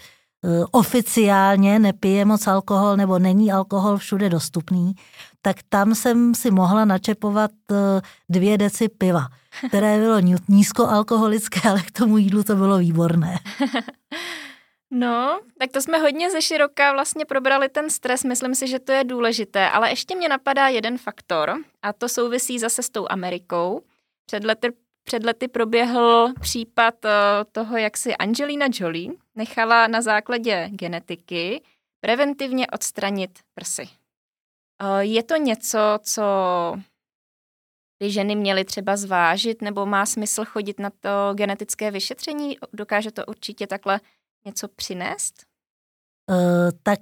Eh, 0.44 0.64
oficiálně 0.70 1.78
nepije 1.78 2.24
moc 2.24 2.46
alkohol 2.46 2.96
nebo 2.96 3.18
není 3.18 3.52
alkohol 3.52 3.96
všude 3.96 4.28
dostupný, 4.28 4.94
tak 5.42 5.56
tam 5.68 5.94
jsem 5.94 6.34
si 6.34 6.50
mohla 6.50 6.84
načepovat 6.84 7.50
eh, 7.72 8.00
dvě 8.28 8.58
deci 8.58 8.88
piva, 8.88 9.28
které 9.68 9.98
bylo 9.98 10.18
nízkoalkoholické, 10.48 11.60
ale 11.70 11.82
k 11.82 11.90
tomu 11.90 12.18
jídlu 12.18 12.42
to 12.42 12.56
bylo 12.56 12.78
výborné. 12.78 13.38
No, 14.90 15.40
tak 15.58 15.72
to 15.72 15.80
jsme 15.80 15.98
hodně 15.98 16.30
ze 16.30 16.42
široka 16.42 16.92
vlastně 16.92 17.24
probrali 17.24 17.68
ten 17.68 17.90
stres, 17.90 18.24
myslím 18.24 18.54
si, 18.54 18.68
že 18.68 18.78
to 18.78 18.92
je 18.92 19.04
důležité, 19.04 19.70
ale 19.70 19.90
ještě 19.90 20.14
mě 20.14 20.28
napadá 20.28 20.68
jeden 20.68 20.98
faktor 20.98 21.56
a 21.82 21.92
to 21.92 22.08
souvisí 22.08 22.58
zase 22.58 22.82
s 22.82 22.90
tou 22.90 23.06
Amerikou. 23.10 23.82
Před 24.26 24.44
lety 24.44 24.72
před 25.08 25.24
lety 25.24 25.48
proběhl 25.48 26.32
případ 26.40 27.04
eh, 27.04 27.10
toho, 27.52 27.76
jak 27.76 27.96
si 27.96 28.16
Angelina 28.16 28.66
Jolie 28.72 29.12
nechala 29.34 29.86
na 29.86 30.02
základě 30.02 30.68
genetiky 30.72 31.62
preventivně 32.00 32.66
odstranit 32.66 33.38
prsy. 33.54 33.88
Eh, 34.82 35.04
je 35.04 35.22
to 35.22 35.36
něco, 35.36 35.78
co 36.02 36.22
by 38.02 38.10
ženy 38.10 38.36
měly 38.36 38.64
třeba 38.64 38.96
zvážit, 38.96 39.62
nebo 39.62 39.86
má 39.86 40.06
smysl 40.06 40.44
chodit 40.44 40.80
na 40.80 40.90
to 40.90 41.34
genetické 41.34 41.90
vyšetření? 41.90 42.56
Dokáže 42.72 43.10
to 43.10 43.26
určitě 43.26 43.66
takhle 43.66 44.00
něco 44.48 44.68
přinést? 44.68 45.34
Uh, 46.30 46.70
tak 46.82 47.00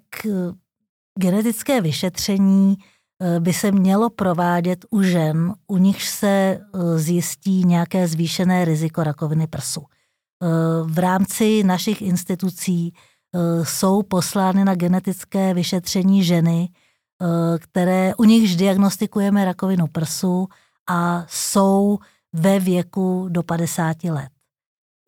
genetické 1.18 1.80
vyšetření 1.80 2.76
Eh, 3.22 3.40
by 3.40 3.52
se 3.52 3.72
mělo 3.72 4.10
provádět 4.10 4.84
u 4.90 5.02
žen, 5.02 5.54
u 5.66 5.76
nich 5.76 6.02
se 6.02 6.28
eh, 6.28 6.98
zjistí 6.98 7.64
nějaké 7.64 8.08
zvýšené 8.08 8.64
riziko 8.64 9.04
rakoviny 9.04 9.46
prsu. 9.46 9.82
Eh, 9.82 10.46
v 10.84 10.98
rámci 10.98 11.64
našich 11.64 12.02
institucí 12.02 12.92
jsou 13.62 14.02
poslány 14.02 14.64
na 14.64 14.74
genetické 14.74 15.54
vyšetření 15.54 16.24
ženy, 16.24 16.68
které 17.58 18.14
u 18.14 18.24
nichž 18.24 18.56
diagnostikujeme 18.56 19.44
rakovinu 19.44 19.86
prsu 19.86 20.48
a 20.88 21.26
jsou 21.28 21.98
ve 22.32 22.60
věku 22.60 23.26
do 23.28 23.42
50 23.42 24.10
let. 24.10 24.28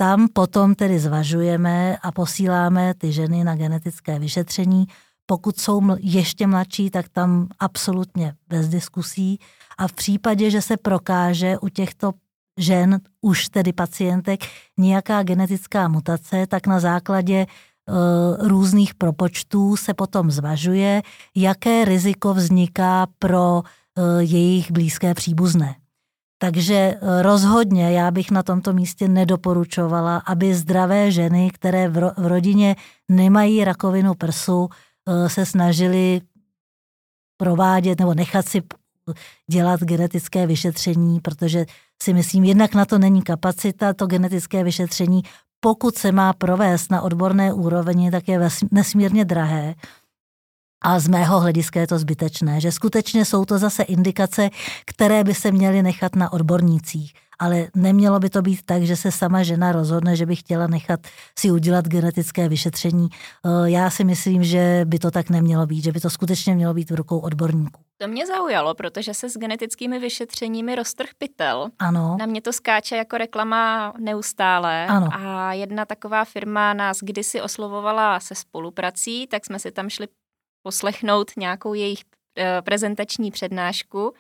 Tam 0.01 0.29
potom 0.33 0.75
tedy 0.75 0.99
zvažujeme 0.99 1.99
a 1.99 2.13
posíláme 2.13 2.95
ty 2.95 3.13
ženy 3.13 3.45
na 3.45 3.57
genetické 3.57 4.19
vyšetření, 4.19 4.87
pokud 5.27 5.61
jsou 5.61 5.83
ještě 6.01 6.47
mladší, 6.47 6.91
tak 6.91 7.09
tam 7.09 7.49
absolutně 7.59 8.35
bez 8.49 8.69
diskusí. 8.69 9.39
A 9.79 9.89
v 9.89 9.93
případě, 9.93 10.51
že 10.51 10.63
se 10.63 10.77
prokáže 10.77 11.59
u 11.59 11.69
těchto 11.69 12.13
žen, 12.59 13.01
už 13.21 13.49
tedy 13.49 13.73
pacientek, 13.73 14.41
nějaká 14.77 15.23
genetická 15.23 15.89
mutace, 15.89 16.47
tak 16.47 16.67
na 16.67 16.81
základě 16.81 17.47
uh, 17.47 18.49
různých 18.49 18.95
propočtů 18.95 19.77
se 19.77 19.95
potom 19.95 20.31
zvažuje, 20.31 21.03
jaké 21.37 21.85
riziko 21.85 22.35
vzniká 22.35 23.07
pro 23.19 23.63
uh, 23.63 23.63
jejich 24.19 24.71
blízké 24.71 25.15
příbuzné. 25.15 25.75
Takže 26.39 26.75
e, 26.75 27.23
rozhodně 27.23 27.93
já 27.93 28.11
bych 28.11 28.31
na 28.31 28.43
tomto 28.43 28.73
místě 28.73 29.09
nedoporučovala, 29.09 30.17
aby 30.27 30.55
zdravé 30.55 31.11
ženy, 31.11 31.51
které 31.51 31.89
v, 31.89 31.97
ro- 31.97 32.15
v 32.17 32.27
rodině 32.27 32.77
nemají 33.09 33.65
rakovinu 33.65 34.15
prsu, 34.15 34.69
Eh, 35.09 35.29
se 35.29 35.47
snažili 35.47 36.21
provádět 37.37 38.01
nebo 38.01 38.15
nechat 38.15 38.49
si 38.49 38.63
dělat 39.51 39.81
genetické 39.81 40.47
vyšetření, 40.47 41.21
protože 41.21 41.67
si 42.03 42.15
myslím, 42.15 42.45
jednak 42.45 42.75
na 42.75 42.85
to 42.85 42.99
není 42.99 43.23
kapacita, 43.23 43.93
to 43.93 44.07
genetické 44.07 44.65
vyšetření, 44.65 45.23
pokud 45.61 45.99
se 45.99 46.13
má 46.13 46.33
provést 46.33 46.91
na 46.91 47.03
odborné 47.03 47.53
úrovni, 47.53 48.11
tak 48.11 48.29
je 48.29 48.49
nesmírně 48.71 49.25
drahé. 49.25 49.75
A 50.83 50.99
z 50.99 51.09
mého 51.09 51.41
hlediska 51.41 51.81
je 51.81 51.87
to 51.87 51.99
zbytečné, 51.99 52.61
že 52.61 52.73
skutečně 52.73 53.25
jsou 53.25 53.45
to 53.45 53.59
zase 53.59 53.83
indikace, 53.83 54.51
které 54.87 55.25
by 55.25 55.35
se 55.35 55.51
měly 55.51 55.83
nechat 55.83 56.17
na 56.17 56.33
odbornících 56.33 57.13
ale 57.39 57.67
nemělo 57.77 58.21
by 58.21 58.31
to 58.31 58.43
být 58.43 58.63
tak, 58.65 58.83
že 58.83 58.97
se 58.97 59.13
sama 59.13 59.43
žena 59.43 59.73
rozhodne, 59.73 60.17
že 60.17 60.27
by 60.27 60.37
chtěla 60.37 60.67
nechat 60.67 61.01
si 61.39 61.51
udělat 61.51 61.89
genetické 61.89 62.49
vyšetření. 62.49 63.09
Eh, 63.13 63.71
já 63.71 63.91
si 63.91 64.05
myslím, 64.05 64.45
že 64.45 64.81
by 64.85 64.99
to 64.99 65.11
tak 65.11 65.31
nemělo 65.31 65.67
být, 65.67 65.85
že 65.85 65.93
by 65.93 66.01
to 66.01 66.11
skutečně 66.11 66.55
mělo 66.55 66.75
být 66.75 66.91
v 66.91 66.95
rukou 66.95 67.19
odborníků. 67.19 67.81
To 68.01 68.09
mě 68.09 68.27
zaujalo, 68.27 68.75
protože 68.75 69.15
se 69.15 69.31
s 69.31 69.37
genetickými 69.37 69.99
vyšetřeními 69.99 70.75
roztrh 70.75 71.09
pytel. 71.19 71.69
Ano. 71.79 72.17
Na 72.19 72.27
mě 72.27 72.43
to 72.43 72.53
skáče 72.53 72.97
jako 72.97 73.19
reklama 73.19 73.93
neustále. 73.99 74.87
Ano. 74.87 75.09
A 75.13 75.53
jedna 75.53 75.85
taková 75.85 76.25
firma 76.25 76.75
nás 76.75 76.99
kdysi 77.03 77.41
oslovovala 77.41 78.21
se 78.21 78.35
spoluprací, 78.35 79.27
tak 79.27 79.47
jsme 79.47 79.59
si 79.59 79.71
tam 79.71 79.91
šli 79.91 80.09
poslechnout 80.63 81.31
nějakou 81.37 81.75
jejich 81.75 82.05
eh, 82.39 82.63
prezentační 82.63 83.31
přednášku. 83.31 84.15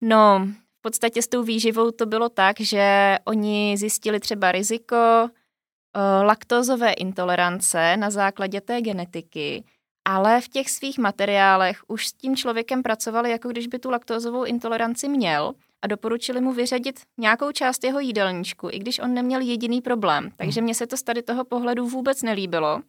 No, 0.00 0.48
v 0.78 0.82
podstatě 0.82 1.22
s 1.22 1.28
tou 1.28 1.42
výživou 1.42 1.90
to 1.90 2.06
bylo 2.06 2.28
tak, 2.28 2.60
že 2.60 3.16
oni 3.24 3.76
zjistili 3.78 4.20
třeba 4.20 4.52
riziko 4.52 4.96
uh, 4.96 6.26
laktózové 6.26 6.92
intolerance 6.92 7.96
na 7.96 8.10
základě 8.10 8.60
té 8.60 8.80
genetiky, 8.80 9.64
ale 10.04 10.40
v 10.40 10.48
těch 10.48 10.70
svých 10.70 10.98
materiálech 10.98 11.80
už 11.88 12.06
s 12.06 12.12
tím 12.12 12.36
člověkem 12.36 12.82
pracovali, 12.82 13.30
jako 13.30 13.48
když 13.48 13.66
by 13.66 13.78
tu 13.78 13.90
laktózovou 13.90 14.44
intoleranci 14.44 15.08
měl 15.08 15.52
a 15.82 15.86
doporučili 15.86 16.40
mu 16.40 16.52
vyřadit 16.52 17.00
nějakou 17.18 17.52
část 17.52 17.84
jeho 17.84 18.00
jídelníčku, 18.00 18.68
i 18.72 18.78
když 18.78 18.98
on 18.98 19.14
neměl 19.14 19.40
jediný 19.40 19.80
problém. 19.80 20.30
Takže 20.36 20.60
mně 20.60 20.74
se 20.74 20.86
to 20.86 20.96
z 20.96 21.02
tady 21.02 21.22
toho 21.22 21.44
pohledu 21.44 21.88
vůbec 21.88 22.22
nelíbilo. 22.22 22.80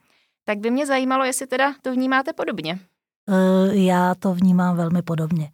Tak 0.44 0.58
by 0.58 0.72
mě 0.72 0.86
zajímalo, 0.86 1.26
jestli 1.26 1.48
teda 1.48 1.74
to 1.82 1.94
vnímáte 1.94 2.34
podobně. 2.34 2.80
Eh, 3.30 3.76
já 3.76 4.16
to 4.16 4.34
vnímám 4.34 4.76
velmi 4.76 5.02
podobně. 5.02 5.52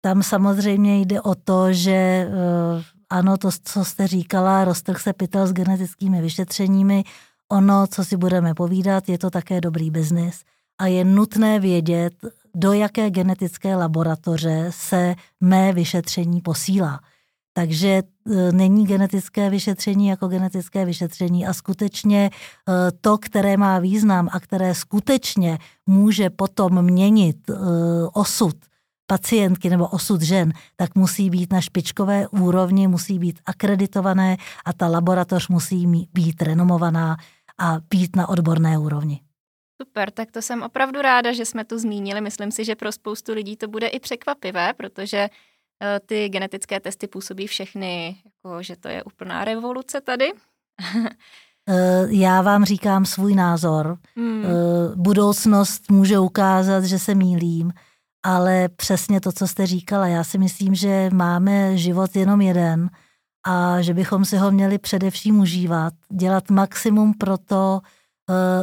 Tam 0.00 0.22
samozřejmě 0.22 1.00
jde 1.00 1.20
o 1.20 1.34
to, 1.34 1.72
že 1.72 1.92
eh, 1.92 2.28
ano, 3.10 3.36
to, 3.36 3.48
co 3.64 3.84
jste 3.84 4.06
říkala, 4.06 4.64
roztrh 4.64 5.00
se 5.00 5.12
pytel 5.12 5.46
s 5.46 5.52
genetickými 5.52 6.22
vyšetřeními, 6.22 7.04
ono, 7.48 7.86
co 7.86 8.04
si 8.04 8.16
budeme 8.16 8.54
povídat, 8.54 9.08
je 9.08 9.18
to 9.18 9.30
také 9.30 9.60
dobrý 9.60 9.90
biznis 9.90 10.42
a 10.78 10.86
je 10.86 11.04
nutné 11.04 11.60
vědět, 11.60 12.14
do 12.54 12.72
jaké 12.72 13.10
genetické 13.10 13.76
laboratoře 13.76 14.66
se 14.70 15.14
mé 15.40 15.72
vyšetření 15.72 16.40
posílá. 16.40 17.00
Takže 17.58 17.88
e, 17.88 18.02
není 18.52 18.86
genetické 18.86 19.50
vyšetření 19.50 20.06
jako 20.08 20.28
genetické 20.28 20.84
vyšetření 20.84 21.46
a 21.46 21.52
skutečně 21.52 22.30
e, 22.30 22.30
to, 23.00 23.18
které 23.18 23.56
má 23.56 23.78
význam 23.78 24.28
a 24.32 24.40
které 24.40 24.74
skutečně 24.74 25.58
může 25.86 26.30
potom 26.30 26.82
měnit 26.82 27.50
e, 27.50 27.54
osud 28.12 28.56
pacientky 29.06 29.70
nebo 29.70 29.88
osud 29.88 30.22
žen, 30.22 30.52
tak 30.76 30.94
musí 30.94 31.30
být 31.30 31.52
na 31.52 31.60
špičkové 31.60 32.28
úrovni, 32.28 32.88
musí 32.88 33.18
být 33.18 33.40
akreditované 33.46 34.36
a 34.64 34.72
ta 34.72 34.88
laboratoř 34.88 35.48
musí 35.48 35.86
být 36.12 36.42
renomovaná 36.42 37.16
a 37.58 37.76
být 37.90 38.16
na 38.16 38.28
odborné 38.28 38.78
úrovni. 38.78 39.20
Super, 39.82 40.10
tak 40.10 40.30
to 40.30 40.42
jsem 40.42 40.62
opravdu 40.62 41.02
ráda, 41.02 41.32
že 41.32 41.44
jsme 41.44 41.64
to 41.64 41.78
zmínili. 41.78 42.20
Myslím 42.20 42.50
si, 42.50 42.64
že 42.64 42.76
pro 42.76 42.92
spoustu 42.92 43.32
lidí 43.32 43.56
to 43.56 43.68
bude 43.68 43.86
i 43.86 44.00
překvapivé, 44.00 44.72
protože 44.76 45.28
ty 46.06 46.28
genetické 46.28 46.80
testy 46.80 47.06
působí 47.06 47.46
všechny, 47.46 48.16
jako 48.24 48.62
že 48.62 48.76
to 48.76 48.88
je 48.88 49.02
úplná 49.02 49.44
revoluce 49.44 50.00
tady. 50.00 50.32
Eh, 51.70 52.06
já 52.08 52.42
vám 52.42 52.64
říkám 52.64 53.04
svůj 53.04 53.34
názor. 53.34 53.98
Hmm. 54.16 54.44
Eh, 54.44 54.48
budoucnost 54.96 55.90
může 55.90 56.18
ukázat, 56.18 56.84
že 56.84 56.98
se 56.98 57.14
mýlím, 57.14 57.72
ale 58.22 58.68
přesně 58.68 59.20
to, 59.20 59.32
co 59.32 59.48
jste 59.48 59.66
říkala, 59.66 60.06
já 60.06 60.24
si 60.24 60.38
myslím, 60.38 60.74
že 60.74 61.10
máme 61.12 61.76
život 61.76 62.16
jenom 62.16 62.40
jeden 62.40 62.90
a 63.46 63.82
že 63.82 63.94
bychom 63.94 64.24
si 64.24 64.36
ho 64.36 64.50
měli 64.50 64.78
především 64.78 65.40
užívat, 65.40 65.94
dělat 66.12 66.50
maximum 66.50 67.14
pro 67.14 67.38
to, 67.38 67.80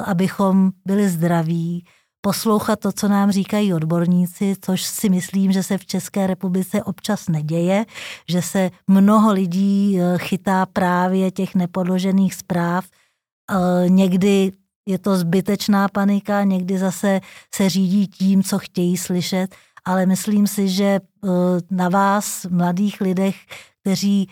abychom 0.06 0.72
byli 0.86 1.10
zdraví, 1.10 1.86
poslouchat 2.26 2.80
to, 2.80 2.92
co 2.92 3.08
nám 3.08 3.32
říkají 3.32 3.74
odborníci, 3.74 4.56
což 4.62 4.82
si 4.84 5.10
myslím, 5.10 5.52
že 5.52 5.64
se 5.64 5.78
v 5.78 5.86
České 5.86 6.28
republice 6.28 6.84
občas 6.84 7.30
neděje, 7.30 7.86
že 8.30 8.42
se 8.42 8.72
mnoho 8.88 9.34
lidí 9.34 10.00
eh, 10.00 10.18
chytá 10.18 10.66
právě 10.66 11.32
těch 11.32 11.56
nepodložených 11.56 12.34
zpráv. 12.34 12.86
Eh, 12.90 13.90
někdy 13.90 14.52
je 14.86 14.98
to 14.98 15.18
zbytečná 15.18 15.88
panika, 15.88 16.44
někdy 16.44 16.78
zase 16.78 17.22
se 17.54 17.70
řídí 17.70 18.08
tím, 18.08 18.44
co 18.44 18.60
chtějí 18.60 18.98
slyšet, 18.98 19.56
ale 19.86 20.06
myslím 20.06 20.48
si, 20.48 20.70
že 20.70 20.86
eh, 20.86 21.30
na 21.72 21.90
vás, 21.90 22.46
mladých 22.50 23.02
lidech, 23.02 23.36
kteří 23.82 24.30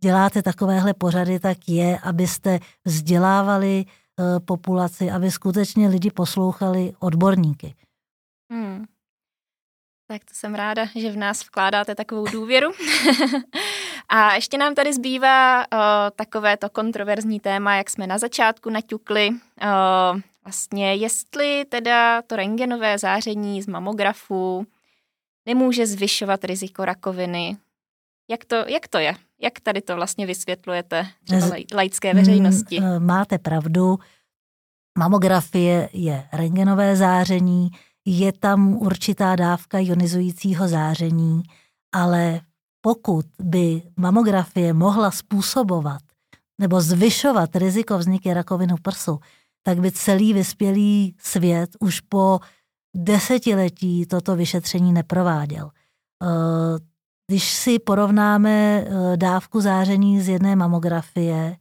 děláte 0.00 0.42
takovéhle 0.42 0.94
pořady, 0.94 1.40
tak 1.40 1.68
je, 1.68 1.98
abyste 1.98 2.58
vzdělávali 2.84 3.84
populaci, 4.44 5.10
aby 5.10 5.30
skutečně 5.30 5.88
lidi 5.88 6.10
poslouchali 6.10 6.92
odborníky. 6.98 7.74
Hmm. 8.52 8.84
Tak 10.10 10.24
to 10.24 10.34
jsem 10.34 10.54
ráda, 10.54 10.86
že 10.94 11.10
v 11.10 11.16
nás 11.16 11.44
vkládáte 11.44 11.94
takovou 11.94 12.24
důvěru. 12.24 12.70
a 14.08 14.34
ještě 14.34 14.58
nám 14.58 14.74
tady 14.74 14.92
zbývá 14.92 15.58
uh, 15.58 15.78
takové 16.16 16.56
to 16.56 16.70
kontroverzní 16.70 17.40
téma, 17.40 17.76
jak 17.76 17.90
jsme 17.90 18.06
na 18.06 18.18
začátku 18.18 18.70
naťukli. 18.70 19.28
Uh, 19.30 20.20
vlastně 20.44 20.94
jestli 20.94 21.64
teda 21.64 22.22
to 22.22 22.36
rengenové 22.36 22.98
záření 22.98 23.62
z 23.62 23.66
mamografu 23.66 24.66
nemůže 25.46 25.86
zvyšovat 25.86 26.44
riziko 26.44 26.84
rakoviny. 26.84 27.56
Jak 28.30 28.44
to, 28.44 28.56
jak 28.56 28.88
to 28.88 28.98
je? 28.98 29.14
Jak 29.40 29.60
tady 29.60 29.80
to 29.82 29.96
vlastně 29.96 30.26
vysvětlujete 30.26 31.06
třeba 31.24 31.56
laické 31.74 32.14
veřejnosti? 32.14 32.80
Mm, 32.80 33.06
máte 33.06 33.38
pravdu. 33.38 33.98
Mamografie 34.98 35.88
je 35.92 36.28
rengenové 36.32 36.96
záření, 36.96 37.70
je 38.04 38.32
tam 38.32 38.76
určitá 38.76 39.36
dávka 39.36 39.78
ionizujícího 39.78 40.68
záření, 40.68 41.42
ale 41.92 42.40
pokud 42.80 43.26
by 43.38 43.82
mamografie 43.96 44.72
mohla 44.72 45.10
způsobovat 45.10 46.02
nebo 46.60 46.80
zvyšovat 46.80 47.56
riziko 47.56 47.98
vzniku 47.98 48.32
rakoviny 48.32 48.74
prsu, 48.82 49.20
tak 49.62 49.80
by 49.80 49.92
celý 49.92 50.32
vyspělý 50.32 51.16
svět 51.18 51.70
už 51.80 52.00
po 52.00 52.40
desetiletí 52.96 54.06
toto 54.06 54.36
vyšetření 54.36 54.92
neprováděl. 54.92 55.70
Když 57.30 57.52
si 57.52 57.78
porovnáme 57.78 58.50
eh, 58.50 59.16
dávku 59.16 59.60
záření 59.60 60.20
z 60.20 60.28
jedné 60.28 60.56
mamografie 60.56 61.56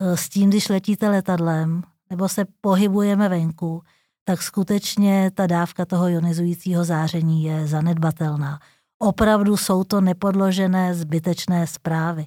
eh, 0.00 0.16
s 0.16 0.28
tím, 0.28 0.50
když 0.50 0.68
letíte 0.68 1.08
letadlem 1.08 1.82
nebo 2.10 2.28
se 2.28 2.44
pohybujeme 2.60 3.28
venku, 3.28 3.82
tak 4.24 4.42
skutečně 4.42 5.30
ta 5.34 5.46
dávka 5.46 5.84
toho 5.84 6.08
ionizujícího 6.08 6.84
záření 6.84 7.44
je 7.44 7.66
zanedbatelná. 7.66 8.58
Opravdu 8.98 9.56
jsou 9.56 9.84
to 9.84 10.00
nepodložené 10.00 10.94
zbytečné 10.94 11.66
zprávy. 11.66 12.26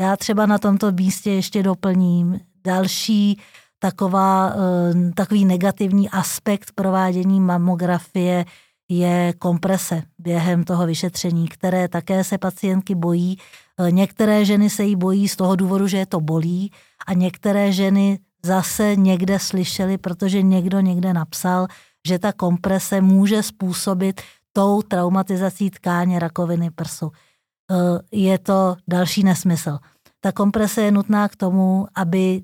Já 0.00 0.16
třeba 0.16 0.46
na 0.46 0.58
tomto 0.58 0.92
místě 0.92 1.30
ještě 1.30 1.62
doplním 1.62 2.40
další 2.64 3.40
taková, 3.78 4.52
eh, 4.54 5.10
takový 5.14 5.44
negativní 5.44 6.10
aspekt 6.10 6.72
provádění 6.74 7.40
mamografie 7.40 8.44
je 8.90 9.32
komprese 9.38 10.02
během 10.18 10.64
toho 10.64 10.86
vyšetření, 10.86 11.48
které 11.48 11.88
také 11.88 12.24
se 12.24 12.38
pacientky 12.38 12.94
bojí. 12.94 13.38
E, 13.78 13.90
některé 13.90 14.44
ženy 14.44 14.70
se 14.70 14.84
jí 14.84 14.96
bojí 14.96 15.28
z 15.28 15.36
toho 15.36 15.56
důvodu, 15.56 15.86
že 15.86 15.98
je 15.98 16.06
to 16.06 16.20
bolí 16.20 16.72
a 17.06 17.12
některé 17.12 17.72
ženy 17.72 18.18
zase 18.44 18.96
někde 18.96 19.38
slyšeli, 19.38 19.98
protože 19.98 20.42
někdo 20.42 20.80
někde 20.80 21.12
napsal, 21.12 21.66
že 22.08 22.18
ta 22.18 22.32
komprese 22.32 23.00
může 23.00 23.42
způsobit 23.42 24.20
tou 24.52 24.82
traumatizací 24.82 25.70
tkáně 25.70 26.18
rakoviny 26.18 26.70
prsu. 26.70 27.10
E, 27.10 27.74
je 28.12 28.38
to 28.38 28.76
další 28.88 29.22
nesmysl. 29.22 29.78
Ta 30.20 30.32
komprese 30.32 30.82
je 30.82 30.92
nutná 30.92 31.28
k 31.28 31.36
tomu, 31.36 31.86
aby 31.94 32.20
e, 32.20 32.42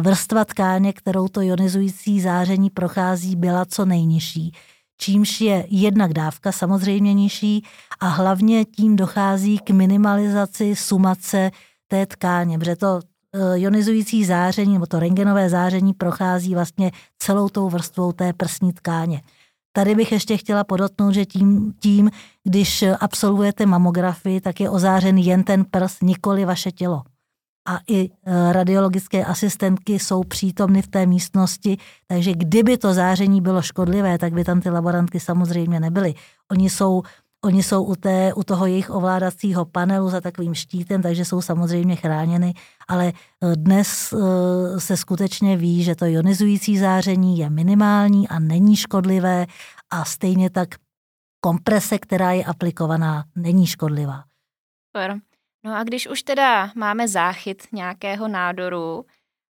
vrstva 0.00 0.44
tkáně, 0.44 0.92
kterou 0.92 1.28
to 1.28 1.40
ionizující 1.40 2.20
záření 2.20 2.70
prochází, 2.70 3.36
byla 3.36 3.64
co 3.64 3.84
nejnižší 3.84 4.52
čímž 5.00 5.40
je 5.40 5.66
jednak 5.70 6.12
dávka 6.12 6.52
samozřejmě 6.52 7.14
nižší 7.14 7.64
a 8.00 8.08
hlavně 8.08 8.64
tím 8.64 8.96
dochází 8.96 9.58
k 9.58 9.70
minimalizaci 9.70 10.76
sumace 10.76 11.50
té 11.88 12.06
tkáně, 12.06 12.58
protože 12.58 12.76
to 12.76 13.00
eh, 13.34 13.58
ionizující 13.58 14.24
záření 14.24 14.72
nebo 14.72 14.86
to 14.86 15.00
rengenové 15.00 15.48
záření 15.48 15.92
prochází 15.94 16.54
vlastně 16.54 16.92
celou 17.18 17.48
tou 17.48 17.68
vrstvou 17.68 18.12
té 18.12 18.32
prsní 18.32 18.72
tkáně. 18.72 19.22
Tady 19.72 19.94
bych 19.94 20.12
ještě 20.12 20.36
chtěla 20.36 20.64
podotknout, 20.64 21.14
že 21.14 21.24
tím, 21.26 21.74
tím, 21.80 22.10
když 22.44 22.84
absolvujete 23.00 23.66
mamografii, 23.66 24.40
tak 24.40 24.60
je 24.60 24.70
ozářen 24.70 25.18
jen 25.18 25.44
ten 25.44 25.64
prs, 25.64 26.00
nikoli 26.02 26.44
vaše 26.44 26.72
tělo 26.72 27.02
a 27.68 27.78
i 27.88 28.04
e, 28.04 28.52
radiologické 28.52 29.24
asistentky 29.24 29.98
jsou 29.98 30.24
přítomny 30.24 30.82
v 30.82 30.88
té 30.88 31.06
místnosti, 31.06 31.76
takže 32.06 32.32
kdyby 32.34 32.78
to 32.78 32.94
záření 32.94 33.40
bylo 33.40 33.62
škodlivé, 33.62 34.18
tak 34.18 34.32
by 34.32 34.44
tam 34.44 34.60
ty 34.60 34.70
laborantky 34.70 35.20
samozřejmě 35.20 35.80
nebyly. 35.80 36.14
Oni 36.50 36.70
jsou 36.70 37.02
Oni 37.44 37.62
jsou 37.62 37.84
u, 37.84 37.96
té, 37.96 38.34
u 38.34 38.42
toho 38.42 38.66
jejich 38.66 38.90
ovládacího 38.90 39.64
panelu 39.64 40.10
za 40.10 40.20
takovým 40.20 40.54
štítem, 40.54 41.02
takže 41.02 41.24
jsou 41.24 41.40
samozřejmě 41.40 41.96
chráněny, 41.96 42.54
ale 42.88 43.08
e, 43.08 43.12
dnes 43.56 44.12
e, 44.12 44.16
se 44.80 44.96
skutečně 44.96 45.56
ví, 45.56 45.84
že 45.84 45.94
to 45.94 46.04
ionizující 46.04 46.78
záření 46.78 47.38
je 47.38 47.50
minimální 47.50 48.28
a 48.28 48.38
není 48.38 48.76
škodlivé 48.76 49.46
a 49.90 50.04
stejně 50.04 50.50
tak 50.50 50.68
komprese, 51.40 51.98
která 51.98 52.32
je 52.32 52.44
aplikovaná, 52.44 53.24
není 53.36 53.66
škodlivá. 53.66 54.24
Super. 54.96 55.29
No 55.64 55.76
a 55.76 55.84
když 55.84 56.06
už 56.06 56.22
teda 56.22 56.72
máme 56.74 57.08
záchyt 57.08 57.62
nějakého 57.72 58.28
nádoru, 58.28 59.06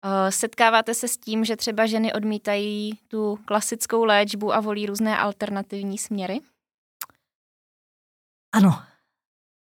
eh, 0.05 0.31
setkáváte 0.31 0.93
se 0.93 1.07
s 1.07 1.17
tím, 1.17 1.45
že 1.45 1.55
třeba 1.55 1.85
ženy 1.85 2.13
odmítají 2.13 2.99
tu 3.07 3.39
klasickou 3.45 4.03
léčbu 4.03 4.53
a 4.53 4.59
volí 4.59 4.85
různé 4.85 5.17
alternativní 5.17 5.97
směry? 5.97 6.39
Ano, 8.55 8.81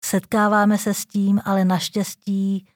setkáváme 0.04 0.78
se 0.78 0.94
s 0.94 1.06
tím, 1.06 1.40
ale 1.44 1.64
naštěstí 1.64 2.68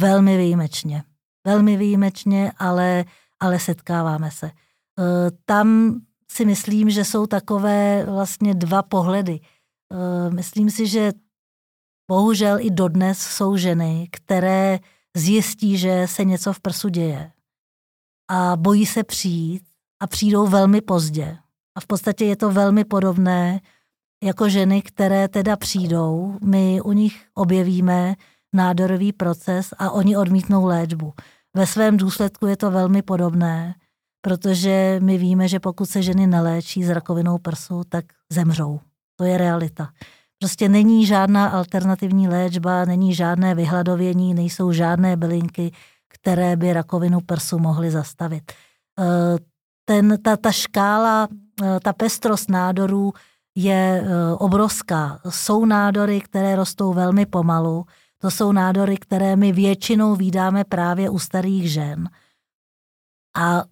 velmi 0.00 0.36
výjimečně. 0.36 1.02
Velmi 1.46 1.76
výjimečně, 1.76 2.52
ale, 2.58 3.04
ale 3.40 3.58
setkáváme 3.58 4.30
se. 4.30 4.46
Eh, 4.46 5.30
tam 5.44 6.00
si 6.30 6.44
myslím, 6.44 6.90
že 6.90 7.04
jsou 7.04 7.26
takové 7.26 8.04
vlastně 8.04 8.54
dva 8.54 8.82
pohledy. 8.82 9.40
Eh, 9.92 10.30
myslím 10.30 10.70
si, 10.70 10.86
že 10.86 11.12
Bohužel 12.10 12.60
i 12.60 12.70
dodnes 12.70 13.18
jsou 13.18 13.56
ženy, 13.56 14.08
které 14.12 14.78
zjistí, 15.16 15.78
že 15.78 16.06
se 16.08 16.24
něco 16.24 16.52
v 16.52 16.60
prsu 16.60 16.88
děje 16.88 17.32
a 18.28 18.56
bojí 18.56 18.86
se 18.86 19.04
přijít 19.04 19.62
a 20.00 20.06
přijdou 20.06 20.46
velmi 20.46 20.80
pozdě. 20.80 21.38
A 21.76 21.80
v 21.80 21.86
podstatě 21.86 22.24
je 22.24 22.36
to 22.36 22.50
velmi 22.50 22.84
podobné 22.84 23.60
jako 24.24 24.48
ženy, 24.48 24.82
které 24.82 25.28
teda 25.28 25.56
přijdou, 25.56 26.38
my 26.44 26.80
u 26.80 26.92
nich 26.92 27.26
objevíme 27.34 28.14
nádorový 28.52 29.12
proces 29.12 29.74
a 29.78 29.90
oni 29.90 30.16
odmítnou 30.16 30.64
léčbu. 30.64 31.12
Ve 31.56 31.66
svém 31.66 31.96
důsledku 31.96 32.46
je 32.46 32.56
to 32.56 32.70
velmi 32.70 33.02
podobné, 33.02 33.74
protože 34.20 35.00
my 35.02 35.18
víme, 35.18 35.48
že 35.48 35.60
pokud 35.60 35.86
se 35.86 36.02
ženy 36.02 36.26
neléčí 36.26 36.84
s 36.84 36.90
rakovinou 36.90 37.38
prsu, 37.38 37.82
tak 37.88 38.04
zemřou. 38.32 38.80
To 39.16 39.24
je 39.24 39.38
realita. 39.38 39.90
Prostě 40.38 40.68
není 40.68 41.06
žádná 41.06 41.48
alternativní 41.48 42.28
léčba, 42.28 42.84
není 42.84 43.14
žádné 43.14 43.54
vyhladovění, 43.54 44.34
nejsou 44.34 44.72
žádné 44.72 45.16
bylinky, 45.16 45.72
které 46.08 46.56
by 46.56 46.72
rakovinu 46.72 47.20
prsu 47.20 47.58
mohly 47.58 47.90
zastavit. 47.90 48.52
Eh, 48.98 49.38
ten, 49.84 50.18
ta, 50.22 50.36
ta 50.36 50.52
škála, 50.52 51.28
eh, 51.62 51.80
ta 51.80 51.92
pestrost 51.92 52.50
nádorů 52.50 53.12
je 53.56 54.04
eh, 54.04 54.34
obrovská. 54.34 55.20
Jsou 55.28 55.64
nádory, 55.64 56.20
které 56.20 56.56
rostou 56.56 56.92
velmi 56.92 57.26
pomalu. 57.26 57.84
To 58.18 58.30
jsou 58.30 58.52
nádory, 58.52 58.96
které 58.96 59.36
my 59.36 59.52
většinou 59.52 60.14
vydáme 60.14 60.64
právě 60.64 61.10
u 61.10 61.18
starých 61.18 61.72
žen. 61.72 62.08
A 63.36 63.64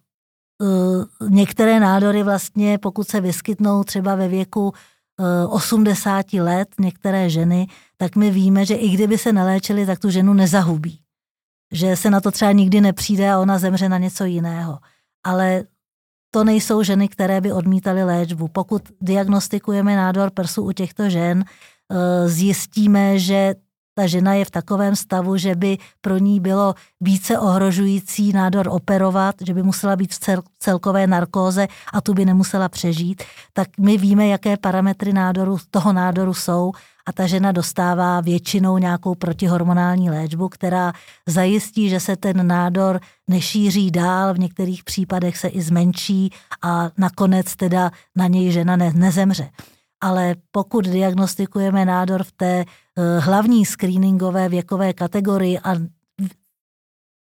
některé 1.29 1.79
nádory 1.79 2.23
vlastně, 2.23 2.77
pokud 2.77 3.07
se 3.07 3.21
vyskytnou 3.21 3.83
třeba 3.83 4.15
ve 4.15 4.27
věku 4.27 4.73
80 5.49 6.33
let 6.33 6.67
některé 6.79 7.29
ženy, 7.29 7.67
tak 7.97 8.15
my 8.15 8.31
víme, 8.31 8.65
že 8.65 8.75
i 8.75 8.89
kdyby 8.89 9.17
se 9.17 9.33
neléčili, 9.33 9.85
tak 9.85 9.99
tu 9.99 10.09
ženu 10.09 10.33
nezahubí. 10.33 10.99
Že 11.71 11.95
se 11.95 12.09
na 12.09 12.21
to 12.21 12.31
třeba 12.31 12.51
nikdy 12.51 12.81
nepřijde 12.81 13.31
a 13.31 13.39
ona 13.39 13.57
zemře 13.57 13.89
na 13.89 13.97
něco 13.97 14.25
jiného. 14.25 14.79
Ale 15.23 15.63
to 16.31 16.43
nejsou 16.43 16.83
ženy, 16.83 17.07
které 17.07 17.41
by 17.41 17.51
odmítaly 17.51 18.03
léčbu. 18.03 18.47
Pokud 18.47 18.81
diagnostikujeme 19.01 19.95
nádor 19.95 20.31
prsu 20.31 20.63
u 20.63 20.71
těchto 20.71 21.09
žen, 21.09 21.43
eh, 21.43 22.29
zjistíme, 22.29 23.19
že 23.19 23.55
ta 23.97 24.07
žena 24.07 24.33
je 24.33 24.45
v 24.45 24.51
takovém 24.51 24.95
stavu, 24.95 25.37
že 25.37 25.55
by 25.55 25.77
pro 26.01 26.17
ní 26.17 26.39
bylo 26.39 26.75
více 27.01 27.39
ohrožující 27.39 28.33
nádor 28.33 28.67
operovat, 28.71 29.35
že 29.45 29.53
by 29.53 29.63
musela 29.63 29.95
být 29.95 30.13
v 30.13 30.19
cel, 30.19 30.41
celkové 30.59 31.07
narkóze 31.07 31.67
a 31.93 32.01
tu 32.01 32.13
by 32.13 32.25
nemusela 32.25 32.69
přežít, 32.69 33.23
tak 33.53 33.67
my 33.79 33.97
víme, 33.97 34.27
jaké 34.27 34.57
parametry 34.57 35.13
nádoru, 35.13 35.57
toho 35.71 35.93
nádoru 35.93 36.33
jsou 36.33 36.71
a 37.05 37.11
ta 37.11 37.27
žena 37.27 37.51
dostává 37.51 38.21
většinou 38.21 38.77
nějakou 38.77 39.15
protihormonální 39.15 40.09
léčbu, 40.09 40.49
která 40.49 40.93
zajistí, 41.27 41.89
že 41.89 41.99
se 41.99 42.15
ten 42.15 42.47
nádor 42.47 42.99
nešíří 43.27 43.91
dál, 43.91 44.33
v 44.33 44.39
některých 44.39 44.83
případech 44.83 45.37
se 45.37 45.47
i 45.47 45.61
zmenší 45.61 46.31
a 46.61 46.89
nakonec 46.97 47.55
teda 47.55 47.91
na 48.15 48.27
něj 48.27 48.51
žena 48.51 48.75
ne, 48.75 48.91
nezemře. 48.95 49.49
Ale 50.01 50.35
pokud 50.51 50.85
diagnostikujeme 50.85 51.85
nádor 51.85 52.23
v 52.23 52.31
té 52.31 52.65
uh, 52.65 53.23
hlavní 53.23 53.65
screeningové 53.65 54.49
věkové 54.49 54.93
kategorii 54.93 55.59
a 55.59 55.75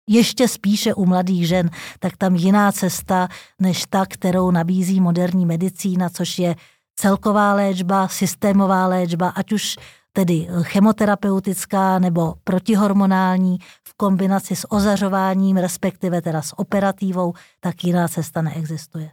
ještě 0.09 0.49
spíše 0.49 0.95
u 0.95 1.07
mladých 1.07 1.49
žen, 1.49 1.70
tak 1.99 2.16
tam 2.16 2.35
jiná 2.35 2.72
cesta 2.72 3.29
než 3.61 3.85
ta, 3.91 4.07
kterou 4.07 4.51
nabízí 4.51 5.01
moderní 5.01 5.47
medicína, 5.47 6.09
což 6.09 6.39
je 6.39 6.57
celková 6.97 7.55
léčba, 7.55 8.09
systémová 8.09 8.87
léčba, 8.87 9.29
ať 9.29 9.53
už 9.53 9.77
tedy 10.12 10.49
chemoterapeutická 10.62 11.99
nebo 11.99 12.35
protihormonální 12.45 13.59
v 13.89 13.95
kombinaci 13.95 14.57
s 14.57 14.72
ozařováním, 14.72 15.57
respektive 15.57 16.22
teda 16.22 16.43
s 16.43 16.59
operativou, 16.59 17.33
tak 17.61 17.85
jiná 17.85 18.09
cesta 18.09 18.43
neexistuje. 18.43 19.11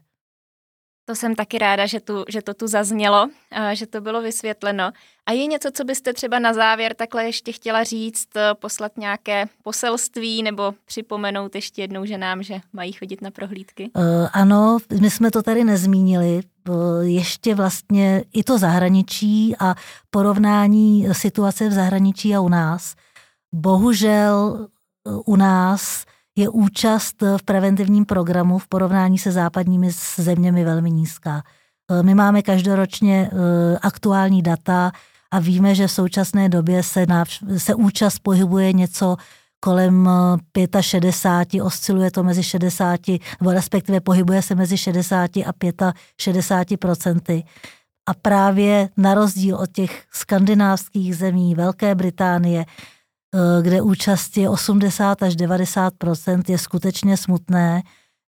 To 1.06 1.16
jsem 1.16 1.36
taky 1.36 1.58
ráda, 1.58 1.86
že, 1.86 1.99
tu, 1.99 2.26
že 2.30 2.41
to 2.41 2.54
tu 2.54 2.68
zaznělo, 2.68 3.28
že 3.74 3.88
to 3.88 4.02
bylo 4.02 4.22
vysvětleno. 4.22 4.91
A 5.26 5.32
je 5.32 5.45
něco, 5.45 5.72
co 5.72 5.84
byste 5.84 6.14
třeba 6.14 6.39
na 6.39 6.54
závěr 6.54 6.93
takhle 6.93 7.26
ještě 7.26 7.52
chtěla 7.52 7.84
říct, 7.84 8.28
poslat 8.54 8.97
nějaké 8.97 9.45
poselství 9.64 10.43
nebo 10.43 10.74
připomenout 10.86 11.56
ještě 11.56 11.82
jednou 11.82 12.06
ženám, 12.06 12.43
že 12.43 12.60
mají 12.74 12.91
chodit 12.91 13.22
na 13.22 13.32
prohlídky? 13.32 13.91
Uh, 13.95 14.04
ano, 14.34 14.78
my 15.02 15.10
jsme 15.10 15.32
to 15.32 15.43
tady 15.43 15.64
nezmínili. 15.64 16.41
Ještě 17.02 17.56
vlastně 17.56 18.24
i 18.34 18.43
to 18.43 18.58
zahraničí 18.58 19.56
a 19.60 19.76
porovnání 20.10 21.08
situace 21.12 21.70
v 21.70 21.74
zahraničí 21.74 22.36
a 22.36 22.41
u 22.41 22.49
nás. 22.49 22.95
Bohužel 23.54 24.68
u 25.26 25.36
nás 25.36 26.06
je 26.36 26.49
účast 26.49 27.21
v 27.38 27.43
preventivním 27.43 28.05
programu 28.05 28.57
v 28.57 28.67
porovnání 28.67 29.17
se 29.17 29.32
západními 29.32 29.89
zeměmi 30.15 30.65
velmi 30.65 30.91
nízká. 30.91 31.43
E, 31.91 32.03
my 32.03 32.15
máme 32.15 32.41
každoročně 32.41 33.29
e, 33.32 33.77
aktuální 33.77 34.41
data 34.41 34.91
a 35.32 35.39
víme, 35.39 35.75
že 35.75 35.88
v 35.88 35.91
současné 35.91 36.49
době 36.49 36.84
se, 36.84 37.05
na, 37.05 37.23
se 37.57 37.75
účast 37.75 38.19
pohybuje 38.19 38.73
něco 38.73 39.17
kolem 39.59 40.09
65, 40.82 41.59
e, 41.59 41.63
osciluje 41.63 42.11
to 42.11 42.23
mezi 42.23 42.43
60, 42.43 42.99
nebo 43.41 43.51
respektive 43.51 43.99
pohybuje 43.99 44.41
se 44.41 44.55
mezi 44.55 44.77
60 44.77 45.38
a 45.38 45.93
65 46.19 46.77
procenty. 46.77 47.43
A 48.09 48.13
právě 48.13 48.89
na 48.97 49.13
rozdíl 49.13 49.55
od 49.55 49.71
těch 49.71 50.03
skandinávských 50.11 51.15
zemí, 51.15 51.55
Velké 51.55 51.95
Británie, 51.95 52.65
Eh, 52.65 52.67
kde 53.61 53.82
účast 53.82 54.38
je 54.38 54.49
80 54.49 55.23
až 55.23 55.34
90% 55.36 56.43
je 56.47 56.57
skutečně 56.57 57.17
smutné, 57.17 57.82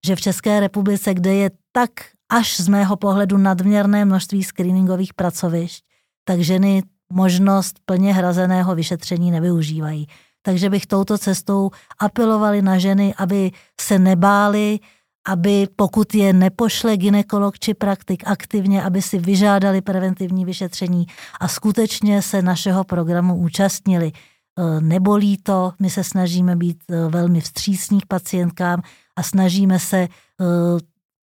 že 0.05 0.15
v 0.15 0.21
České 0.21 0.59
republice, 0.59 1.13
kde 1.13 1.33
je 1.33 1.51
tak 1.71 1.89
až 2.29 2.59
z 2.59 2.67
mého 2.67 2.95
pohledu 2.95 3.37
nadměrné 3.37 4.05
množství 4.05 4.43
screeningových 4.43 5.13
pracovišť, 5.13 5.83
tak 6.25 6.39
ženy 6.39 6.83
možnost 7.13 7.79
plně 7.85 8.13
hrazeného 8.13 8.75
vyšetření 8.75 9.31
nevyužívají. 9.31 10.07
Takže 10.41 10.69
bych 10.69 10.85
touto 10.85 11.17
cestou 11.17 11.71
apelovali 11.99 12.61
na 12.61 12.77
ženy, 12.77 13.13
aby 13.17 13.51
se 13.81 13.99
nebáli, 13.99 14.79
aby 15.27 15.67
pokud 15.75 16.15
je 16.15 16.33
nepošle 16.33 16.97
ginekolog 16.97 17.59
či 17.59 17.73
praktik 17.73 18.23
aktivně, 18.25 18.83
aby 18.83 19.01
si 19.01 19.17
vyžádali 19.17 19.81
preventivní 19.81 20.45
vyšetření 20.45 21.05
a 21.39 21.47
skutečně 21.47 22.21
se 22.21 22.41
našeho 22.41 22.83
programu 22.83 23.35
účastnili. 23.35 24.11
Eh, 24.59 24.81
nebolí 24.81 25.37
to, 25.37 25.71
my 25.79 25.89
se 25.89 26.03
snažíme 26.03 26.55
být 26.55 26.83
eh, 26.89 27.07
velmi 27.09 27.41
vstřícní 27.41 28.01
k 28.01 28.05
pacientkám 28.05 28.81
a 29.15 29.23
snažíme 29.23 29.79
se, 29.79 29.97
eh, 29.97 30.07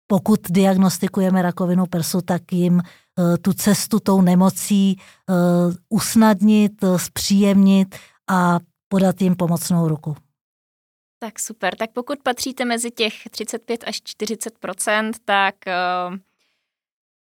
pokud 0.06 0.40
diagnostikujeme 0.50 1.42
rakovinu 1.42 1.86
prsu, 1.86 2.20
tak 2.20 2.52
jim 2.52 2.82
tu 3.42 3.52
cestu 3.52 4.00
tou 4.00 4.20
nemocí 4.20 5.00
usnadnit, 5.88 6.72
zpříjemnit 6.96 7.94
a 8.30 8.58
podat 8.88 9.22
jim 9.22 9.36
pomocnou 9.36 9.88
ruku. 9.88 10.16
Tak 11.18 11.38
super. 11.38 11.76
Tak 11.76 11.92
pokud 11.92 12.18
patříte 12.22 12.64
mezi 12.64 12.90
těch 12.90 13.14
35 13.30 13.84
až 13.86 14.00
40% 14.02 15.12
tak 15.24 15.54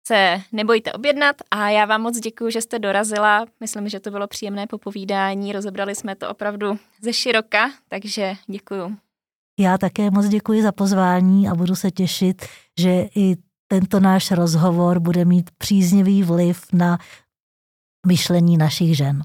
se 0.07 0.42
nebojte 0.52 0.92
objednat 0.92 1.36
a 1.50 1.68
já 1.68 1.84
vám 1.84 2.02
moc 2.02 2.18
děkuji, 2.18 2.50
že 2.50 2.61
jste 2.61 2.78
dorazila. 2.78 3.46
Myslím, 3.61 3.88
že 3.88 4.00
to 4.00 4.11
bylo 4.11 4.26
příjemné 4.26 4.66
popovídání, 4.66 5.52
rozebrali 5.52 5.94
jsme 5.94 6.16
to 6.16 6.30
opravdu 6.30 6.78
ze 7.02 7.12
široka, 7.12 7.70
takže 7.88 8.34
děkuji. 8.46 8.96
Já 9.61 9.78
také 9.78 10.11
moc 10.11 10.28
děkuji 10.28 10.62
za 10.62 10.72
pozvání 10.72 11.48
a 11.48 11.54
budu 11.54 11.74
se 11.74 11.90
těšit, 11.90 12.46
že 12.78 13.09
i 13.16 13.36
tento 13.68 14.00
náš 14.00 14.30
rozhovor 14.30 15.00
bude 15.00 15.24
mít 15.24 15.50
příznivý 15.59 16.22
vliv 16.22 16.64
na 16.72 16.98
myšlení 18.07 18.57
našich 18.57 18.96
žen. 18.96 19.22